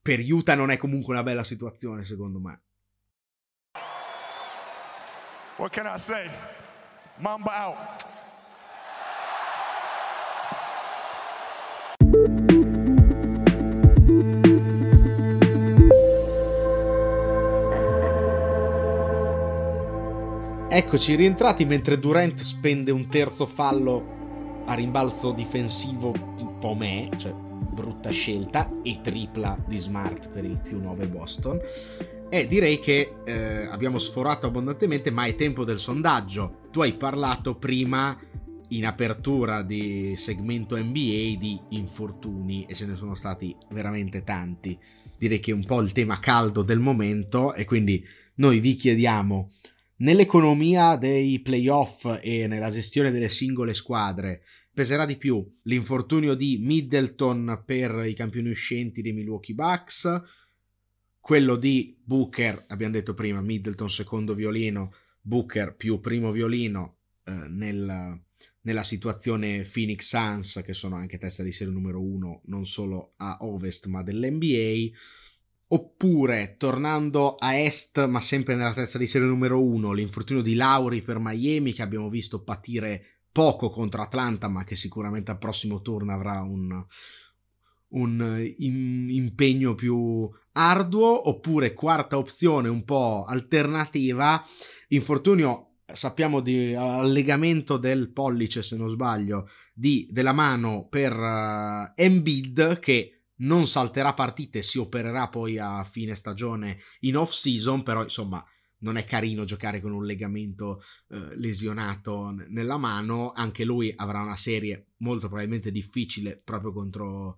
Per 0.00 0.20
Utah 0.20 0.54
non 0.54 0.70
è 0.70 0.78
comunque 0.78 1.12
una 1.12 1.22
bella 1.22 1.44
situazione 1.44 2.04
secondo 2.04 2.38
me. 2.40 2.62
What 5.56 5.72
can 5.72 5.86
I 5.86 5.98
say? 5.98 6.28
Mamba 7.18 7.66
out. 7.66 8.13
Eccoci 20.76 21.14
rientrati 21.14 21.64
mentre 21.64 22.00
Durant 22.00 22.40
spende 22.40 22.90
un 22.90 23.06
terzo 23.06 23.46
fallo 23.46 24.64
a 24.66 24.74
rimbalzo 24.74 25.30
difensivo 25.30 26.12
un 26.38 26.58
po' 26.58 26.74
me, 26.74 27.10
cioè 27.16 27.32
brutta 27.32 28.10
scelta, 28.10 28.68
e 28.82 28.98
tripla 29.00 29.56
di 29.68 29.78
Smart 29.78 30.30
per 30.30 30.44
il 30.44 30.58
più 30.60 30.80
9 30.80 31.06
Boston. 31.06 31.60
E 32.28 32.48
direi 32.48 32.80
che 32.80 33.18
eh, 33.24 33.68
abbiamo 33.70 34.00
sforato 34.00 34.48
abbondantemente, 34.48 35.12
ma 35.12 35.26
è 35.26 35.36
tempo 35.36 35.62
del 35.62 35.78
sondaggio. 35.78 36.62
Tu 36.72 36.80
hai 36.80 36.94
parlato 36.94 37.54
prima 37.54 38.18
in 38.70 38.84
apertura 38.84 39.62
di 39.62 40.14
segmento 40.16 40.76
NBA 40.76 41.36
di 41.38 41.60
infortuni 41.68 42.66
e 42.66 42.74
ce 42.74 42.86
ne 42.86 42.96
sono 42.96 43.14
stati 43.14 43.54
veramente 43.70 44.24
tanti. 44.24 44.76
Direi 45.16 45.38
che 45.38 45.52
è 45.52 45.54
un 45.54 45.66
po' 45.66 45.80
il 45.80 45.92
tema 45.92 46.18
caldo 46.18 46.62
del 46.62 46.80
momento 46.80 47.54
e 47.54 47.64
quindi 47.64 48.04
noi 48.36 48.58
vi 48.58 48.74
chiediamo 48.74 49.50
Nell'economia 49.96 50.96
dei 50.96 51.38
playoff 51.38 52.18
e 52.20 52.48
nella 52.48 52.70
gestione 52.70 53.12
delle 53.12 53.28
singole 53.28 53.74
squadre 53.74 54.42
peserà 54.72 55.06
di 55.06 55.16
più 55.16 55.58
l'infortunio 55.62 56.34
di 56.34 56.58
Middleton 56.60 57.62
per 57.64 58.04
i 58.04 58.14
campioni 58.14 58.48
uscenti 58.48 59.02
dei 59.02 59.12
Milwaukee 59.12 59.54
Bucks, 59.54 60.22
quello 61.20 61.54
di 61.54 61.96
Booker, 62.02 62.64
abbiamo 62.68 62.92
detto 62.92 63.14
prima, 63.14 63.40
Middleton 63.40 63.88
secondo 63.88 64.34
violino, 64.34 64.92
Booker 65.20 65.76
più 65.76 66.00
primo 66.00 66.32
violino 66.32 66.96
eh, 67.22 67.30
nel, 67.30 68.20
nella 68.62 68.82
situazione 68.82 69.62
Phoenix 69.62 70.08
Suns, 70.08 70.60
che 70.64 70.74
sono 70.74 70.96
anche 70.96 71.18
testa 71.18 71.44
di 71.44 71.52
serie 71.52 71.72
numero 71.72 72.02
uno 72.02 72.42
non 72.46 72.66
solo 72.66 73.12
a 73.18 73.38
ovest 73.42 73.86
ma 73.86 74.02
dell'NBA 74.02 74.90
Oppure, 75.66 76.56
tornando 76.58 77.36
a 77.36 77.58
est, 77.58 78.06
ma 78.06 78.20
sempre 78.20 78.54
nella 78.54 78.74
testa 78.74 78.98
di 78.98 79.06
serie 79.06 79.26
numero 79.26 79.62
uno, 79.62 79.92
l'infortunio 79.92 80.42
di 80.42 80.54
Lauri 80.54 81.02
per 81.02 81.18
Miami, 81.18 81.72
che 81.72 81.82
abbiamo 81.82 82.08
visto 82.08 82.42
patire 82.42 83.22
poco 83.32 83.70
contro 83.70 84.02
Atlanta, 84.02 84.46
ma 84.48 84.62
che 84.62 84.76
sicuramente 84.76 85.30
al 85.30 85.38
prossimo 85.38 85.80
turno 85.80 86.12
avrà 86.12 86.42
un, 86.42 86.84
un 87.88 88.54
in, 88.58 89.08
impegno 89.10 89.74
più 89.74 90.30
arduo. 90.52 91.28
Oppure, 91.28 91.72
quarta 91.72 92.18
opzione, 92.18 92.68
un 92.68 92.84
po' 92.84 93.24
alternativa, 93.24 94.44
infortunio, 94.88 95.78
sappiamo 95.92 96.40
di 96.40 96.74
allegamento 96.74 97.78
del 97.78 98.10
pollice, 98.10 98.62
se 98.62 98.76
non 98.76 98.90
sbaglio, 98.90 99.48
di, 99.72 100.06
della 100.10 100.32
mano 100.32 100.86
per 100.88 101.12
uh, 101.12 101.92
Embiid, 101.96 102.78
che 102.78 103.23
non 103.36 103.66
salterà 103.66 104.14
partite, 104.14 104.62
si 104.62 104.78
opererà 104.78 105.28
poi 105.28 105.58
a 105.58 105.82
fine 105.84 106.14
stagione 106.14 106.78
in 107.00 107.16
off 107.16 107.32
season, 107.32 107.82
però 107.82 108.02
insomma 108.02 108.44
non 108.78 108.96
è 108.96 109.04
carino 109.04 109.44
giocare 109.44 109.80
con 109.80 109.92
un 109.92 110.04
legamento 110.04 110.82
eh, 111.08 111.36
lesionato 111.36 112.30
n- 112.30 112.46
nella 112.50 112.76
mano, 112.76 113.32
anche 113.32 113.64
lui 113.64 113.92
avrà 113.96 114.20
una 114.20 114.36
serie 114.36 114.92
molto 114.98 115.26
probabilmente 115.26 115.70
difficile 115.70 116.40
proprio 116.42 116.72
contro 116.72 117.36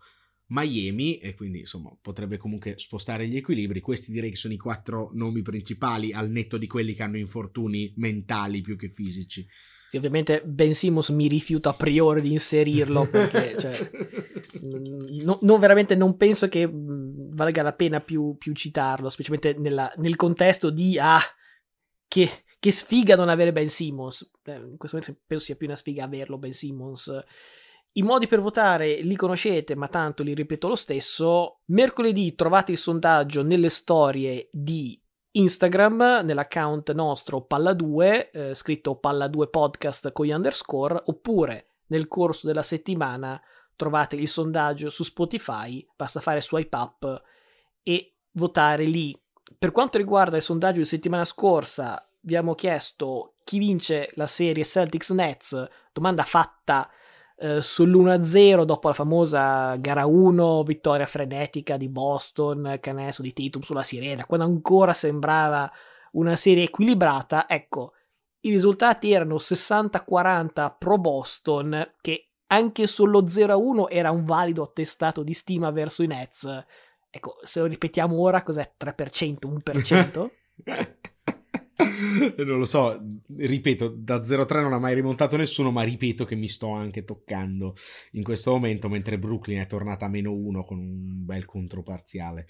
Miami 0.48 1.18
e 1.18 1.34
quindi 1.34 1.60
insomma 1.60 1.96
potrebbe 2.00 2.36
comunque 2.36 2.74
spostare 2.78 3.26
gli 3.26 3.36
equilibri. 3.36 3.80
Questi 3.80 4.12
direi 4.12 4.30
che 4.30 4.36
sono 4.36 4.54
i 4.54 4.58
quattro 4.58 5.10
nomi 5.14 5.42
principali 5.42 6.12
al 6.12 6.30
netto 6.30 6.58
di 6.58 6.66
quelli 6.66 6.94
che 6.94 7.02
hanno 7.02 7.18
infortuni 7.18 7.92
mentali 7.96 8.60
più 8.60 8.76
che 8.76 8.90
fisici. 8.90 9.46
Sì, 9.88 9.96
ovviamente 9.96 10.42
Ben 10.44 10.74
Simmons 10.74 11.10
mi 11.10 11.28
rifiuto 11.28 11.68
a 11.68 11.74
priori 11.74 12.20
di 12.20 12.32
inserirlo 12.32 13.08
perché 13.08 13.56
cioè, 13.56 13.90
no, 15.22 15.38
no, 15.40 15.58
veramente 15.58 15.94
non 15.94 16.16
penso 16.16 16.48
che 16.48 16.68
valga 16.72 17.62
la 17.62 17.72
pena 17.72 18.00
più, 18.00 18.36
più 18.36 18.52
citarlo, 18.52 19.10
specialmente 19.10 19.54
nella, 19.58 19.92
nel 19.98 20.16
contesto 20.16 20.70
di 20.70 20.98
ah, 20.98 21.20
che, 22.08 22.28
che, 22.58 22.72
sfiga 22.72 23.14
non 23.14 23.28
avere 23.28 23.52
Ben 23.52 23.68
Simmons. 23.68 24.28
Eh, 24.44 24.56
in 24.56 24.76
questo 24.76 24.98
momento 24.98 25.22
penso 25.24 25.44
sia 25.44 25.54
più 25.54 25.68
una 25.68 25.76
sfiga 25.76 26.02
averlo 26.02 26.36
Ben 26.36 26.52
Simmons. 26.52 27.24
I 27.92 28.02
modi 28.02 28.26
per 28.26 28.40
votare 28.40 29.00
li 29.02 29.14
conoscete, 29.14 29.76
ma 29.76 29.86
tanto 29.86 30.24
li 30.24 30.34
ripeto 30.34 30.66
lo 30.66 30.74
stesso. 30.74 31.60
Mercoledì 31.66 32.34
trovate 32.34 32.72
il 32.72 32.78
sondaggio 32.78 33.44
nelle 33.44 33.68
storie 33.68 34.48
di 34.50 35.00
Instagram, 35.36 36.22
nell'account 36.24 36.92
nostro 36.92 37.46
Palla2, 37.48 38.30
eh, 38.32 38.54
scritto 38.54 38.98
Palla2 39.02 39.50
Podcast 39.50 40.12
con 40.12 40.24
gli 40.24 40.32
underscore, 40.32 41.02
oppure 41.06 41.68
nel 41.88 42.08
corso 42.08 42.46
della 42.46 42.62
settimana 42.62 43.40
trovate 43.76 44.16
il 44.16 44.28
sondaggio 44.28 44.88
su 44.88 45.04
Spotify, 45.04 45.86
basta 45.94 46.20
fare 46.20 46.40
swipe 46.40 46.76
up 46.76 47.22
e 47.82 48.14
votare 48.32 48.84
lì. 48.84 49.18
Per 49.58 49.72
quanto 49.72 49.98
riguarda 49.98 50.36
il 50.36 50.42
sondaggio 50.42 50.78
di 50.78 50.86
settimana 50.86 51.24
scorsa, 51.24 52.08
vi 52.20 52.34
abbiamo 52.34 52.54
chiesto 52.54 53.34
chi 53.44 53.58
vince 53.58 54.10
la 54.14 54.26
serie 54.26 54.64
Celtics 54.64 55.10
Nets, 55.10 55.68
domanda 55.92 56.24
fatta 56.24 56.90
eh, 57.38 57.60
sull'1-0 57.60 58.64
dopo 58.64 58.88
la 58.88 58.94
famosa 58.94 59.76
gara 59.76 60.06
1, 60.06 60.62
vittoria 60.62 61.06
frenetica 61.06 61.76
di 61.76 61.88
Boston, 61.88 62.78
canestro 62.80 63.24
di 63.24 63.32
Tatum 63.32 63.62
sulla 63.62 63.82
sirena, 63.82 64.24
quando 64.24 64.46
ancora 64.46 64.92
sembrava 64.92 65.70
una 66.12 66.36
serie 66.36 66.64
equilibrata, 66.64 67.48
ecco, 67.48 67.92
i 68.40 68.50
risultati 68.50 69.12
erano 69.12 69.36
60-40 69.36 70.74
pro 70.78 70.98
Boston, 70.98 71.94
che 72.00 72.30
anche 72.48 72.86
sullo 72.86 73.24
0-1 73.24 73.86
era 73.88 74.10
un 74.10 74.24
valido 74.24 74.62
attestato 74.62 75.22
di 75.22 75.34
stima 75.34 75.70
verso 75.70 76.02
i 76.02 76.06
Nets. 76.06 76.64
Ecco, 77.10 77.38
se 77.42 77.60
lo 77.60 77.66
ripetiamo 77.66 78.18
ora, 78.18 78.42
cos'è 78.42 78.72
3%, 78.78 79.38
1%? 79.46 80.30
non 82.44 82.58
lo 82.58 82.64
so, 82.64 82.98
ripeto, 83.36 83.88
da 83.88 84.18
0-3 84.18 84.62
non 84.62 84.72
ha 84.72 84.78
mai 84.78 84.94
rimontato 84.94 85.36
nessuno, 85.36 85.70
ma 85.70 85.82
ripeto 85.82 86.24
che 86.24 86.34
mi 86.34 86.48
sto 86.48 86.70
anche 86.70 87.04
toccando 87.04 87.76
in 88.12 88.22
questo 88.22 88.52
momento, 88.52 88.88
mentre 88.88 89.18
Brooklyn 89.18 89.60
è 89.60 89.66
tornata 89.66 90.06
a 90.06 90.08
meno 90.08 90.32
1 90.32 90.64
con 90.64 90.78
un 90.78 91.24
bel 91.24 91.44
controparziale. 91.44 92.46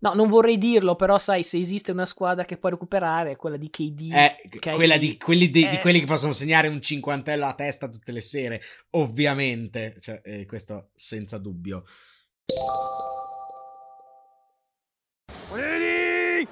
No, 0.00 0.14
non 0.14 0.28
vorrei 0.28 0.58
dirlo, 0.58 0.94
però 0.94 1.18
sai, 1.18 1.42
se 1.42 1.58
esiste 1.58 1.90
una 1.90 2.06
squadra 2.06 2.44
che 2.44 2.56
può 2.56 2.68
recuperare 2.68 3.32
è 3.32 3.36
quella 3.36 3.56
di 3.56 3.68
KD. 3.68 4.12
Eh, 4.12 4.58
quella 4.60 4.96
di 4.96 5.16
quelli, 5.16 5.50
di, 5.50 5.64
eh... 5.64 5.70
di 5.70 5.76
quelli, 5.78 5.98
che 5.98 6.06
possono 6.06 6.32
segnare 6.32 6.68
un 6.68 6.80
cinquantello 6.80 7.44
a 7.44 7.54
testa 7.54 7.88
tutte 7.88 8.12
le 8.12 8.20
sere, 8.20 8.62
ovviamente. 8.90 9.96
Cioè, 9.98 10.20
eh, 10.22 10.46
questo 10.46 10.90
senza 10.94 11.38
dubbio. 11.38 11.84
Ready? 15.50 16.46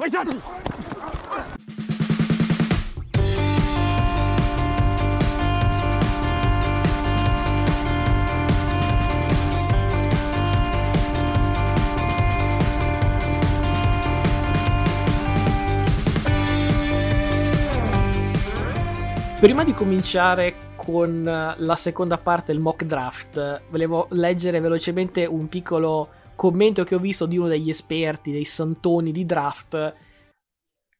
Prima 19.38 19.64
di 19.64 19.74
cominciare 19.74 20.74
con 20.76 21.22
la 21.22 21.76
seconda 21.76 22.16
parte, 22.16 22.52
il 22.52 22.58
mock 22.58 22.84
draft, 22.84 23.64
volevo 23.68 24.08
leggere 24.12 24.60
velocemente 24.60 25.26
un 25.26 25.48
piccolo 25.48 26.08
commento 26.34 26.84
che 26.84 26.94
ho 26.94 26.98
visto 26.98 27.26
di 27.26 27.36
uno 27.36 27.46
degli 27.46 27.68
esperti, 27.68 28.32
dei 28.32 28.46
santoni 28.46 29.12
di 29.12 29.26
draft. 29.26 29.94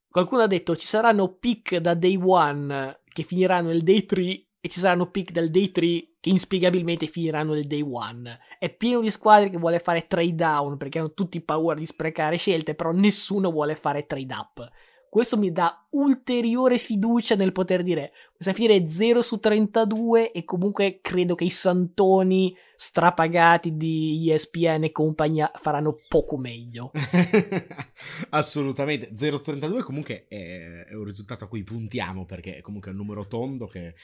Qualcuno 0.08 0.42
ha 0.42 0.46
detto 0.46 0.76
ci 0.76 0.86
saranno 0.86 1.36
pick 1.38 1.76
da 1.78 1.94
day 1.94 2.18
one 2.22 3.00
che 3.10 3.22
finiranno 3.22 3.70
il 3.70 3.82
day 3.82 4.04
3 4.04 4.22
e 4.60 4.68
ci 4.68 4.80
saranno 4.80 5.10
pick 5.10 5.32
del 5.32 5.50
day 5.50 5.70
3 5.70 5.86
che 6.20 6.28
inspiegabilmente 6.28 7.06
finiranno 7.06 7.54
nel 7.54 7.66
day 7.66 7.80
1. 7.80 8.38
È 8.58 8.68
pieno 8.68 9.00
di 9.00 9.10
squadre 9.10 9.48
che 9.48 9.58
vuole 9.58 9.78
fare 9.78 10.06
trade 10.06 10.34
down 10.34 10.76
perché 10.76 10.98
hanno 10.98 11.14
tutti 11.14 11.40
paura 11.40 11.74
di 11.74 11.86
sprecare 11.86 12.36
scelte, 12.36 12.74
però 12.74 12.92
nessuno 12.92 13.50
vuole 13.50 13.74
fare 13.76 14.04
trade 14.04 14.34
up. 14.34 14.70
Questo 15.16 15.38
mi 15.38 15.50
dà 15.50 15.82
ulteriore 15.92 16.76
fiducia 16.76 17.36
nel 17.36 17.52
poter 17.52 17.82
dire 17.82 18.12
questa 18.34 18.52
finire 18.52 18.86
0 18.86 19.22
su 19.22 19.38
32 19.38 20.30
e 20.30 20.44
comunque 20.44 20.98
credo 21.00 21.34
che 21.34 21.44
i 21.44 21.50
santoni 21.50 22.54
strapagati 22.74 23.78
di 23.78 24.30
ESPN 24.30 24.84
e 24.84 24.92
compagnia 24.92 25.50
faranno 25.62 26.00
poco 26.06 26.36
meglio. 26.36 26.90
Assolutamente, 28.28 29.12
0 29.14 29.38
su 29.38 29.42
32 29.44 29.82
comunque 29.84 30.26
è, 30.28 30.84
è, 30.86 30.94
un 30.94 31.04
risultato 31.04 31.44
a 31.44 31.48
cui 31.48 31.62
puntiamo 31.62 32.26
perché 32.26 32.58
è 32.58 32.60
comunque 32.60 32.90
un 32.90 32.98
numero 32.98 33.26
tondo 33.26 33.68
che 33.68 33.94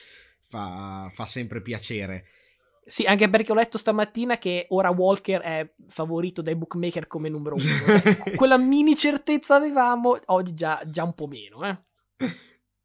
fa, 0.49 1.11
fa 1.13 1.27
sempre 1.27 1.61
piacere. 1.61 2.25
Sì, 2.85 3.05
anche 3.05 3.29
perché 3.31 3.53
ho 3.53 3.55
letto 3.55 3.79
stamattina 3.79 4.39
che 4.39 4.67
ora 4.71 4.91
Walker 4.91 5.41
è 5.41 5.73
favorito 5.87 6.43
dai 6.43 6.57
bookmaker 6.57 7.07
come 7.07 7.29
numero 7.29 7.55
uno. 7.55 8.01
Cioè, 8.01 8.35
quella 8.35 8.59
mini 8.59 8.97
certezza 8.97 9.55
avevamo, 9.55 10.19
oggi 10.27 10.55
già, 10.55 10.83
già 10.87 11.05
un 11.05 11.15
po' 11.15 11.27
meno. 11.27 11.65
Eh. 11.65 11.79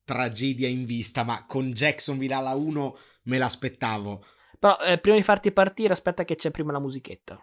Tragedia 0.03 0.67
in 0.67 0.85
vista, 0.85 1.23
ma 1.23 1.45
con 1.45 1.71
Jacksonville 1.71 2.33
alla 2.33 2.53
1 2.53 2.97
me 3.23 3.37
l'aspettavo. 3.37 4.23
Però 4.59 4.77
eh, 4.79 4.97
prima 4.99 5.17
di 5.17 5.23
farti 5.23 5.51
partire, 5.51 5.93
aspetta 5.93 6.23
che 6.23 6.35
c'è 6.35 6.51
prima 6.51 6.71
la 6.71 6.79
musichetta. 6.79 7.41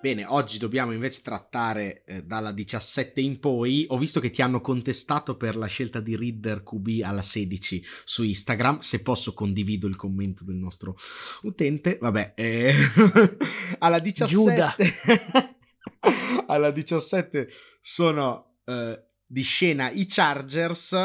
Bene, 0.00 0.24
oggi 0.28 0.58
dobbiamo 0.58 0.92
invece 0.92 1.22
trattare 1.22 2.04
eh, 2.04 2.22
dalla 2.22 2.52
17 2.52 3.20
in 3.20 3.40
poi. 3.40 3.84
Ho 3.88 3.98
visto 3.98 4.20
che 4.20 4.30
ti 4.30 4.42
hanno 4.42 4.60
contestato 4.60 5.36
per 5.36 5.56
la 5.56 5.66
scelta 5.66 5.98
di 5.98 6.14
Reader 6.14 6.62
QB 6.62 7.00
alla 7.02 7.20
16 7.20 7.84
su 8.04 8.22
Instagram. 8.22 8.78
Se 8.78 9.02
posso, 9.02 9.34
condivido 9.34 9.88
il 9.88 9.96
commento 9.96 10.44
del 10.44 10.54
nostro 10.54 10.96
utente. 11.42 11.98
Vabbè, 12.00 12.34
eh... 12.36 12.72
alla 13.80 13.98
17. 13.98 14.32
Giuda. 14.32 14.76
alla 16.46 16.70
17 16.70 17.48
sono 17.80 18.58
eh, 18.66 19.02
di 19.26 19.42
scena 19.42 19.90
i 19.90 20.06
Chargers. 20.06 20.96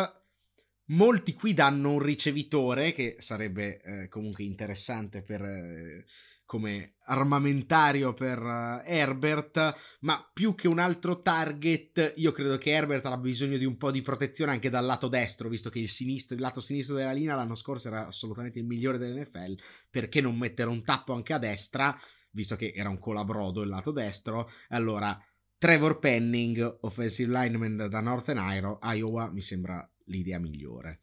Molti 0.87 1.33
qui 1.33 1.55
danno 1.55 1.93
un 1.93 1.99
ricevitore 1.99 2.93
che 2.93 3.15
sarebbe 3.17 3.81
eh, 3.81 4.07
comunque 4.07 4.43
interessante 4.43 5.23
per 5.23 5.41
eh, 5.41 6.05
come 6.53 6.97
armamentario 7.05 8.13
per 8.13 8.39
uh, 8.39 8.81
Herbert, 8.85 9.75
ma 10.01 10.29
più 10.31 10.53
che 10.53 10.67
un 10.67 10.77
altro 10.77 11.23
target, 11.23 12.13
io 12.17 12.31
credo 12.31 12.59
che 12.59 12.69
Herbert 12.69 13.03
abbia 13.07 13.17
bisogno 13.17 13.57
di 13.57 13.65
un 13.65 13.75
po' 13.75 13.89
di 13.89 14.03
protezione 14.03 14.51
anche 14.51 14.69
dal 14.69 14.85
lato 14.85 15.07
destro, 15.07 15.49
visto 15.49 15.71
che 15.71 15.79
il, 15.79 15.89
sinistro, 15.89 16.35
il 16.35 16.41
lato 16.41 16.59
sinistro 16.59 16.95
della 16.95 17.11
linea 17.11 17.33
l'anno 17.33 17.55
scorso 17.55 17.87
era 17.87 18.05
assolutamente 18.05 18.59
il 18.59 18.65
migliore 18.65 18.99
dell'NFL, 18.99 19.57
perché 19.89 20.21
non 20.21 20.37
mettere 20.37 20.69
un 20.69 20.83
tappo 20.83 21.13
anche 21.13 21.33
a 21.33 21.39
destra, 21.39 21.99
visto 22.29 22.55
che 22.55 22.71
era 22.75 22.89
un 22.89 22.99
colabrodo 22.99 23.63
il 23.63 23.69
lato 23.69 23.89
destro, 23.89 24.51
allora 24.69 25.19
Trevor 25.57 25.97
Penning, 25.97 26.77
offensive 26.81 27.31
lineman 27.31 27.87
da 27.89 27.99
Northern 27.99 28.77
Iowa, 28.79 29.31
mi 29.31 29.41
sembra 29.41 29.89
l'idea 30.05 30.37
migliore. 30.37 30.99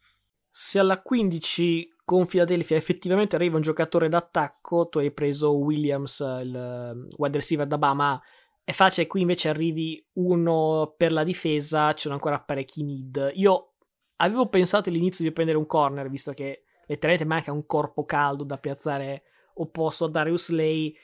Se 0.51 0.79
alla 0.79 1.01
15 1.01 1.95
con 2.05 2.27
Philadelphia 2.27 2.77
effettivamente 2.77 3.37
arriva 3.37 3.57
un 3.57 3.63
giocatore 3.63 4.09
d'attacco, 4.09 4.89
tu 4.89 4.99
hai 4.99 5.13
preso 5.13 5.57
Williams, 5.57 6.19
il 6.19 6.55
eh, 6.55 7.15
wide 7.17 7.37
receiver 7.37 7.67
da 7.67 7.79
Bama, 7.79 8.21
è 8.65 8.73
facile, 8.73 9.07
qui 9.07 9.23
invece 9.23 9.49
arrivi 9.49 10.05
uno 10.15 10.95
per 10.97 11.13
la 11.13 11.25
difesa, 11.25 11.93
ci 11.93 12.03
sono 12.03 12.15
ancora 12.15 12.41
parecchi 12.41 12.83
need. 12.83 13.33
Io 13.35 13.75
avevo 14.17 14.49
pensato 14.49 14.89
all'inizio 14.89 15.25
di 15.25 15.33
prendere 15.33 15.59
un 15.59 15.67
corner, 15.67 16.09
visto 16.09 16.33
che 16.33 16.65
letteralmente 16.87 17.29
manca 17.29 17.53
un 17.53 17.67
corpo 17.67 18.05
caldo 18.05 18.45
da 18.45 18.59
piazzare 18.59 19.23
opposto 19.55 20.07
a 20.07 20.11
Darius 20.11 20.51
Lay, 20.51 20.95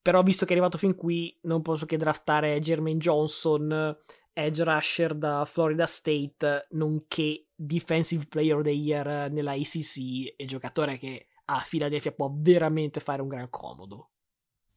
però 0.00 0.22
visto 0.22 0.44
che 0.44 0.52
è 0.52 0.56
arrivato 0.56 0.78
fin 0.78 0.94
qui 0.94 1.36
non 1.42 1.62
posso 1.62 1.86
che 1.86 1.96
draftare 1.96 2.60
Jermaine 2.60 2.98
Johnson, 2.98 3.96
edge 4.34 4.62
rusher 4.62 5.14
da 5.14 5.44
Florida 5.46 5.86
State, 5.86 6.66
nonché 6.72 7.46
Defensive 7.54 8.26
Player 8.26 8.56
of 8.56 8.64
the 8.64 8.70
Year 8.70 9.30
nella 9.30 9.52
ACC 9.52 10.34
e 10.36 10.44
giocatore 10.44 10.98
che 10.98 11.28
a 11.46 11.64
Philadelphia 11.66 12.12
può 12.12 12.30
veramente 12.34 13.00
fare 13.00 13.22
un 13.22 13.28
gran 13.28 13.48
comodo. 13.48 14.10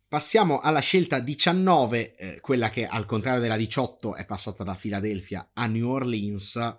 Passiamo 0.07 0.61
alla 0.61 0.79
scelta 0.79 1.19
19, 1.19 2.15
eh, 2.15 2.39
quella 2.39 2.69
che 2.69 2.87
al 2.87 3.05
contrario 3.05 3.41
della 3.41 3.57
18 3.57 4.15
è 4.15 4.25
passata 4.25 4.63
da 4.63 4.73
Philadelphia 4.73 5.49
a 5.53 5.65
New 5.65 5.89
Orleans 5.89 6.75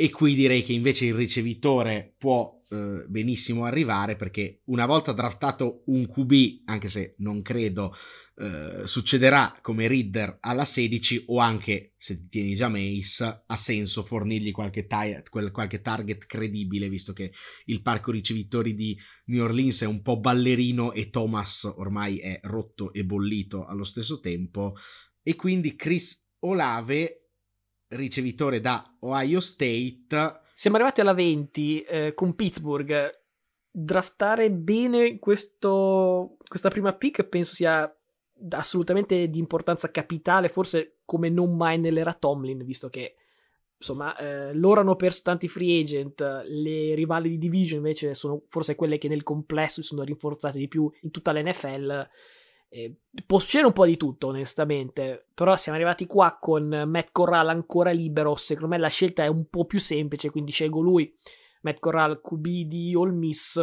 e 0.00 0.10
qui 0.10 0.36
direi 0.36 0.62
che 0.62 0.72
invece 0.72 1.06
il 1.06 1.14
ricevitore 1.14 2.14
può 2.16 2.62
eh, 2.70 3.04
benissimo 3.08 3.64
arrivare 3.64 4.14
perché 4.14 4.60
una 4.66 4.86
volta 4.86 5.10
draftato 5.10 5.82
un 5.86 6.06
QB, 6.08 6.62
anche 6.66 6.88
se 6.88 7.16
non 7.18 7.42
credo 7.42 7.92
eh, 8.36 8.82
succederà 8.86 9.58
come 9.60 9.88
Reader 9.88 10.38
alla 10.40 10.64
16 10.64 11.24
o 11.26 11.38
anche 11.38 11.94
se 11.98 12.16
ti 12.16 12.28
tieni 12.28 12.54
già 12.54 12.68
Mace, 12.68 13.42
ha 13.44 13.56
senso 13.56 14.04
fornirgli 14.04 14.52
qualche, 14.52 14.86
ta- 14.86 15.20
qualche 15.50 15.80
target 15.80 16.26
credibile 16.26 16.88
visto 16.88 17.12
che 17.12 17.32
il 17.64 17.82
parco 17.82 18.12
ricevitori 18.12 18.76
di 18.76 18.96
New 19.24 19.42
Orleans 19.42 19.80
è 19.80 19.86
un 19.86 20.00
po' 20.00 20.20
ballerino 20.20 20.92
e 20.92 21.10
Thomas 21.10 21.64
ormai 21.64 22.20
è 22.20 22.38
rotto 22.44 22.92
e 22.92 23.04
bollito 23.04 23.66
allo 23.66 23.82
stesso 23.82 24.20
tempo. 24.20 24.76
E 25.24 25.34
quindi 25.34 25.74
Chris 25.74 26.24
Olave 26.44 27.17
ricevitore 27.88 28.60
da 28.60 28.96
Ohio 29.00 29.40
State. 29.40 30.40
Siamo 30.52 30.76
arrivati 30.76 31.00
alla 31.00 31.14
20 31.14 31.82
eh, 31.82 32.14
con 32.14 32.34
Pittsburgh. 32.34 33.20
Draftare 33.70 34.50
bene 34.50 35.18
questo, 35.18 36.36
questa 36.46 36.68
prima 36.68 36.94
pick 36.94 37.24
penso 37.24 37.54
sia 37.54 37.92
assolutamente 38.50 39.28
di 39.28 39.38
importanza 39.38 39.90
capitale, 39.90 40.48
forse 40.48 40.98
come 41.04 41.28
non 41.28 41.56
mai 41.56 41.78
nell'era 41.78 42.14
Tomlin, 42.14 42.64
visto 42.64 42.88
che 42.88 43.14
insomma 43.78 44.16
eh, 44.16 44.54
loro 44.54 44.80
hanno 44.80 44.96
perso 44.96 45.22
tanti 45.22 45.48
free 45.48 45.80
agent, 45.80 46.20
le 46.46 46.94
rivali 46.94 47.30
di 47.30 47.38
division 47.38 47.78
invece 47.78 48.14
sono 48.14 48.42
forse 48.46 48.74
quelle 48.74 48.98
che 48.98 49.08
nel 49.08 49.22
complesso 49.22 49.80
si 49.80 49.88
sono 49.88 50.02
rinforzate 50.02 50.58
di 50.58 50.68
più 50.68 50.90
in 51.02 51.10
tutta 51.10 51.32
l'NFL 51.32 52.08
eh, 52.70 52.94
può 53.26 53.38
succedere 53.38 53.68
un 53.68 53.72
po' 53.72 53.86
di 53.86 53.96
tutto, 53.96 54.28
onestamente. 54.28 55.26
Però 55.34 55.56
siamo 55.56 55.78
arrivati 55.78 56.06
qua 56.06 56.38
con 56.40 56.84
Matt 56.86 57.08
Corral 57.12 57.48
ancora 57.48 57.90
libero. 57.90 58.36
Secondo 58.36 58.68
me 58.68 58.78
la 58.78 58.88
scelta 58.88 59.24
è 59.24 59.28
un 59.28 59.46
po' 59.48 59.64
più 59.64 59.80
semplice, 59.80 60.30
quindi 60.30 60.52
scelgo 60.52 60.80
lui. 60.80 61.12
Matt 61.62 61.78
Corral, 61.78 62.20
QB 62.20 62.46
di 62.66 62.94
All 62.94 63.12
Miss. 63.12 63.60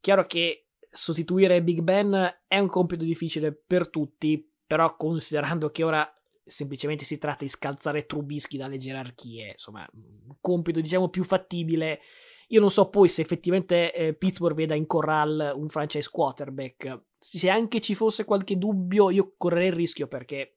Chiaro 0.00 0.24
che 0.24 0.66
sostituire 0.90 1.62
Big 1.62 1.80
Ben 1.80 2.40
è 2.46 2.58
un 2.58 2.68
compito 2.68 3.04
difficile 3.04 3.52
per 3.52 3.88
tutti, 3.88 4.50
però 4.66 4.96
considerando 4.96 5.70
che 5.70 5.84
ora 5.84 6.10
semplicemente 6.44 7.04
si 7.04 7.18
tratta 7.18 7.44
di 7.44 7.50
scalzare 7.50 8.06
Trubisky 8.06 8.56
dalle 8.56 8.76
gerarchie, 8.76 9.52
insomma, 9.52 9.88
un 9.92 10.36
compito 10.40 10.80
diciamo 10.80 11.08
più 11.08 11.22
fattibile. 11.22 12.00
Io 12.48 12.60
non 12.60 12.70
so 12.70 12.88
poi 12.88 13.08
se 13.08 13.22
effettivamente 13.22 13.94
eh, 13.94 14.14
Pittsburgh 14.14 14.56
veda 14.56 14.74
in 14.74 14.86
Corral 14.86 15.52
un 15.54 15.68
franchise 15.68 16.08
quarterback 16.10 17.09
se 17.22 17.50
anche 17.50 17.80
ci 17.80 17.94
fosse 17.94 18.24
qualche 18.24 18.56
dubbio, 18.56 19.10
io 19.10 19.34
correrei 19.36 19.68
il 19.68 19.74
rischio 19.74 20.08
perché 20.08 20.56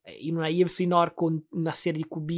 eh, 0.00 0.12
in 0.12 0.36
una 0.36 0.48
IFC 0.48 0.80
Nord 0.80 1.12
con 1.14 1.46
una 1.50 1.72
serie 1.72 2.00
di 2.00 2.08
QB, 2.08 2.30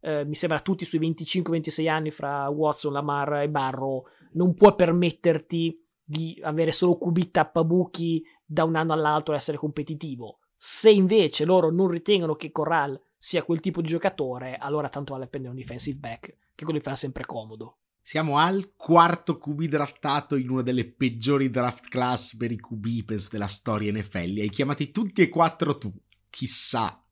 eh, 0.00 0.24
mi 0.26 0.34
sembra 0.34 0.60
tutti 0.60 0.84
sui 0.84 1.00
25-26 1.00 1.88
anni 1.88 2.10
fra 2.10 2.46
Watson, 2.48 2.92
Lamar 2.92 3.40
e 3.40 3.48
Barrow, 3.48 4.04
non 4.32 4.54
puoi 4.54 4.74
permetterti 4.74 5.82
di 6.04 6.38
avere 6.42 6.72
solo 6.72 6.98
QB 6.98 7.30
tappabuchi 7.30 8.22
da 8.44 8.64
un 8.64 8.76
anno 8.76 8.92
all'altro 8.92 9.32
e 9.32 9.38
essere 9.38 9.56
competitivo. 9.56 10.40
Se 10.54 10.90
invece 10.90 11.46
loro 11.46 11.70
non 11.70 11.88
ritengono 11.88 12.36
che 12.36 12.52
Corral 12.52 13.00
sia 13.16 13.42
quel 13.42 13.60
tipo 13.60 13.80
di 13.80 13.88
giocatore, 13.88 14.56
allora 14.56 14.90
tanto 14.90 15.14
vale 15.14 15.26
prendere 15.26 15.54
un 15.54 15.58
defensive 15.58 15.98
back, 15.98 16.36
che 16.54 16.64
quello 16.64 16.78
gli 16.78 16.82
fa 16.82 16.94
sempre 16.94 17.24
comodo. 17.24 17.78
Siamo 18.06 18.38
al 18.38 18.74
quarto 18.76 19.36
QB 19.36 19.64
draftato 19.64 20.36
in 20.36 20.48
una 20.48 20.62
delle 20.62 20.84
peggiori 20.84 21.50
draft 21.50 21.88
class 21.88 22.36
per 22.36 22.52
i 22.52 22.60
QB 22.60 23.28
della 23.28 23.48
storia 23.48 23.90
NFL. 23.92 24.26
Li 24.26 24.42
hai 24.42 24.48
chiamati 24.48 24.92
tutti 24.92 25.22
e 25.22 25.28
quattro 25.28 25.76
tu. 25.76 25.92
Chissà 26.30 27.04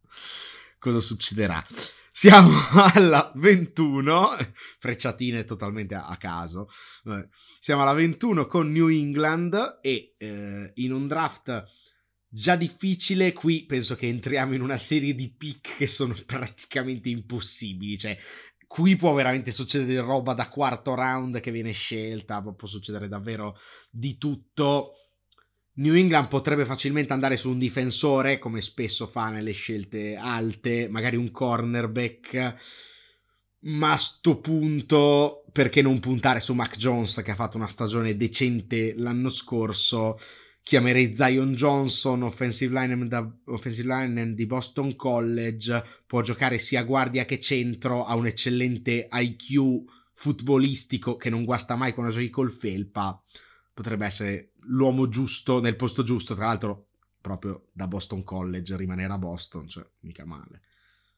cosa 0.78 1.00
succederà. 1.00 1.66
Siamo 2.12 2.52
alla 2.94 3.32
21, 3.34 4.36
frecciatine 4.78 5.44
totalmente 5.44 5.96
a, 5.96 6.16
caso. 6.16 6.68
Siamo 7.58 7.82
alla 7.82 7.92
21 7.92 8.46
con 8.46 8.70
New 8.70 8.86
England 8.86 9.80
e 9.82 10.14
eh, 10.16 10.70
in 10.74 10.92
un 10.92 11.08
draft 11.08 11.64
già 12.28 12.54
difficile, 12.54 13.32
qui 13.32 13.64
penso 13.64 13.94
che 13.94 14.06
entriamo 14.06 14.54
in 14.54 14.60
una 14.60 14.78
serie 14.78 15.14
di 15.14 15.28
pick 15.28 15.76
che 15.76 15.88
sono 15.88 16.14
praticamente 16.24 17.08
impossibili. 17.08 17.98
Cioè, 17.98 18.16
qui 18.74 18.96
può 18.96 19.14
veramente 19.14 19.52
succedere 19.52 20.00
roba 20.00 20.34
da 20.34 20.48
quarto 20.48 20.96
round 20.96 21.38
che 21.38 21.52
viene 21.52 21.70
scelta, 21.70 22.42
può 22.42 22.66
succedere 22.66 23.06
davvero 23.06 23.56
di 23.88 24.18
tutto. 24.18 24.94
New 25.74 25.94
England 25.94 26.26
potrebbe 26.26 26.64
facilmente 26.64 27.12
andare 27.12 27.36
su 27.36 27.50
un 27.50 27.58
difensore, 27.58 28.40
come 28.40 28.60
spesso 28.62 29.06
fa 29.06 29.30
nelle 29.30 29.52
scelte 29.52 30.16
alte, 30.16 30.88
magari 30.88 31.14
un 31.14 31.30
cornerback, 31.30 32.54
ma 33.60 33.92
a 33.92 33.96
sto 33.96 34.40
punto 34.40 35.44
perché 35.52 35.80
non 35.80 36.00
puntare 36.00 36.40
su 36.40 36.52
Mac 36.52 36.76
Jones 36.76 37.22
che 37.22 37.30
ha 37.30 37.36
fatto 37.36 37.56
una 37.56 37.68
stagione 37.68 38.16
decente 38.16 38.92
l'anno 38.96 39.28
scorso? 39.28 40.18
Chiamerei 40.64 41.14
Zion 41.14 41.52
Johnson, 41.52 42.22
offensive 42.22 42.74
lineman, 42.76 43.06
da, 43.06 43.30
offensive 43.44 43.86
lineman 43.86 44.34
di 44.34 44.46
Boston 44.46 44.96
College, 44.96 45.84
può 46.06 46.22
giocare 46.22 46.58
sia 46.58 46.82
guardia 46.82 47.26
che 47.26 47.38
centro, 47.38 48.04
ha 48.04 48.16
un 48.16 48.26
eccellente 48.26 49.08
IQ 49.12 49.84
futbolistico 50.14 51.16
che 51.16 51.28
non 51.28 51.44
guasta 51.44 51.76
mai 51.76 51.92
quando 51.92 52.12
giochi 52.12 52.30
col 52.30 52.50
felpa, 52.50 53.22
potrebbe 53.74 54.06
essere 54.06 54.52
l'uomo 54.62 55.08
giusto 55.08 55.60
nel 55.60 55.76
posto 55.76 56.02
giusto, 56.02 56.34
tra 56.34 56.46
l'altro 56.46 56.86
proprio 57.20 57.66
da 57.72 57.86
Boston 57.86 58.24
College, 58.24 58.76
rimanere 58.76 59.12
a 59.12 59.18
Boston, 59.18 59.68
cioè 59.68 59.86
mica 60.00 60.24
male. 60.24 60.62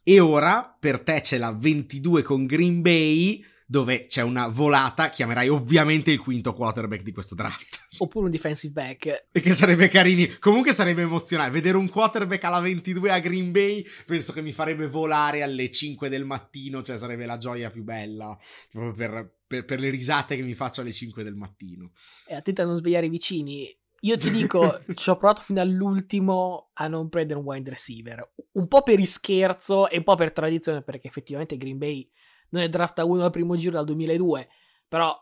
E 0.03 0.18
ora 0.18 0.76
per 0.78 1.01
te 1.01 1.20
c'è 1.20 1.38
la 1.38 1.53
22 1.53 2.22
con 2.22 2.47
Green 2.47 2.82
Bay, 2.82 3.44
dove 3.67 4.07
c'è 4.07 4.23
una 4.23 4.47
volata, 4.47 5.11
chiamerai 5.11 5.49
ovviamente 5.49 6.12
il 6.12 6.21
quinto 6.21 6.55
quarterback 6.55 7.03
di 7.03 7.12
questo 7.12 7.35
draft. 7.35 7.89
Oppure 7.99 8.27
un 8.27 8.31
defensive 8.31 8.73
back. 8.73 9.27
Perché 9.33 9.53
sarebbe 9.55 9.89
carini. 9.89 10.39
Comunque 10.39 10.73
sarebbe 10.73 11.03
emozionante. 11.03 11.53
Vedere 11.53 11.77
un 11.77 11.89
quarterback 11.89 12.45
alla 12.45 12.61
22 12.61 13.11
a 13.11 13.19
Green 13.19 13.51
Bay, 13.51 13.85
penso 14.07 14.33
che 14.33 14.41
mi 14.41 14.53
farebbe 14.53 14.87
volare 14.87 15.43
alle 15.43 15.71
5 15.71 16.09
del 16.09 16.25
mattino, 16.25 16.83
cioè 16.83 16.97
sarebbe 16.97 17.27
la 17.27 17.39
gioia 17.39 17.71
più 17.71 17.83
bella. 17.83 18.39
Proprio 18.71 18.95
per, 18.95 19.35
per, 19.47 19.64
per 19.64 19.81
le 19.81 19.91
risate 19.91 20.37
che 20.37 20.43
mi 20.43 20.55
faccio 20.55 20.83
alle 20.83 20.93
5 20.93 21.25
del 21.25 21.35
mattino. 21.35 21.91
E 22.27 22.37
attenta 22.37 22.62
a 22.62 22.67
non 22.67 22.77
svegliare 22.77 23.07
i 23.07 23.11
vicini. 23.11 23.77
Io 24.01 24.17
ti 24.17 24.31
dico, 24.33 24.81
ci 24.95 25.11
ho 25.11 25.17
provato 25.17 25.43
fino 25.43 25.61
all'ultimo 25.61 26.71
a 26.75 26.87
non 26.87 27.09
prendere 27.09 27.41
un 27.41 27.47
wide 27.47 27.71
receiver. 27.71 28.33
Un 28.53 28.69
po' 28.69 28.83
per 28.83 29.05
scherzo 29.05 29.89
e 29.89 29.97
un 29.97 30.05
po' 30.05 30.14
per 30.14 30.33
tradizione, 30.33 30.83
perché 30.83 31.09
effettivamente 31.09 31.57
Green 31.57 31.79
Bay 31.79 32.09
non 32.51 32.62
è 32.62 32.68
drafta 32.68 33.05
uno 33.05 33.24
al 33.24 33.30
primo 33.30 33.57
giro 33.57 33.72
dal 33.72 33.84
2002, 33.84 34.49
però 34.88 35.14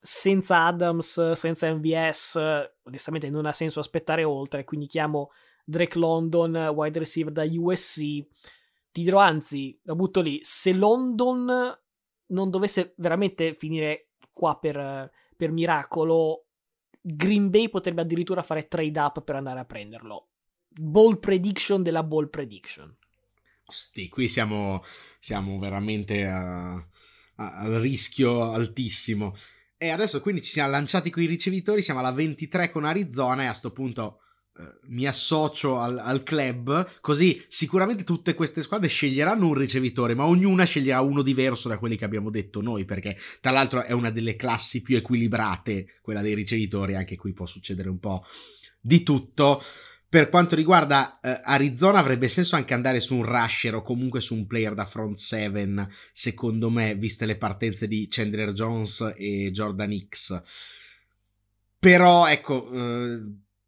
senza 0.00 0.64
Adams, 0.64 1.32
senza 1.32 1.72
MVS, 1.72 2.38
onestamente 2.84 3.28
non 3.28 3.46
ha 3.46 3.52
senso 3.52 3.80
aspettare 3.80 4.24
oltre, 4.24 4.64
quindi 4.64 4.86
chiamo 4.86 5.30
Drake 5.64 5.98
London, 5.98 6.56
wide 6.74 6.98
receiver 6.98 7.32
da 7.32 7.44
USC. 7.44 7.98
Ti 8.92 9.02
dirò 9.02 9.18
anzi, 9.18 9.78
la 9.84 9.94
butto 9.94 10.20
lì, 10.20 10.40
se 10.42 10.72
London 10.72 11.78
non 12.26 12.50
dovesse 12.50 12.94
veramente 12.96 13.54
finire 13.54 14.08
qua 14.32 14.58
per, 14.58 15.10
per 15.36 15.52
miracolo, 15.52 16.46
Green 17.00 17.50
Bay 17.50 17.68
potrebbe 17.68 18.02
addirittura 18.02 18.42
fare 18.42 18.68
trade 18.68 18.98
up 18.98 19.22
per 19.22 19.36
andare 19.36 19.60
a 19.60 19.64
prenderlo. 19.64 20.28
Ball 20.68 21.18
prediction 21.18 21.82
della 21.82 22.02
ball 22.02 22.28
prediction. 22.28 22.96
Sti, 23.66 24.08
qui 24.08 24.28
siamo, 24.28 24.82
siamo 25.20 25.58
veramente 25.58 26.26
al 26.26 27.74
rischio 27.80 28.50
altissimo. 28.50 29.36
E 29.76 29.88
adesso 29.90 30.20
quindi 30.20 30.42
ci 30.42 30.50
siamo 30.50 30.70
lanciati 30.70 31.10
con 31.10 31.22
i 31.22 31.26
ricevitori, 31.26 31.82
siamo 31.82 32.00
alla 32.00 32.12
23 32.12 32.70
con 32.70 32.84
Arizona 32.84 33.42
e 33.42 33.46
a 33.46 33.50
questo 33.50 33.72
punto 33.72 34.20
eh, 34.58 34.78
mi 34.88 35.06
associo 35.06 35.78
al, 35.78 35.96
al, 35.98 36.22
club, 36.22 37.00
così 37.00 37.42
sicuramente 37.48 38.04
tutte 38.04 38.34
queste 38.34 38.60
squadre 38.60 38.88
sceglieranno 38.88 39.46
un 39.46 39.54
ricevitore, 39.54 40.14
ma 40.14 40.26
ognuna 40.26 40.64
sceglierà 40.64 41.00
uno 41.00 41.22
diverso 41.22 41.68
da 41.68 41.78
quelli 41.78 41.96
che 41.96 42.04
abbiamo 42.04 42.28
detto 42.28 42.60
noi, 42.60 42.84
perché 42.84 43.16
tra 43.40 43.52
l'altro 43.52 43.82
è 43.82 43.92
una 43.92 44.10
delle 44.10 44.36
classi 44.36 44.82
più 44.82 44.96
equilibrate, 44.96 45.98
quella 46.02 46.20
dei 46.20 46.34
ricevitori, 46.34 46.94
anche 46.94 47.16
qui 47.16 47.32
può 47.32 47.46
succedere 47.46 47.88
un 47.88 47.98
po' 47.98 48.24
di 48.80 49.02
tutto. 49.02 49.62
Per 50.10 50.28
quanto 50.28 50.56
riguarda 50.56 51.20
eh, 51.20 51.40
Arizona, 51.44 52.00
avrebbe 52.00 52.26
senso 52.26 52.56
anche 52.56 52.74
andare 52.74 52.98
su 52.98 53.14
un 53.14 53.24
rusher 53.24 53.76
o 53.76 53.82
comunque 53.82 54.20
su 54.20 54.34
un 54.34 54.48
player 54.48 54.74
da 54.74 54.84
front 54.84 55.16
7, 55.16 55.88
secondo 56.10 56.68
me, 56.68 56.96
viste 56.96 57.26
le 57.26 57.36
partenze 57.36 57.86
di 57.86 58.08
Chandler 58.10 58.50
Jones 58.50 59.12
e 59.16 59.52
Jordan 59.52 59.96
X. 60.08 60.42
Però, 61.78 62.26
ecco, 62.26 62.72
eh, 62.72 63.20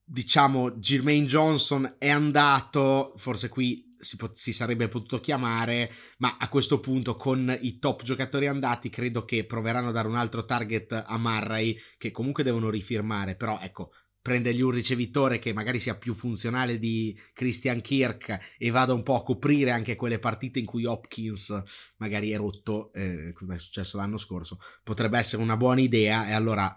diciamo, 0.02 0.72
Jermaine 0.72 1.26
Johnson 1.26 1.94
è 1.96 2.10
andato, 2.10 3.14
forse 3.18 3.48
qui 3.48 3.94
si, 4.00 4.16
pot- 4.16 4.34
si, 4.34 4.52
sarebbe 4.52 4.88
potuto 4.88 5.20
chiamare, 5.20 5.92
ma 6.18 6.38
a 6.40 6.48
questo 6.48 6.80
punto 6.80 7.14
con 7.14 7.56
i 7.60 7.78
top 7.78 8.02
giocatori 8.02 8.48
andati 8.48 8.90
credo 8.90 9.24
che 9.24 9.44
proveranno 9.44 9.90
a 9.90 9.92
dare 9.92 10.08
un 10.08 10.16
altro 10.16 10.44
target 10.44 11.04
a 11.06 11.16
Murray, 11.18 11.78
che 11.98 12.10
comunque 12.10 12.42
devono 12.42 12.68
rifirmare, 12.68 13.36
però 13.36 13.60
ecco, 13.62 13.92
prendergli 14.22 14.60
un 14.60 14.70
ricevitore 14.70 15.40
che 15.40 15.52
magari 15.52 15.80
sia 15.80 15.96
più 15.96 16.14
funzionale 16.14 16.78
di 16.78 17.18
Christian 17.34 17.80
Kirk 17.80 18.54
e 18.56 18.70
vada 18.70 18.94
un 18.94 19.02
po' 19.02 19.16
a 19.16 19.24
coprire 19.24 19.72
anche 19.72 19.96
quelle 19.96 20.20
partite 20.20 20.60
in 20.60 20.64
cui 20.64 20.84
Hopkins 20.84 21.62
magari 21.96 22.30
è 22.30 22.36
rotto, 22.36 22.92
eh, 22.94 23.32
come 23.34 23.56
è 23.56 23.58
successo 23.58 23.96
l'anno 23.96 24.16
scorso, 24.16 24.60
potrebbe 24.84 25.18
essere 25.18 25.42
una 25.42 25.56
buona 25.56 25.80
idea 25.80 26.28
e 26.28 26.32
allora 26.32 26.72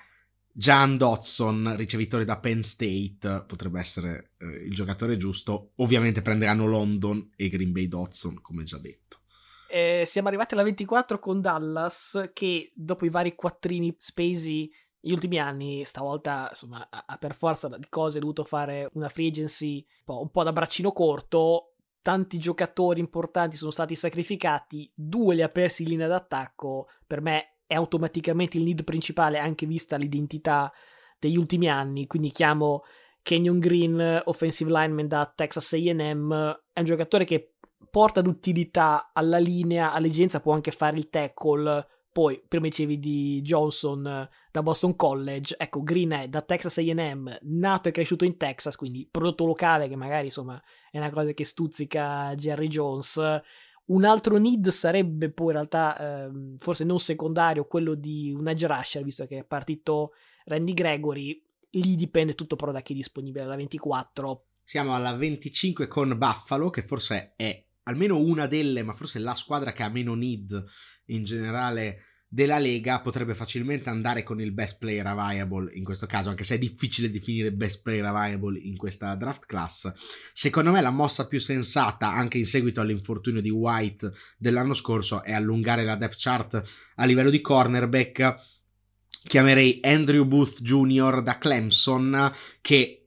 Jan 0.57 0.97
Dodson, 0.97 1.75
ricevitore 1.75 2.23
da 2.23 2.39
Penn 2.39 2.61
State, 2.61 3.43
potrebbe 3.45 3.79
essere 3.79 4.31
eh, 4.39 4.45
il 4.45 4.73
giocatore 4.73 5.17
giusto. 5.17 5.71
Ovviamente 5.75 6.21
prenderanno 6.21 6.65
London 6.65 7.31
e 7.35 7.49
Green 7.49 7.73
Bay 7.73 7.89
Dodson, 7.89 8.39
come 8.41 8.63
già 8.63 8.77
detto. 8.77 9.19
Eh, 9.67 10.03
siamo 10.05 10.29
arrivati 10.29 10.53
alla 10.53 10.63
24 10.63 11.19
con 11.19 11.41
Dallas 11.41 12.29
che 12.31 12.71
dopo 12.73 13.05
i 13.05 13.09
vari 13.09 13.35
quattrini 13.35 13.93
spesi 13.97 14.71
negli 15.05 15.13
ultimi 15.13 15.37
anni, 15.37 15.85
stavolta, 15.85 16.47
insomma, 16.49 16.87
ha 16.89 17.17
per 17.17 17.35
forza 17.35 17.67
di 17.67 17.85
cose 17.89 18.19
dovuto 18.19 18.43
fare 18.43 18.89
una 18.93 19.07
free 19.07 19.27
agency 19.27 19.85
un 20.05 20.31
po', 20.31 20.43
da 20.43 20.51
braccino 20.51 20.91
corto. 20.91 21.75
Tanti 22.01 22.39
giocatori 22.39 22.99
importanti 22.99 23.55
sono 23.55 23.71
stati 23.71 23.95
sacrificati, 23.95 24.91
due 24.93 25.35
li 25.35 25.43
ha 25.43 25.49
persi 25.49 25.83
in 25.83 25.89
linea 25.89 26.07
d'attacco. 26.07 26.87
Per 27.05 27.21
me 27.21 27.57
è 27.67 27.75
automaticamente 27.75 28.57
il 28.57 28.63
lead 28.63 28.83
principale, 28.83 29.37
anche 29.37 29.67
vista 29.67 29.95
l'identità 29.95 30.71
degli 31.19 31.37
ultimi 31.37 31.69
anni. 31.69 32.07
Quindi 32.07 32.31
chiamo 32.31 32.81
Kenyon 33.21 33.59
Green, 33.59 34.21
offensive 34.25 34.71
lineman 34.71 35.07
da 35.07 35.31
Texas 35.35 35.71
AM. 35.73 36.61
È 36.73 36.79
un 36.79 36.85
giocatore 36.85 37.25
che 37.25 37.55
porta 37.91 38.21
d'utilità 38.21 39.11
alla 39.13 39.37
linea, 39.37 39.91
all'esigenza 39.91 40.39
può 40.39 40.53
anche 40.53 40.71
fare 40.71 40.97
il 40.97 41.09
tackle 41.09 41.87
poi, 42.15 42.41
prima 42.47 42.67
dicevi 42.67 42.97
di 42.97 43.41
Johnson 43.41 44.25
da 44.55 44.63
Boston 44.63 44.95
College, 44.95 45.57
ecco, 45.57 45.83
Green 45.83 46.11
è 46.11 46.27
da 46.29 46.41
Texas 46.41 46.77
AM, 46.77 47.37
nato 47.41 47.89
e 47.89 47.91
cresciuto 47.91 48.23
in 48.23 48.37
Texas, 48.37 48.77
quindi 48.77 49.05
prodotto 49.09 49.45
locale 49.45 49.89
che 49.89 49.97
magari 49.97 50.27
insomma 50.27 50.61
è 50.89 50.97
una 50.97 51.09
cosa 51.09 51.33
che 51.33 51.43
stuzzica 51.43 52.33
Jerry 52.35 52.67
Jones. 52.67 53.19
Un 53.87 54.05
altro 54.05 54.37
need 54.37 54.69
sarebbe 54.69 55.29
poi 55.29 55.47
in 55.47 55.51
realtà, 55.51 55.97
eh, 55.97 56.55
forse 56.59 56.85
non 56.85 56.99
secondario, 56.99 57.65
quello 57.65 57.95
di 57.95 58.31
un 58.31 58.47
edge 58.47 58.65
rusher, 58.65 59.03
visto 59.03 59.27
che 59.27 59.39
è 59.39 59.43
partito 59.43 60.13
Randy 60.45 60.73
Gregory. 60.73 61.43
Lì 61.71 61.95
dipende 61.97 62.33
tutto 62.33 62.55
però 62.55 62.71
da 62.71 62.81
chi 62.81 62.93
è 62.93 62.95
disponibile 62.95 63.43
alla 63.43 63.57
24. 63.57 64.45
Siamo 64.63 64.95
alla 64.95 65.13
25 65.13 65.87
con 65.87 66.17
Buffalo, 66.17 66.69
che 66.69 66.83
forse 66.83 67.33
è 67.35 67.61
almeno 67.83 68.19
una 68.19 68.47
delle, 68.47 68.83
ma 68.83 68.93
forse 68.93 69.19
la 69.19 69.35
squadra 69.35 69.73
che 69.73 69.83
ha 69.83 69.89
meno 69.89 70.15
need 70.15 70.63
in 71.07 71.25
generale 71.25 72.14
della 72.35 72.57
Lega 72.57 72.99
potrebbe 72.99 73.33
facilmente 73.33 73.89
andare 73.89 74.21
con 74.21 74.41
il 74.41 74.51
best 74.51 74.77
player 74.77 75.07
available 75.07 75.71
in 75.73 75.85
questo 75.85 76.05
caso, 76.05 76.27
anche 76.27 76.43
se 76.43 76.55
è 76.55 76.57
difficile 76.57 77.09
definire 77.09 77.53
best 77.53 77.81
player 77.81 78.03
available 78.03 78.59
in 78.59 78.75
questa 78.75 79.15
draft 79.15 79.45
class. 79.45 79.89
Secondo 80.33 80.71
me 80.71 80.81
la 80.81 80.89
mossa 80.89 81.27
più 81.27 81.39
sensata, 81.39 82.11
anche 82.11 82.37
in 82.37 82.45
seguito 82.45 82.81
all'infortunio 82.81 83.39
di 83.39 83.49
White 83.49 84.11
dell'anno 84.37 84.73
scorso, 84.73 85.23
è 85.23 85.31
allungare 85.31 85.85
la 85.85 85.95
depth 85.95 86.15
chart 86.17 86.63
a 86.95 87.05
livello 87.05 87.29
di 87.29 87.39
cornerback. 87.39 88.35
Chiamerei 89.25 89.79
Andrew 89.83 90.25
Booth 90.25 90.61
Jr. 90.61 91.23
da 91.23 91.37
Clemson, 91.37 92.33
che 92.59 93.04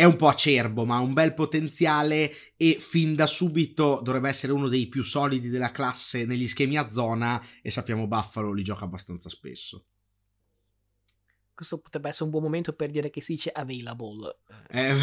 è 0.00 0.04
un 0.04 0.16
po' 0.16 0.28
acerbo, 0.28 0.86
ma 0.86 0.96
ha 0.96 1.00
un 1.00 1.12
bel 1.12 1.34
potenziale 1.34 2.32
e 2.56 2.78
fin 2.80 3.14
da 3.14 3.26
subito 3.26 4.00
dovrebbe 4.02 4.30
essere 4.30 4.50
uno 4.50 4.68
dei 4.68 4.86
più 4.86 5.02
solidi 5.02 5.50
della 5.50 5.72
classe 5.72 6.24
negli 6.24 6.48
schemi 6.48 6.78
a 6.78 6.88
zona 6.88 7.44
e 7.60 7.70
sappiamo 7.70 8.06
Buffalo 8.06 8.54
li 8.54 8.62
gioca 8.62 8.86
abbastanza 8.86 9.28
spesso. 9.28 9.84
Questo 11.52 11.80
potrebbe 11.80 12.08
essere 12.08 12.24
un 12.24 12.30
buon 12.30 12.44
momento 12.44 12.72
per 12.72 12.90
dire 12.90 13.10
che 13.10 13.20
si 13.20 13.34
dice 13.34 13.50
available. 13.50 14.38
Eh. 14.70 14.94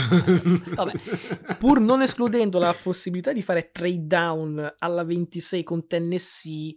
Vabbè. 0.73 1.55
Pur 1.59 1.79
non 1.79 2.01
escludendo 2.01 2.57
la 2.57 2.73
possibilità 2.73 3.31
di 3.33 3.43
fare 3.43 3.69
trade 3.69 4.07
down 4.07 4.75
alla 4.79 5.03
26 5.03 5.61
con 5.61 5.85
Tennessee, 5.85 6.75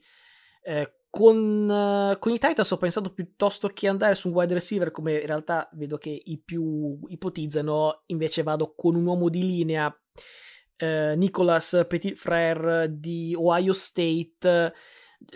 eh, 0.63 1.00
con, 1.11 1.69
uh, 1.69 2.19
con, 2.21 2.33
i 2.33 2.39
Titans 2.39 2.71
ho 2.71 2.77
pensato 2.77 3.13
piuttosto 3.13 3.69
che 3.69 3.89
andare 3.89 4.15
su 4.15 4.29
un 4.29 4.35
wide 4.35 4.55
receiver 4.55 4.93
come 4.93 5.19
in 5.19 5.27
realtà 5.27 5.69
vedo 5.73 5.99
che 5.99 6.23
i 6.25 6.39
più 6.39 6.99
ipotizzano, 7.09 8.05
invece 8.07 8.45
vado 8.45 8.75
con 8.77 8.95
un 8.95 9.05
uomo 9.05 9.29
di 9.29 9.43
linea, 9.43 9.87
uh, 9.89 11.17
Nicolas 11.17 11.85
Petit 11.89 12.17
Frere 12.17 12.87
di 12.99 13.35
Ohio 13.37 13.73
State. 13.73 14.73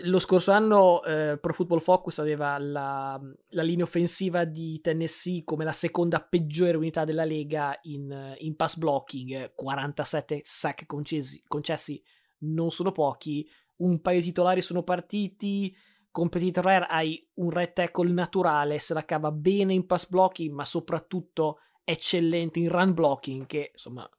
Lo 0.03 0.17
scorso 0.17 0.51
anno 0.51 1.01
uh, 1.03 1.39
Pro 1.39 1.53
Football 1.53 1.79
Focus 1.79 2.19
aveva 2.19 2.57
la, 2.57 3.19
la, 3.49 3.61
linea 3.61 3.83
offensiva 3.83 4.43
di 4.45 4.79
Tennessee 4.81 5.43
come 5.43 5.63
la 5.63 5.73
seconda 5.73 6.21
peggiore 6.21 6.77
unità 6.77 7.03
della 7.03 7.25
lega 7.25 7.77
in, 7.83 8.33
in 8.39 8.55
pass 8.55 8.77
blocking, 8.77 9.53
47 9.53 10.39
sack 10.43 10.85
concesi, 10.87 11.43
concessi 11.45 12.01
non 12.39 12.71
sono 12.71 12.91
pochi, 12.91 13.47
un 13.77 14.01
paio 14.01 14.19
di 14.19 14.25
titolari 14.27 14.61
sono 14.61 14.83
partiti. 14.83 15.75
Con 16.11 16.29
Petit 16.29 16.57
Rare 16.57 16.85
hai 16.85 17.21
un 17.35 17.49
right 17.49 17.73
tackle 17.73 18.09
naturale, 18.11 18.79
se 18.79 18.93
la 18.93 19.03
cava 19.03 19.31
bene 19.31 19.73
in 19.73 19.85
pass 19.85 20.07
blocking, 20.07 20.53
ma 20.53 20.63
soprattutto 20.63 21.59
eccellente 21.83 22.59
in 22.59 22.69
run 22.69 22.93
blocking, 22.93 23.45
che 23.45 23.71
insomma 23.73 24.09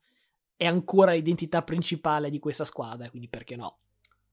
è 0.57 0.67
ancora 0.67 1.13
l'identità 1.13 1.63
principale 1.63 2.31
di 2.31 2.39
questa 2.39 2.65
squadra, 2.65 3.09
quindi 3.09 3.29
perché 3.29 3.57
no? 3.57 3.79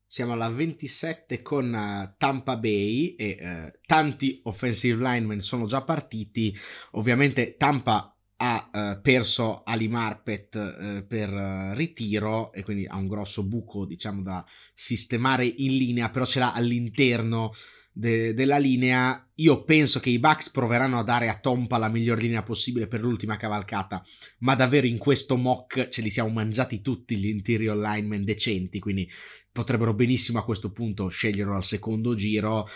Siamo 0.06 0.34
alla 0.34 0.50
27 0.50 1.42
con 1.42 1.74
uh, 1.74 2.16
Tampa 2.18 2.56
Bay 2.56 3.16
e 3.16 3.38
uh, 3.42 3.80
tanti 3.86 4.42
offensive 4.44 5.02
linemen 5.02 5.40
sono 5.42 5.66
già 5.66 5.82
partiti. 5.82 6.56
Ovviamente 6.92 7.58
Tampa 7.58 8.13
ha 8.38 8.70
eh, 8.74 9.00
perso 9.02 9.64
Ali 9.64 9.88
Marpet 9.88 10.56
eh, 10.56 11.04
per 11.04 11.30
eh, 11.30 11.76
ritiro 11.76 12.52
e 12.52 12.64
quindi 12.64 12.86
ha 12.86 12.96
un 12.96 13.08
grosso 13.08 13.44
buco 13.44 13.86
diciamo 13.86 14.22
da 14.22 14.46
sistemare 14.74 15.46
in 15.46 15.78
linea 15.78 16.10
però 16.10 16.26
ce 16.26 16.40
l'ha 16.40 16.54
all'interno 16.54 17.54
de- 17.92 18.34
della 18.34 18.58
linea. 18.58 19.30
Io 19.36 19.64
penso 19.64 20.00
che 20.00 20.10
i 20.10 20.20
Bucks 20.20 20.50
proveranno 20.50 21.00
a 21.00 21.04
dare 21.04 21.30
a 21.30 21.40
Tompa 21.40 21.78
la 21.78 21.90
miglior 21.90 22.20
linea 22.20 22.44
possibile 22.44 22.88
per 22.88 23.02
l'ultima 23.02 23.38
cavalcata 23.38 24.04
ma 24.40 24.56
davvero 24.56 24.88
in 24.88 24.98
questo 24.98 25.38
mock 25.38 25.90
ce 25.90 26.02
li 26.02 26.10
siamo 26.10 26.30
mangiati 26.30 26.82
tutti 26.82 27.16
gli 27.16 27.28
interior 27.28 27.78
linemen 27.78 28.24
decenti 28.24 28.80
quindi 28.80 29.10
potrebbero 29.52 29.94
benissimo 29.94 30.40
a 30.40 30.44
questo 30.44 30.72
punto 30.72 31.08
sceglierlo 31.08 31.56
al 31.56 31.64
secondo 31.64 32.16
giro 32.16 32.68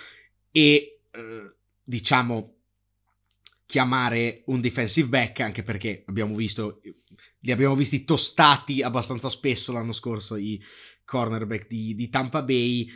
e 0.51 0.99
eh, 1.11 1.55
diciamo 1.83 2.56
chiamare 3.67 4.43
un 4.45 4.61
defensive 4.61 5.09
back, 5.09 5.41
anche 5.41 5.61
perché 5.61 6.03
abbiamo 6.07 6.33
visto, 6.35 6.81
li 7.41 7.51
abbiamo 7.51 7.75
visti 7.75 8.05
tostati 8.05 8.81
abbastanza 8.81 9.29
spesso 9.29 9.73
l'anno 9.73 9.91
scorso 9.91 10.37
i 10.37 10.59
cornerback 11.05 11.67
di, 11.67 11.93
di 11.93 12.09
Tampa 12.09 12.41
Bay. 12.41 12.89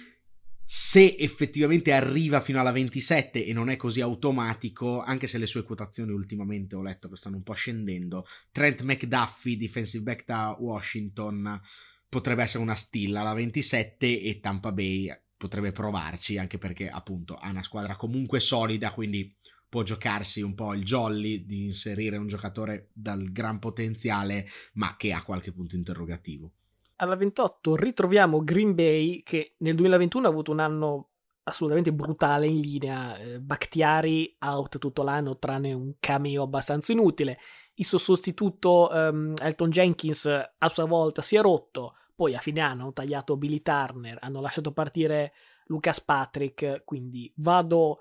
Se 0.66 1.18
effettivamente 1.20 1.92
arriva 1.92 2.40
fino 2.40 2.62
alla 2.62 2.72
27 2.72 3.46
e 3.46 3.52
non 3.52 3.70
è 3.70 3.76
così 3.76 4.00
automatico, 4.00 5.02
anche 5.02 5.28
se 5.28 5.38
le 5.38 5.46
sue 5.46 5.64
quotazioni 5.64 6.14
ultimamente 6.14 6.76
ho 6.76 6.82
letto 6.82 7.10
che 7.10 7.18
stanno 7.18 7.36
un 7.36 7.44
po' 7.44 7.54
scendendo, 7.54 8.26
Trent 8.54 8.82
McDuffie, 8.82 9.58
defensive 9.58 10.04
back 10.04 10.24
da 10.26 10.56
Washington, 10.58 11.60
potrebbe 12.08 12.44
essere 12.44 12.64
una 12.64 12.76
stilla 12.76 13.20
alla 13.20 13.34
27 13.34 14.22
e 14.22 14.40
Tampa 14.40 14.72
Bay 14.72 15.14
potrebbe 15.36 15.74
provarci, 15.74 16.38
anche 16.38 16.58
perché 16.58 16.88
appunto 16.88 17.36
ha 17.36 17.50
una 17.50 17.64
squadra 17.64 17.98
comunque 17.98 18.40
solida, 18.40 18.92
quindi 18.92 19.36
può 19.72 19.84
giocarsi 19.84 20.42
un 20.42 20.54
po' 20.54 20.74
il 20.74 20.84
jolly 20.84 21.46
di 21.46 21.64
inserire 21.64 22.18
un 22.18 22.28
giocatore 22.28 22.90
dal 22.92 23.32
gran 23.32 23.58
potenziale, 23.58 24.46
ma 24.74 24.98
che 24.98 25.14
ha 25.14 25.24
qualche 25.24 25.54
punto 25.54 25.78
interrogativo. 25.78 26.52
Alla 26.98 27.16
28 27.16 27.78
ritroviamo 27.78 28.44
Green 28.44 28.76
Bay 28.76 29.24
che 29.24 29.54
nel 29.60 29.76
2021 29.76 30.28
ha 30.28 30.30
avuto 30.30 30.52
un 30.52 30.60
anno 30.60 31.08
assolutamente 31.44 31.94
brutale 31.94 32.48
in 32.48 32.60
linea. 32.60 33.18
Eh, 33.18 33.40
Bakhtiari 33.40 34.36
out 34.40 34.78
tutto 34.78 35.04
l'anno, 35.04 35.38
tranne 35.38 35.72
un 35.72 35.94
cameo 36.02 36.44
abbastanza 36.44 36.92
inutile. 36.92 37.40
Il 37.76 37.86
suo 37.86 37.98
sostituto 37.98 38.90
um, 38.92 39.34
Elton 39.42 39.70
Jenkins 39.70 40.26
a 40.26 40.70
sua 40.70 40.86
volta 40.86 41.22
si 41.22 41.38
è 41.38 41.42
rotto. 41.42 41.96
Poi 42.14 42.36
a 42.36 42.40
fine 42.40 42.60
anno 42.60 42.82
hanno 42.82 42.94
tagliato 42.94 43.38
Billy 43.38 43.62
Turner, 43.62 44.18
hanno 44.20 44.42
lasciato 44.42 44.74
partire 44.74 45.32
Lucas 45.68 46.02
Patrick. 46.02 46.84
Quindi 46.84 47.32
vado 47.38 48.00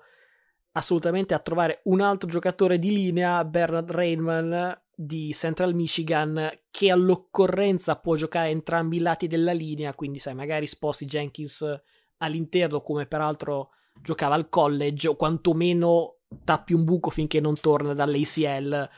assolutamente 0.73 1.33
a 1.33 1.39
trovare 1.39 1.81
un 1.85 2.01
altro 2.01 2.29
giocatore 2.29 2.79
di 2.79 2.91
linea, 2.91 3.43
Bernard 3.43 3.91
Rainman 3.91 4.81
di 4.95 5.33
Central 5.33 5.73
Michigan, 5.73 6.49
che 6.69 6.91
all'occorrenza 6.91 7.95
può 7.95 8.15
giocare 8.15 8.49
entrambi 8.49 8.97
i 8.97 9.01
lati 9.01 9.27
della 9.27 9.51
linea, 9.51 9.93
quindi 9.93 10.19
sai, 10.19 10.35
magari 10.35 10.67
sposti 10.67 11.05
Jenkins 11.05 11.65
all'interno 12.17 12.81
come 12.81 13.07
peraltro 13.07 13.71
giocava 13.99 14.35
al 14.35 14.49
college 14.49 15.07
o 15.07 15.15
quantomeno 15.15 16.17
tappi 16.43 16.73
un 16.73 16.83
buco 16.83 17.09
finché 17.09 17.39
non 17.39 17.59
torna 17.59 17.93
dall'ACL. 17.93 18.89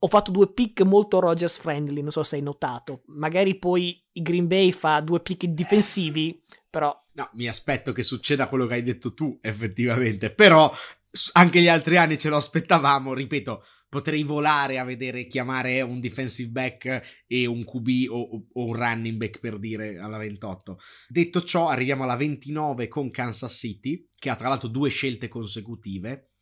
Ho 0.00 0.06
fatto 0.06 0.30
due 0.30 0.52
pick 0.52 0.82
molto 0.82 1.18
Rogers 1.18 1.58
friendly, 1.58 2.02
non 2.02 2.12
so 2.12 2.22
se 2.22 2.36
hai 2.36 2.42
notato. 2.42 3.02
Magari 3.06 3.56
poi 3.56 4.00
Green 4.12 4.46
Bay 4.46 4.70
fa 4.70 5.00
due 5.00 5.20
pick 5.20 5.44
difensivi, 5.46 6.40
però 6.70 6.96
No, 7.18 7.28
mi 7.32 7.48
aspetto 7.48 7.90
che 7.90 8.04
succeda 8.04 8.46
quello 8.46 8.66
che 8.66 8.74
hai 8.74 8.84
detto 8.84 9.12
tu, 9.12 9.36
effettivamente. 9.42 10.30
Però 10.30 10.72
anche 11.32 11.60
gli 11.60 11.68
altri 11.68 11.96
anni 11.96 12.18
ce 12.18 12.28
lo 12.28 12.36
aspettavamo, 12.36 13.14
ripeto, 13.14 13.64
potrei 13.88 14.22
volare 14.22 14.78
a 14.78 14.84
vedere 14.84 15.26
chiamare 15.26 15.80
un 15.80 16.00
defensive 16.00 16.50
back 16.50 17.24
e 17.26 17.46
un 17.46 17.64
QB 17.64 17.88
o, 18.10 18.46
o, 18.52 18.64
un 18.66 18.74
running 18.74 19.16
back 19.16 19.40
per 19.40 19.58
dire 19.58 19.98
alla 19.98 20.18
28. 20.18 20.78
Detto 21.08 21.42
ciò, 21.42 21.68
arriviamo 21.68 22.04
alla 22.04 22.16
29 22.16 22.88
con 22.88 23.10
Kansas 23.10 23.54
City, 23.54 24.08
che 24.14 24.30
ha 24.30 24.36
tra 24.36 24.48
l'altro 24.48 24.68
due 24.68 24.90
scelte 24.90 25.28
consecutive 25.28 26.32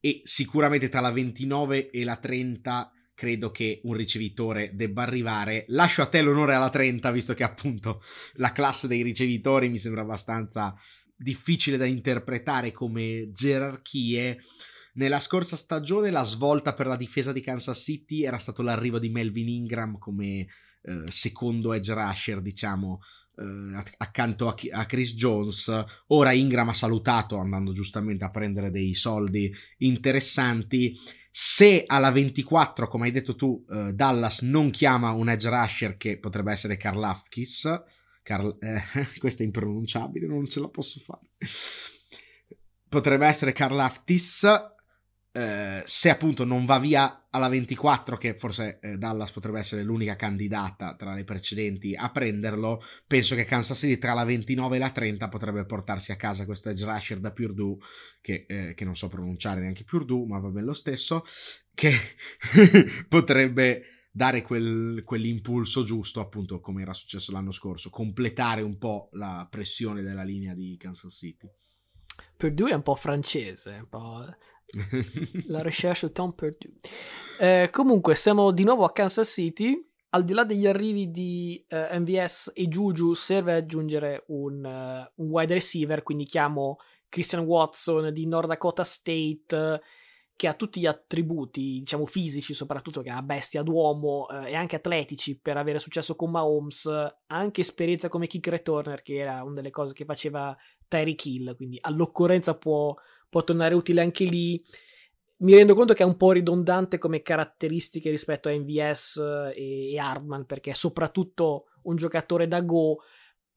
e 0.00 0.22
sicuramente 0.24 0.88
tra 0.88 1.00
la 1.00 1.12
29 1.12 1.90
e 1.90 2.04
la 2.04 2.16
30 2.16 2.92
credo 3.20 3.50
che 3.50 3.82
un 3.84 3.92
ricevitore 3.92 4.70
debba 4.74 5.02
arrivare. 5.02 5.66
Lascio 5.68 6.00
a 6.00 6.06
te 6.06 6.22
l'onore 6.22 6.54
alla 6.54 6.70
30, 6.70 7.10
visto 7.10 7.34
che 7.34 7.42
appunto 7.44 8.02
la 8.34 8.50
classe 8.50 8.88
dei 8.88 9.02
ricevitori 9.02 9.68
mi 9.68 9.76
sembra 9.76 10.00
abbastanza 10.00 10.74
difficile 11.20 11.76
da 11.76 11.84
interpretare 11.84 12.72
come 12.72 13.30
gerarchie. 13.32 14.38
Nella 14.94 15.20
scorsa 15.20 15.56
stagione 15.56 16.10
la 16.10 16.24
svolta 16.24 16.72
per 16.74 16.86
la 16.86 16.96
difesa 16.96 17.32
di 17.32 17.42
Kansas 17.42 17.80
City 17.80 18.24
era 18.24 18.38
stato 18.38 18.62
l'arrivo 18.62 18.98
di 18.98 19.10
Melvin 19.10 19.48
Ingram 19.48 19.98
come 19.98 20.46
eh, 20.82 21.02
secondo 21.10 21.72
edge 21.74 21.92
rusher, 21.92 22.40
diciamo, 22.40 23.00
eh, 23.36 23.84
accanto 23.98 24.48
a, 24.48 24.56
a, 24.72 24.86
Chris 24.86 25.14
Jones. 25.14 25.84
Ora 26.08 26.32
Ingram 26.32 26.70
ha 26.70 26.74
salutato 26.74 27.36
andando 27.36 27.72
giustamente 27.72 28.24
a 28.24 28.30
prendere 28.30 28.70
dei 28.70 28.94
soldi 28.94 29.52
interessanti. 29.78 30.98
Se 31.30 31.84
alla 31.86 32.10
24, 32.10 32.88
come 32.88 33.06
hai 33.06 33.12
detto 33.12 33.36
tu, 33.36 33.64
eh, 33.70 33.92
Dallas 33.92 34.40
non 34.40 34.70
chiama 34.70 35.12
un 35.12 35.28
edge 35.28 35.48
rusher 35.48 35.96
che 35.96 36.18
potrebbe 36.18 36.50
essere 36.50 36.76
Karl 36.76 37.04
Afkis, 37.04 37.82
Carl, 38.30 38.58
eh, 38.60 38.80
questo 39.18 39.42
è 39.42 39.44
impronunciabile, 39.44 40.28
non 40.28 40.46
ce 40.46 40.60
la 40.60 40.68
posso 40.68 41.00
fare. 41.00 41.26
Potrebbe 42.88 43.26
essere 43.26 43.50
Karlaftis. 43.50 44.46
Eh, 45.32 45.82
se 45.84 46.10
appunto 46.10 46.44
non 46.44 46.64
va 46.64 46.80
via 46.80 47.26
alla 47.30 47.48
24, 47.48 48.16
che 48.16 48.34
forse 48.34 48.80
eh, 48.80 48.96
Dallas 48.96 49.30
potrebbe 49.30 49.60
essere 49.60 49.84
l'unica 49.84 50.16
candidata 50.16 50.96
tra 50.96 51.14
le 51.14 51.22
precedenti 51.22 51.94
a 51.94 52.10
prenderlo, 52.10 52.82
penso 53.06 53.36
che 53.36 53.44
Kansas 53.44 53.78
City 53.78 53.96
tra 53.96 54.12
la 54.12 54.24
29 54.24 54.74
e 54.74 54.78
la 54.80 54.90
30 54.90 55.28
potrebbe 55.28 55.64
portarsi 55.64 56.10
a 56.10 56.16
casa 56.16 56.44
questo 56.44 56.68
edge 56.68 56.84
rusher 56.84 57.20
da 57.20 57.30
Purdue, 57.30 57.78
che, 58.20 58.44
eh, 58.48 58.74
che 58.74 58.84
non 58.84 58.96
so 58.96 59.06
pronunciare 59.06 59.60
neanche 59.60 59.84
Purdue, 59.84 60.26
ma 60.26 60.38
va 60.40 60.48
bene 60.48 60.66
lo 60.66 60.72
stesso, 60.72 61.24
che 61.74 61.92
potrebbe 63.08 63.99
dare 64.10 64.42
quel, 64.42 65.02
quell'impulso 65.04 65.84
giusto, 65.84 66.20
appunto, 66.20 66.60
come 66.60 66.82
era 66.82 66.92
successo 66.92 67.32
l'anno 67.32 67.52
scorso, 67.52 67.90
completare 67.90 68.62
un 68.62 68.76
po' 68.76 69.08
la 69.12 69.46
pressione 69.48 70.02
della 70.02 70.24
linea 70.24 70.54
di 70.54 70.76
Kansas 70.78 71.14
City. 71.14 71.48
Purdue 72.36 72.70
è 72.70 72.74
un 72.74 72.82
po' 72.82 72.94
francese, 72.94 73.78
un 73.80 73.88
po' 73.88 74.24
la 75.46 75.62
recherche 75.62 76.10
Tom 76.12 76.32
Purdue. 76.32 76.74
Eh, 77.38 77.68
comunque, 77.70 78.16
siamo 78.16 78.50
di 78.50 78.64
nuovo 78.64 78.84
a 78.84 78.92
Kansas 78.92 79.30
City. 79.30 79.86
Al 80.12 80.24
di 80.24 80.32
là 80.32 80.42
degli 80.42 80.66
arrivi 80.66 81.12
di 81.12 81.64
uh, 81.68 81.74
eh, 81.76 81.98
MVS 82.00 82.50
e 82.52 82.66
Juju, 82.66 83.12
serve 83.14 83.54
aggiungere 83.54 84.24
un, 84.28 84.64
uh, 84.64 85.22
un, 85.22 85.30
wide 85.30 85.54
receiver, 85.54 86.02
quindi 86.02 86.24
chiamo 86.24 86.74
Christian 87.08 87.44
Watson 87.44 88.12
di 88.12 88.26
North 88.26 88.48
Dakota 88.48 88.82
State 88.82 89.80
che 90.40 90.48
ha 90.48 90.54
tutti 90.54 90.80
gli 90.80 90.86
attributi, 90.86 91.80
diciamo 91.80 92.06
fisici 92.06 92.54
soprattutto, 92.54 93.02
che 93.02 93.10
è 93.10 93.12
una 93.12 93.20
bestia 93.20 93.62
d'uomo 93.62 94.26
eh, 94.30 94.52
e 94.52 94.54
anche 94.54 94.76
atletici 94.76 95.38
per 95.38 95.58
avere 95.58 95.78
successo 95.78 96.16
con 96.16 96.30
Mahomes, 96.30 96.88
anche 97.26 97.60
esperienza 97.60 98.08
come 98.08 98.26
kick 98.26 98.46
returner, 98.46 99.02
che 99.02 99.16
era 99.16 99.42
una 99.42 99.56
delle 99.56 99.68
cose 99.68 99.92
che 99.92 100.06
faceva 100.06 100.56
Tyreek 100.88 101.26
Hill, 101.26 101.56
quindi 101.56 101.76
all'occorrenza 101.78 102.56
può, 102.56 102.96
può 103.28 103.44
tornare 103.44 103.74
utile 103.74 104.00
anche 104.00 104.24
lì. 104.24 104.58
Mi 105.40 105.54
rendo 105.54 105.74
conto 105.74 105.92
che 105.92 106.04
è 106.04 106.06
un 106.06 106.16
po' 106.16 106.32
ridondante 106.32 106.96
come 106.96 107.20
caratteristiche 107.20 108.08
rispetto 108.08 108.48
a 108.48 108.52
MVS 108.52 109.52
e, 109.54 109.92
e 109.92 109.98
Hardman, 109.98 110.46
perché 110.46 110.70
è 110.70 110.74
soprattutto 110.74 111.66
un 111.82 111.96
giocatore 111.96 112.48
da 112.48 112.62
go, 112.62 113.00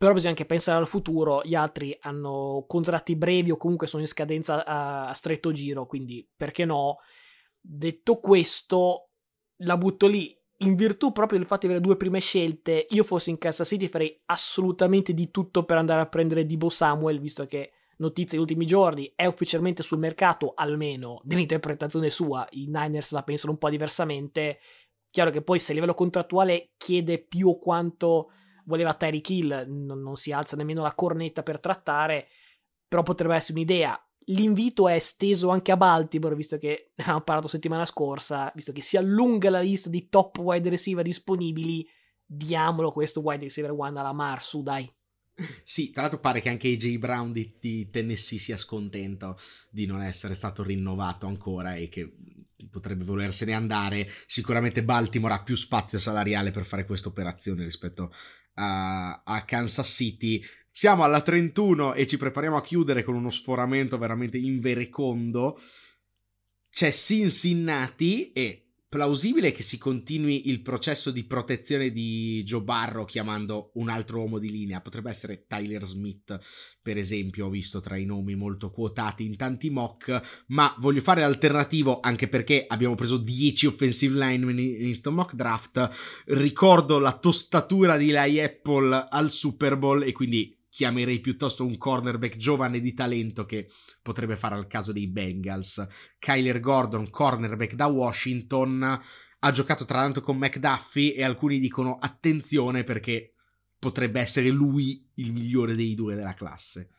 però 0.03 0.15
bisogna 0.15 0.31
anche 0.31 0.45
pensare 0.45 0.79
al 0.79 0.85
futuro, 0.85 1.41
gli 1.45 1.55
altri 1.55 1.97
hanno 2.01 2.65
contratti 2.67 3.15
brevi 3.15 3.51
o 3.51 3.55
comunque 3.55 3.87
sono 3.87 4.01
in 4.01 4.07
scadenza 4.09 4.65
a, 4.65 5.07
a 5.07 5.13
stretto 5.13 5.53
giro, 5.53 5.85
quindi 5.85 6.29
perché 6.35 6.65
no? 6.65 6.97
Detto 7.57 8.17
questo, 8.17 9.11
la 9.59 9.77
butto 9.77 10.07
lì. 10.07 10.37
In 10.57 10.75
virtù 10.75 11.13
proprio 11.13 11.37
del 11.37 11.47
fatto 11.47 11.61
di 11.61 11.67
avere 11.67 11.87
due 11.87 11.95
prime 11.95 12.19
scelte, 12.19 12.85
io 12.89 13.05
fossi 13.05 13.29
in 13.29 13.37
Kansas 13.37 13.65
City 13.65 13.87
farei 13.87 14.21
assolutamente 14.25 15.13
di 15.13 15.31
tutto 15.31 15.63
per 15.63 15.77
andare 15.77 16.01
a 16.01 16.07
prendere 16.07 16.45
Dibo 16.45 16.67
Samuel, 16.67 17.21
visto 17.21 17.45
che 17.45 17.71
notizia 17.99 18.31
degli 18.31 18.41
ultimi 18.41 18.65
giorni 18.65 19.09
è 19.15 19.25
ufficialmente 19.25 19.83
sul 19.83 19.99
mercato, 19.99 20.51
almeno 20.53 21.21
nell'interpretazione 21.23 22.09
sua, 22.09 22.45
i 22.51 22.65
Niners 22.67 23.13
la 23.13 23.23
pensano 23.23 23.53
un 23.53 23.57
po' 23.57 23.69
diversamente. 23.69 24.59
Chiaro 25.09 25.31
che 25.31 25.41
poi 25.41 25.59
se 25.59 25.71
a 25.71 25.75
livello 25.75 25.93
contrattuale 25.93 26.71
chiede 26.75 27.19
più 27.19 27.47
o 27.47 27.57
quanto 27.57 28.31
voleva 28.65 28.93
Tyreek 28.93 29.29
Hill, 29.29 29.65
non, 29.67 30.01
non 30.01 30.15
si 30.15 30.31
alza 30.31 30.55
nemmeno 30.55 30.81
la 30.81 30.93
cornetta 30.93 31.43
per 31.43 31.59
trattare, 31.59 32.27
però 32.87 33.03
potrebbe 33.03 33.35
essere 33.35 33.53
un'idea. 33.53 33.97
L'invito 34.27 34.87
è 34.87 34.93
esteso 34.93 35.49
anche 35.49 35.71
a 35.71 35.77
Baltimore, 35.77 36.35
visto 36.35 36.57
che 36.57 36.91
ne 36.95 37.03
avevamo 37.03 37.23
parlato 37.23 37.47
settimana 37.47 37.85
scorsa, 37.85 38.51
visto 38.55 38.71
che 38.71 38.81
si 38.81 38.97
allunga 38.97 39.49
la 39.49 39.61
lista 39.61 39.89
di 39.89 40.09
top 40.09 40.37
wide 40.39 40.69
receiver 40.69 41.03
disponibili, 41.03 41.87
diamolo 42.25 42.91
questo 42.91 43.21
wide 43.21 43.43
receiver 43.43 43.71
one 43.71 43.99
alla 43.99 44.13
Mar, 44.13 44.43
su 44.43 44.63
dai. 44.63 44.91
Sì, 45.63 45.89
tra 45.89 46.01
l'altro 46.03 46.19
pare 46.19 46.41
che 46.41 46.49
anche 46.49 46.67
AJ 46.67 46.97
Brown 46.97 47.31
di, 47.31 47.55
di, 47.59 47.89
Tennessee 47.89 48.37
sia 48.37 48.55
scontento 48.55 49.39
di 49.69 49.87
non 49.87 50.03
essere 50.03 50.35
stato 50.35 50.61
rinnovato 50.61 51.25
ancora 51.25 51.73
e 51.73 51.89
che 51.89 52.15
potrebbe 52.69 53.03
volersene 53.03 53.53
andare. 53.53 54.07
Sicuramente 54.27 54.83
Baltimore 54.83 55.33
ha 55.33 55.43
più 55.43 55.55
spazio 55.55 55.97
salariale 55.97 56.51
per 56.51 56.65
fare 56.65 56.85
questa 56.85 57.09
operazione 57.09 57.63
rispetto 57.63 58.13
a, 58.55 59.21
a 59.23 59.45
Kansas 59.45 59.89
City. 59.89 60.41
Siamo 60.69 61.03
alla 61.03 61.21
31 61.21 61.93
e 61.93 62.07
ci 62.07 62.17
prepariamo 62.17 62.57
a 62.57 62.63
chiudere 62.63 63.03
con 63.03 63.15
uno 63.15 63.29
sforamento 63.29 63.97
veramente 63.97 64.37
inverecondo. 64.37 65.59
C'è 66.69 66.91
Cincinnati 66.91 68.31
e 68.31 68.62
plausibile 68.93 69.51
che 69.51 69.63
si 69.63 69.79
continui 69.79 70.49
il 70.49 70.61
processo 70.61 71.09
di 71.09 71.23
protezione 71.23 71.89
di 71.89 72.43
Joe 72.45 72.61
Barro 72.61 73.05
chiamando 73.05 73.71
un 73.73 73.89
altro 73.89 74.19
uomo 74.19 74.37
di 74.37 74.51
linea. 74.51 74.81
Potrebbe 74.81 75.09
essere 75.09 75.45
Tyler 75.47 75.83
Smith, 75.83 76.39
per 76.79 76.99
esempio, 76.99 77.47
ho 77.47 77.49
visto 77.49 77.81
tra 77.81 77.97
i 77.97 78.05
nomi 78.05 78.35
molto 78.35 78.69
quotati 78.69 79.25
in 79.25 79.35
tanti 79.35 79.71
mock, 79.71 80.43
ma 80.49 80.75
voglio 80.77 81.01
fare 81.01 81.21
l'alternativo 81.21 82.01
anche 82.01 82.27
perché 82.27 82.65
abbiamo 82.67 82.93
preso 82.93 83.17
10 83.17 83.65
offensive 83.65 84.15
linemen 84.15 84.59
in 84.59 84.93
sto 84.93 85.11
mock 85.11 85.33
draft. 85.33 85.89
Ricordo 86.25 86.99
la 86.99 87.17
tostatura 87.17 87.97
di 87.97 88.11
Lai 88.11 88.39
Apple 88.39 89.07
al 89.09 89.31
Super 89.31 89.75
Bowl 89.75 90.03
e 90.03 90.11
quindi 90.11 90.55
chiamerei 90.73 91.19
piuttosto 91.19 91.63
un 91.63 91.77
cornerback 91.77 92.35
giovane 92.35 92.79
di 92.79 92.95
talento 92.95 93.45
che 93.45 93.69
potrebbe 94.01 94.35
fare 94.35 94.55
al 94.55 94.65
caso 94.65 94.91
dei 94.91 95.07
Bengals. 95.07 95.85
Kyler 96.17 96.59
Gordon, 96.59 97.11
cornerback 97.11 97.75
da 97.75 97.85
Washington, 97.85 99.01
ha 99.39 99.51
giocato 99.51 99.85
tra 99.85 99.99
l'altro 99.99 100.23
con 100.23 100.37
McDuffie 100.37 101.13
e 101.13 101.23
alcuni 101.23 101.59
dicono 101.59 101.99
attenzione 102.01 102.83
perché 102.83 103.35
potrebbe 103.77 104.19
essere 104.19 104.49
lui 104.49 105.07
il 105.15 105.31
migliore 105.31 105.75
dei 105.75 105.93
due 105.93 106.15
della 106.15 106.33
classe. 106.33 106.89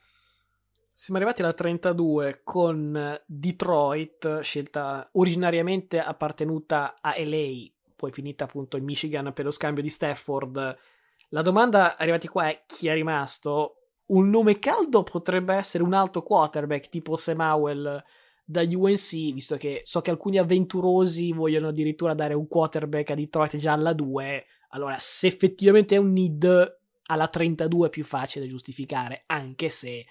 Siamo 0.92 1.18
arrivati 1.18 1.42
alla 1.42 1.52
32 1.52 2.42
con 2.44 3.20
Detroit, 3.26 4.38
scelta 4.42 5.08
originariamente 5.14 5.98
appartenuta 5.98 7.00
a 7.00 7.16
LA, 7.18 7.66
poi 7.96 8.12
finita 8.12 8.44
appunto 8.44 8.76
in 8.76 8.84
Michigan 8.84 9.32
per 9.32 9.46
lo 9.46 9.50
scambio 9.50 9.82
di 9.82 9.90
Stafford 9.90 10.78
la 11.34 11.42
domanda 11.42 11.96
arrivati 11.96 12.28
qua 12.28 12.48
è 12.48 12.62
chi 12.64 12.86
è 12.86 12.94
rimasto? 12.94 13.88
Un 14.06 14.30
nome 14.30 14.60
caldo 14.60 15.02
potrebbe 15.02 15.52
essere 15.54 15.82
un 15.82 15.92
alto 15.92 16.22
quarterback 16.22 16.88
tipo 16.88 17.16
Sam 17.16 17.40
Howell 17.40 18.00
da 18.44 18.62
UNC, 18.62 19.32
visto 19.32 19.56
che 19.56 19.82
so 19.84 20.00
che 20.00 20.12
alcuni 20.12 20.38
avventurosi 20.38 21.32
vogliono 21.32 21.68
addirittura 21.68 22.14
dare 22.14 22.34
un 22.34 22.46
quarterback 22.46 23.10
a 23.10 23.14
Detroit 23.16 23.56
già 23.56 23.72
alla 23.72 23.92
2. 23.92 24.46
Allora, 24.68 24.94
se 25.00 25.26
effettivamente 25.26 25.96
è 25.96 25.98
un 25.98 26.12
need, 26.12 26.78
alla 27.06 27.26
32 27.26 27.88
è 27.88 27.90
più 27.90 28.04
facile 28.04 28.46
giustificare, 28.46 29.24
anche 29.26 29.70
se 29.70 30.06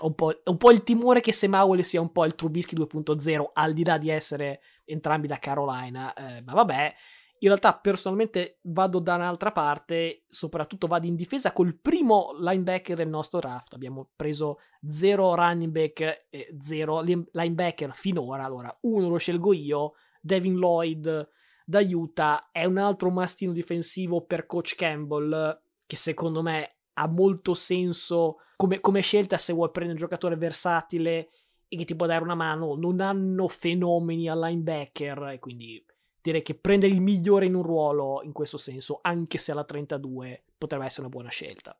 ho 0.00 0.06
un, 0.06 0.14
po', 0.14 0.40
un 0.44 0.56
po' 0.56 0.70
il 0.70 0.82
timore 0.82 1.20
che 1.20 1.32
Sam 1.32 1.52
Howell 1.52 1.82
sia 1.82 2.00
un 2.00 2.10
po' 2.10 2.24
il 2.24 2.34
Trubisky 2.34 2.74
2.0, 2.74 3.50
al 3.52 3.74
di 3.74 3.84
là 3.84 3.98
di 3.98 4.08
essere 4.08 4.62
entrambi 4.86 5.26
da 5.26 5.38
Carolina. 5.38 6.14
Eh, 6.14 6.40
ma 6.40 6.54
vabbè, 6.54 6.94
in 7.38 7.48
realtà 7.48 7.74
personalmente 7.74 8.58
vado 8.62 8.98
da 9.00 9.16
un'altra 9.16 9.52
parte, 9.52 10.24
soprattutto 10.28 10.86
vado 10.86 11.06
in 11.06 11.14
difesa 11.14 11.52
col 11.52 11.76
primo 11.76 12.34
linebacker 12.38 12.96
del 12.96 13.08
nostro 13.08 13.40
draft. 13.40 13.74
Abbiamo 13.74 14.10
preso 14.16 14.58
zero 14.88 15.34
running 15.34 15.72
back 15.72 16.26
e 16.30 16.56
zero 16.58 17.00
linebacker 17.00 17.92
finora. 17.94 18.44
Allora, 18.44 18.74
uno 18.82 19.08
lo 19.08 19.18
scelgo 19.18 19.52
io, 19.52 19.92
Devin 20.20 20.56
Lloyd 20.56 21.28
da 21.66 22.50
è 22.52 22.64
un 22.64 22.76
altro 22.76 23.10
mastino 23.10 23.52
difensivo 23.52 24.22
per 24.22 24.46
coach 24.46 24.74
Campbell 24.74 25.60
che 25.86 25.96
secondo 25.96 26.42
me 26.42 26.76
ha 26.94 27.08
molto 27.08 27.54
senso 27.54 28.36
come, 28.56 28.80
come 28.80 29.00
scelta 29.00 29.38
se 29.38 29.52
vuoi 29.52 29.70
prendere 29.70 29.98
un 29.98 30.04
giocatore 30.04 30.36
versatile 30.36 31.30
e 31.66 31.76
che 31.76 31.84
ti 31.84 31.96
può 31.96 32.06
dare 32.06 32.22
una 32.22 32.34
mano. 32.34 32.74
Non 32.74 33.00
hanno 33.00 33.48
fenomeni 33.48 34.28
al 34.28 34.40
linebacker 34.40 35.30
e 35.32 35.38
quindi 35.38 35.84
direi 36.24 36.40
che 36.40 36.54
prendere 36.54 36.90
il 36.90 37.02
migliore 37.02 37.44
in 37.44 37.54
un 37.54 37.62
ruolo 37.62 38.22
in 38.24 38.32
questo 38.32 38.56
senso, 38.56 39.00
anche 39.02 39.36
se 39.36 39.52
alla 39.52 39.62
32, 39.62 40.44
potrebbe 40.56 40.86
essere 40.86 41.02
una 41.02 41.10
buona 41.10 41.28
scelta. 41.28 41.78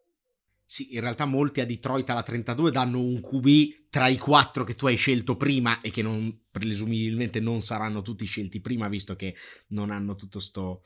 Sì, 0.66 0.94
in 0.94 1.00
realtà 1.00 1.24
molti 1.24 1.62
a 1.62 1.66
Detroit 1.66 2.10
alla 2.10 2.22
32 2.22 2.70
danno 2.70 3.00
un 3.00 3.22
QB 3.22 3.88
tra 3.88 4.08
i 4.08 4.18
quattro 4.18 4.64
che 4.64 4.74
tu 4.74 4.86
hai 4.86 4.96
scelto 4.96 5.38
prima 5.38 5.80
e 5.80 5.90
che 5.90 6.02
non, 6.02 6.40
presumibilmente 6.50 7.40
non 7.40 7.62
saranno 7.62 8.02
tutti 8.02 8.26
scelti 8.26 8.60
prima, 8.60 8.86
visto 8.88 9.16
che 9.16 9.34
non 9.68 9.90
hanno 9.90 10.14
tutto 10.14 10.40
sto, 10.40 10.82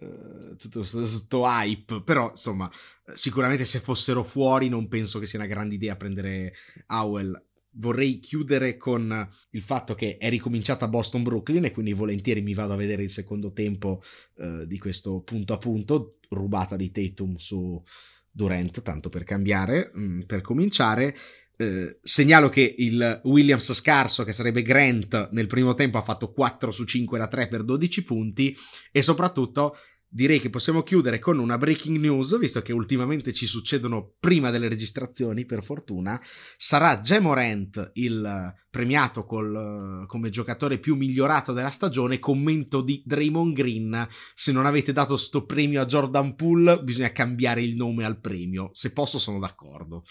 uh, 0.00 0.56
tutto 0.56 0.82
sto 0.84 1.44
hype. 1.44 2.00
Però, 2.02 2.30
insomma, 2.30 2.70
sicuramente 3.12 3.66
se 3.66 3.80
fossero 3.80 4.24
fuori 4.24 4.70
non 4.70 4.88
penso 4.88 5.18
che 5.18 5.26
sia 5.26 5.38
una 5.38 5.48
grande 5.48 5.74
idea 5.74 5.96
prendere 5.96 6.54
Howell 6.86 7.44
vorrei 7.76 8.20
chiudere 8.20 8.76
con 8.76 9.28
il 9.50 9.62
fatto 9.62 9.94
che 9.94 10.16
è 10.16 10.28
ricominciata 10.28 10.88
Boston-Brooklyn 10.88 11.64
e 11.64 11.72
quindi 11.72 11.92
volentieri 11.92 12.42
mi 12.42 12.54
vado 12.54 12.72
a 12.72 12.76
vedere 12.76 13.02
il 13.02 13.10
secondo 13.10 13.52
tempo 13.52 14.02
eh, 14.36 14.66
di 14.66 14.78
questo 14.78 15.20
punto 15.20 15.52
a 15.52 15.58
punto, 15.58 16.18
rubata 16.30 16.76
di 16.76 16.90
Tatum 16.90 17.36
su 17.36 17.82
Durant, 18.30 18.82
tanto 18.82 19.08
per 19.08 19.24
cambiare, 19.24 19.90
mh, 19.92 20.02
mm, 20.02 20.20
per 20.20 20.40
cominciare. 20.40 21.16
Eh, 21.58 21.98
segnalo 22.02 22.50
che 22.50 22.74
il 22.78 23.20
Williams 23.24 23.72
scarso, 23.72 24.24
che 24.24 24.32
sarebbe 24.32 24.60
Grant, 24.60 25.30
nel 25.32 25.46
primo 25.46 25.74
tempo 25.74 25.96
ha 25.96 26.02
fatto 26.02 26.32
4 26.32 26.70
su 26.70 26.84
5 26.84 27.18
da 27.18 27.28
3 27.28 27.48
per 27.48 27.64
12 27.64 28.04
punti 28.04 28.54
e 28.92 29.00
soprattutto 29.00 29.76
direi 30.08 30.40
che 30.40 30.50
possiamo 30.50 30.82
chiudere 30.82 31.18
con 31.18 31.38
una 31.38 31.58
breaking 31.58 31.98
news, 31.98 32.38
visto 32.38 32.62
che 32.62 32.72
ultimamente 32.72 33.32
ci 33.32 33.46
succedono 33.46 34.14
prima 34.18 34.50
delle 34.50 34.68
registrazioni, 34.68 35.44
per 35.44 35.62
fortuna. 35.62 36.20
Sarà 36.56 37.00
Gemorant 37.00 37.90
il 37.94 38.54
premiato 38.70 39.24
col, 39.24 40.04
come 40.06 40.30
giocatore 40.30 40.78
più 40.78 40.96
migliorato 40.96 41.52
della 41.52 41.70
stagione. 41.70 42.18
Commento 42.18 42.80
di 42.80 43.02
Draymond 43.04 43.54
Green: 43.54 44.08
se 44.34 44.52
non 44.52 44.66
avete 44.66 44.92
dato 44.92 45.16
sto 45.16 45.44
premio 45.44 45.80
a 45.80 45.86
Jordan 45.86 46.34
Poole, 46.34 46.82
bisogna 46.82 47.12
cambiare 47.12 47.62
il 47.62 47.74
nome 47.74 48.04
al 48.04 48.20
premio. 48.20 48.70
Se 48.72 48.92
posso, 48.92 49.18
sono 49.18 49.38
d'accordo. 49.38 50.04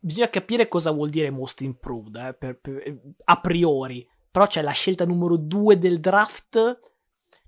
Bisogna 0.00 0.30
capire 0.30 0.68
cosa 0.68 0.90
vuol 0.90 1.10
dire 1.10 1.30
most 1.30 1.60
improved 1.60 2.14
eh, 2.16 2.34
per, 2.34 2.60
per, 2.60 3.00
a 3.24 3.40
priori. 3.40 4.06
Però 4.30 4.46
c'è 4.46 4.62
la 4.62 4.72
scelta 4.72 5.04
numero 5.04 5.36
due 5.36 5.78
del 5.78 6.00
draft 6.00 6.78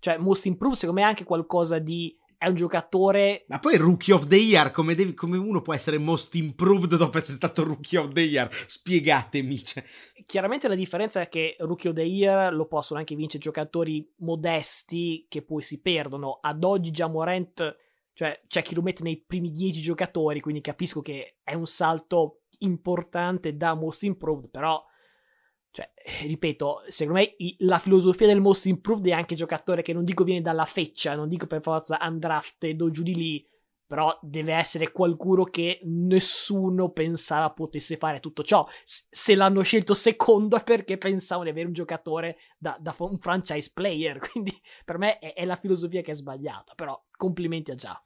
cioè, 0.01 0.17
Most 0.19 0.47
Improved 0.47 0.77
secondo 0.77 1.01
me 1.01 1.07
è 1.07 1.09
anche 1.11 1.25
qualcosa 1.25 1.79
di 1.79 2.17
è 2.41 2.47
un 2.47 2.55
giocatore. 2.55 3.45
Ma 3.49 3.59
poi 3.59 3.77
Rookie 3.77 4.15
of 4.15 4.27
the 4.27 4.37
Year, 4.37 4.71
come, 4.71 4.95
devi, 4.95 5.13
come, 5.13 5.37
uno 5.37 5.61
può 5.61 5.75
essere 5.75 5.99
most 5.99 6.35
improved 6.37 6.97
dopo 6.97 7.19
essere 7.19 7.37
stato 7.37 7.63
Rookie 7.65 7.99
of 7.99 8.13
the 8.13 8.23
Year? 8.23 8.49
Spiegatemi. 8.67 9.63
Cioè. 9.63 9.85
Chiaramente 10.25 10.67
la 10.67 10.75
differenza 10.75 11.21
è 11.21 11.29
che 11.29 11.57
Rookie 11.59 11.91
of 11.91 11.97
the 11.97 12.03
Year 12.03 12.55
lo 12.55 12.65
possono 12.65 12.99
anche 12.99 13.15
vincere 13.15 13.43
giocatori 13.43 14.11
modesti 14.21 15.27
che 15.29 15.43
poi 15.43 15.61
si 15.61 15.83
perdono. 15.83 16.39
Ad 16.41 16.65
oggi 16.65 16.91
già 16.91 17.09
Morant, 17.09 17.77
cioè 18.15 18.41
c'è 18.47 18.63
chi 18.63 18.75
lo 18.75 18.81
mette 18.81 19.03
nei 19.03 19.23
primi 19.23 19.51
10 19.51 19.83
giocatori, 19.83 20.41
quindi 20.41 20.63
capisco 20.63 21.03
che 21.03 21.41
è 21.45 21.53
un 21.53 21.67
salto 21.67 22.45
importante 22.61 23.55
da 23.55 23.75
most 23.75 24.03
improved, 24.05 24.49
però 24.49 24.83
Cioè, 25.73 25.93
eh, 25.95 26.27
ripeto, 26.27 26.83
secondo 26.89 27.21
me 27.21 27.37
la 27.59 27.79
filosofia 27.79 28.27
del 28.27 28.41
most 28.41 28.67
improved 28.67 29.07
è 29.07 29.13
anche 29.13 29.37
giocatore 29.37 29.83
che 29.83 29.93
non 29.93 30.05
dico 30.05 30.25
viene 30.25 30.41
dalla 30.41 30.65
feccia, 30.65 31.15
non 31.15 31.29
dico 31.29 31.47
per 31.47 31.63
forza 31.63 31.99
undrafted 32.01 32.81
o 32.81 32.91
giù 32.91 33.03
di 33.05 33.15
lì, 33.15 33.49
però 33.87 34.17
deve 34.23 34.55
essere 34.55 34.93
qualcuno 34.93 35.45
che 35.45 35.81
nessuno 35.83 36.91
pensava 36.91 37.51
potesse 37.51 37.97
fare 37.97 38.21
tutto 38.21 38.45
ciò. 38.45 38.67
Se 38.85 39.35
l'hanno 39.35 39.63
scelto 39.63 39.95
secondo 39.95 40.57
è 40.57 40.63
perché 40.63 40.97
pensavano 40.97 41.47
di 41.47 41.51
avere 41.51 41.67
un 41.67 41.73
giocatore 41.73 42.39
da, 42.57 42.77
da 42.81 42.95
un 42.99 43.19
franchise 43.19 43.71
player, 43.75 44.19
quindi 44.31 44.57
per 44.85 44.99
me 44.99 45.19
è, 45.19 45.35
è 45.35 45.45
la 45.45 45.57
filosofia 45.57 46.03
che 46.03 46.13
è 46.13 46.15
sbagliata, 46.15 46.75
però 46.75 47.01
complimenti 47.17 47.71
a 47.71 47.75
già. 47.75 48.01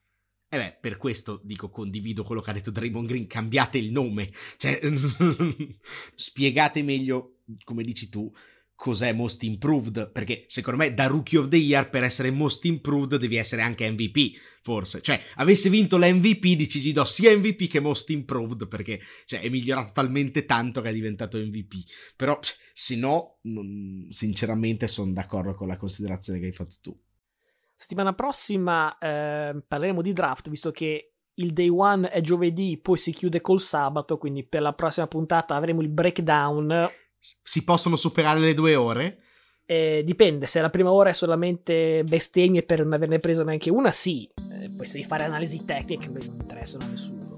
E 0.54 0.56
beh, 0.56 0.76
per 0.80 0.98
questo 0.98 1.40
dico, 1.42 1.68
condivido 1.68 2.22
quello 2.22 2.40
che 2.40 2.50
ha 2.50 2.52
detto 2.52 2.70
Draymond 2.70 3.08
Green, 3.08 3.26
cambiate 3.26 3.76
il 3.76 3.90
nome, 3.90 4.30
cioè 4.56 4.78
spiegate 6.14 6.84
meglio, 6.84 7.38
come 7.64 7.82
dici 7.82 8.08
tu, 8.08 8.32
cos'è 8.76 9.12
Most 9.12 9.42
Improved, 9.42 10.12
perché 10.12 10.44
secondo 10.46 10.78
me 10.78 10.94
da 10.94 11.08
Rookie 11.08 11.38
of 11.38 11.48
the 11.48 11.56
Year 11.56 11.90
per 11.90 12.04
essere 12.04 12.30
Most 12.30 12.64
Improved 12.66 13.16
devi 13.16 13.34
essere 13.34 13.62
anche 13.62 13.90
MVP, 13.90 14.36
forse, 14.62 15.00
cioè 15.02 15.20
avesse 15.34 15.68
vinto 15.70 15.98
l'MVP 15.98 16.54
dici 16.54 16.80
gli 16.80 16.92
do 16.92 17.04
sia 17.04 17.36
MVP 17.36 17.66
che 17.66 17.80
Most 17.80 18.08
Improved, 18.10 18.68
perché 18.68 19.00
cioè, 19.24 19.40
è 19.40 19.48
migliorato 19.48 19.90
talmente 19.92 20.44
tanto 20.44 20.80
che 20.82 20.90
è 20.90 20.92
diventato 20.92 21.36
MVP, 21.36 21.82
però 22.14 22.38
se 22.72 22.94
no, 22.94 23.38
non, 23.42 24.06
sinceramente 24.10 24.86
sono 24.86 25.10
d'accordo 25.10 25.52
con 25.54 25.66
la 25.66 25.76
considerazione 25.76 26.38
che 26.38 26.46
hai 26.46 26.52
fatto 26.52 26.76
tu. 26.80 26.96
Settimana 27.74 28.12
prossima 28.12 28.96
eh, 28.98 29.62
parleremo 29.66 30.00
di 30.00 30.12
draft, 30.12 30.48
visto 30.48 30.70
che 30.70 31.14
il 31.34 31.52
day 31.52 31.68
one 31.68 32.08
è 32.08 32.20
giovedì, 32.20 32.78
poi 32.78 32.96
si 32.96 33.12
chiude 33.12 33.40
col 33.40 33.60
sabato, 33.60 34.16
quindi 34.18 34.44
per 34.44 34.62
la 34.62 34.72
prossima 34.72 35.08
puntata 35.08 35.56
avremo 35.56 35.82
il 35.82 35.88
breakdown. 35.88 36.88
Si 37.18 37.64
possono 37.64 37.96
superare 37.96 38.38
le 38.38 38.54
due 38.54 38.76
ore? 38.76 39.18
Eh, 39.66 40.02
dipende, 40.04 40.46
se 40.46 40.60
la 40.60 40.70
prima 40.70 40.92
ora 40.92 41.10
è 41.10 41.14
solamente 41.14 42.04
bestemmie 42.04 42.62
per 42.62 42.84
non 42.84 42.92
averne 42.92 43.18
presa 43.18 43.44
neanche 43.44 43.70
una, 43.70 43.90
sì. 43.90 44.30
Eh, 44.50 44.70
poi 44.70 44.86
se 44.86 44.98
devi 44.98 45.08
fare 45.08 45.24
analisi 45.24 45.64
tecniche, 45.64 46.06
non 46.08 46.22
interessano 46.22 46.84
a 46.84 46.88
nessuno. 46.88 47.33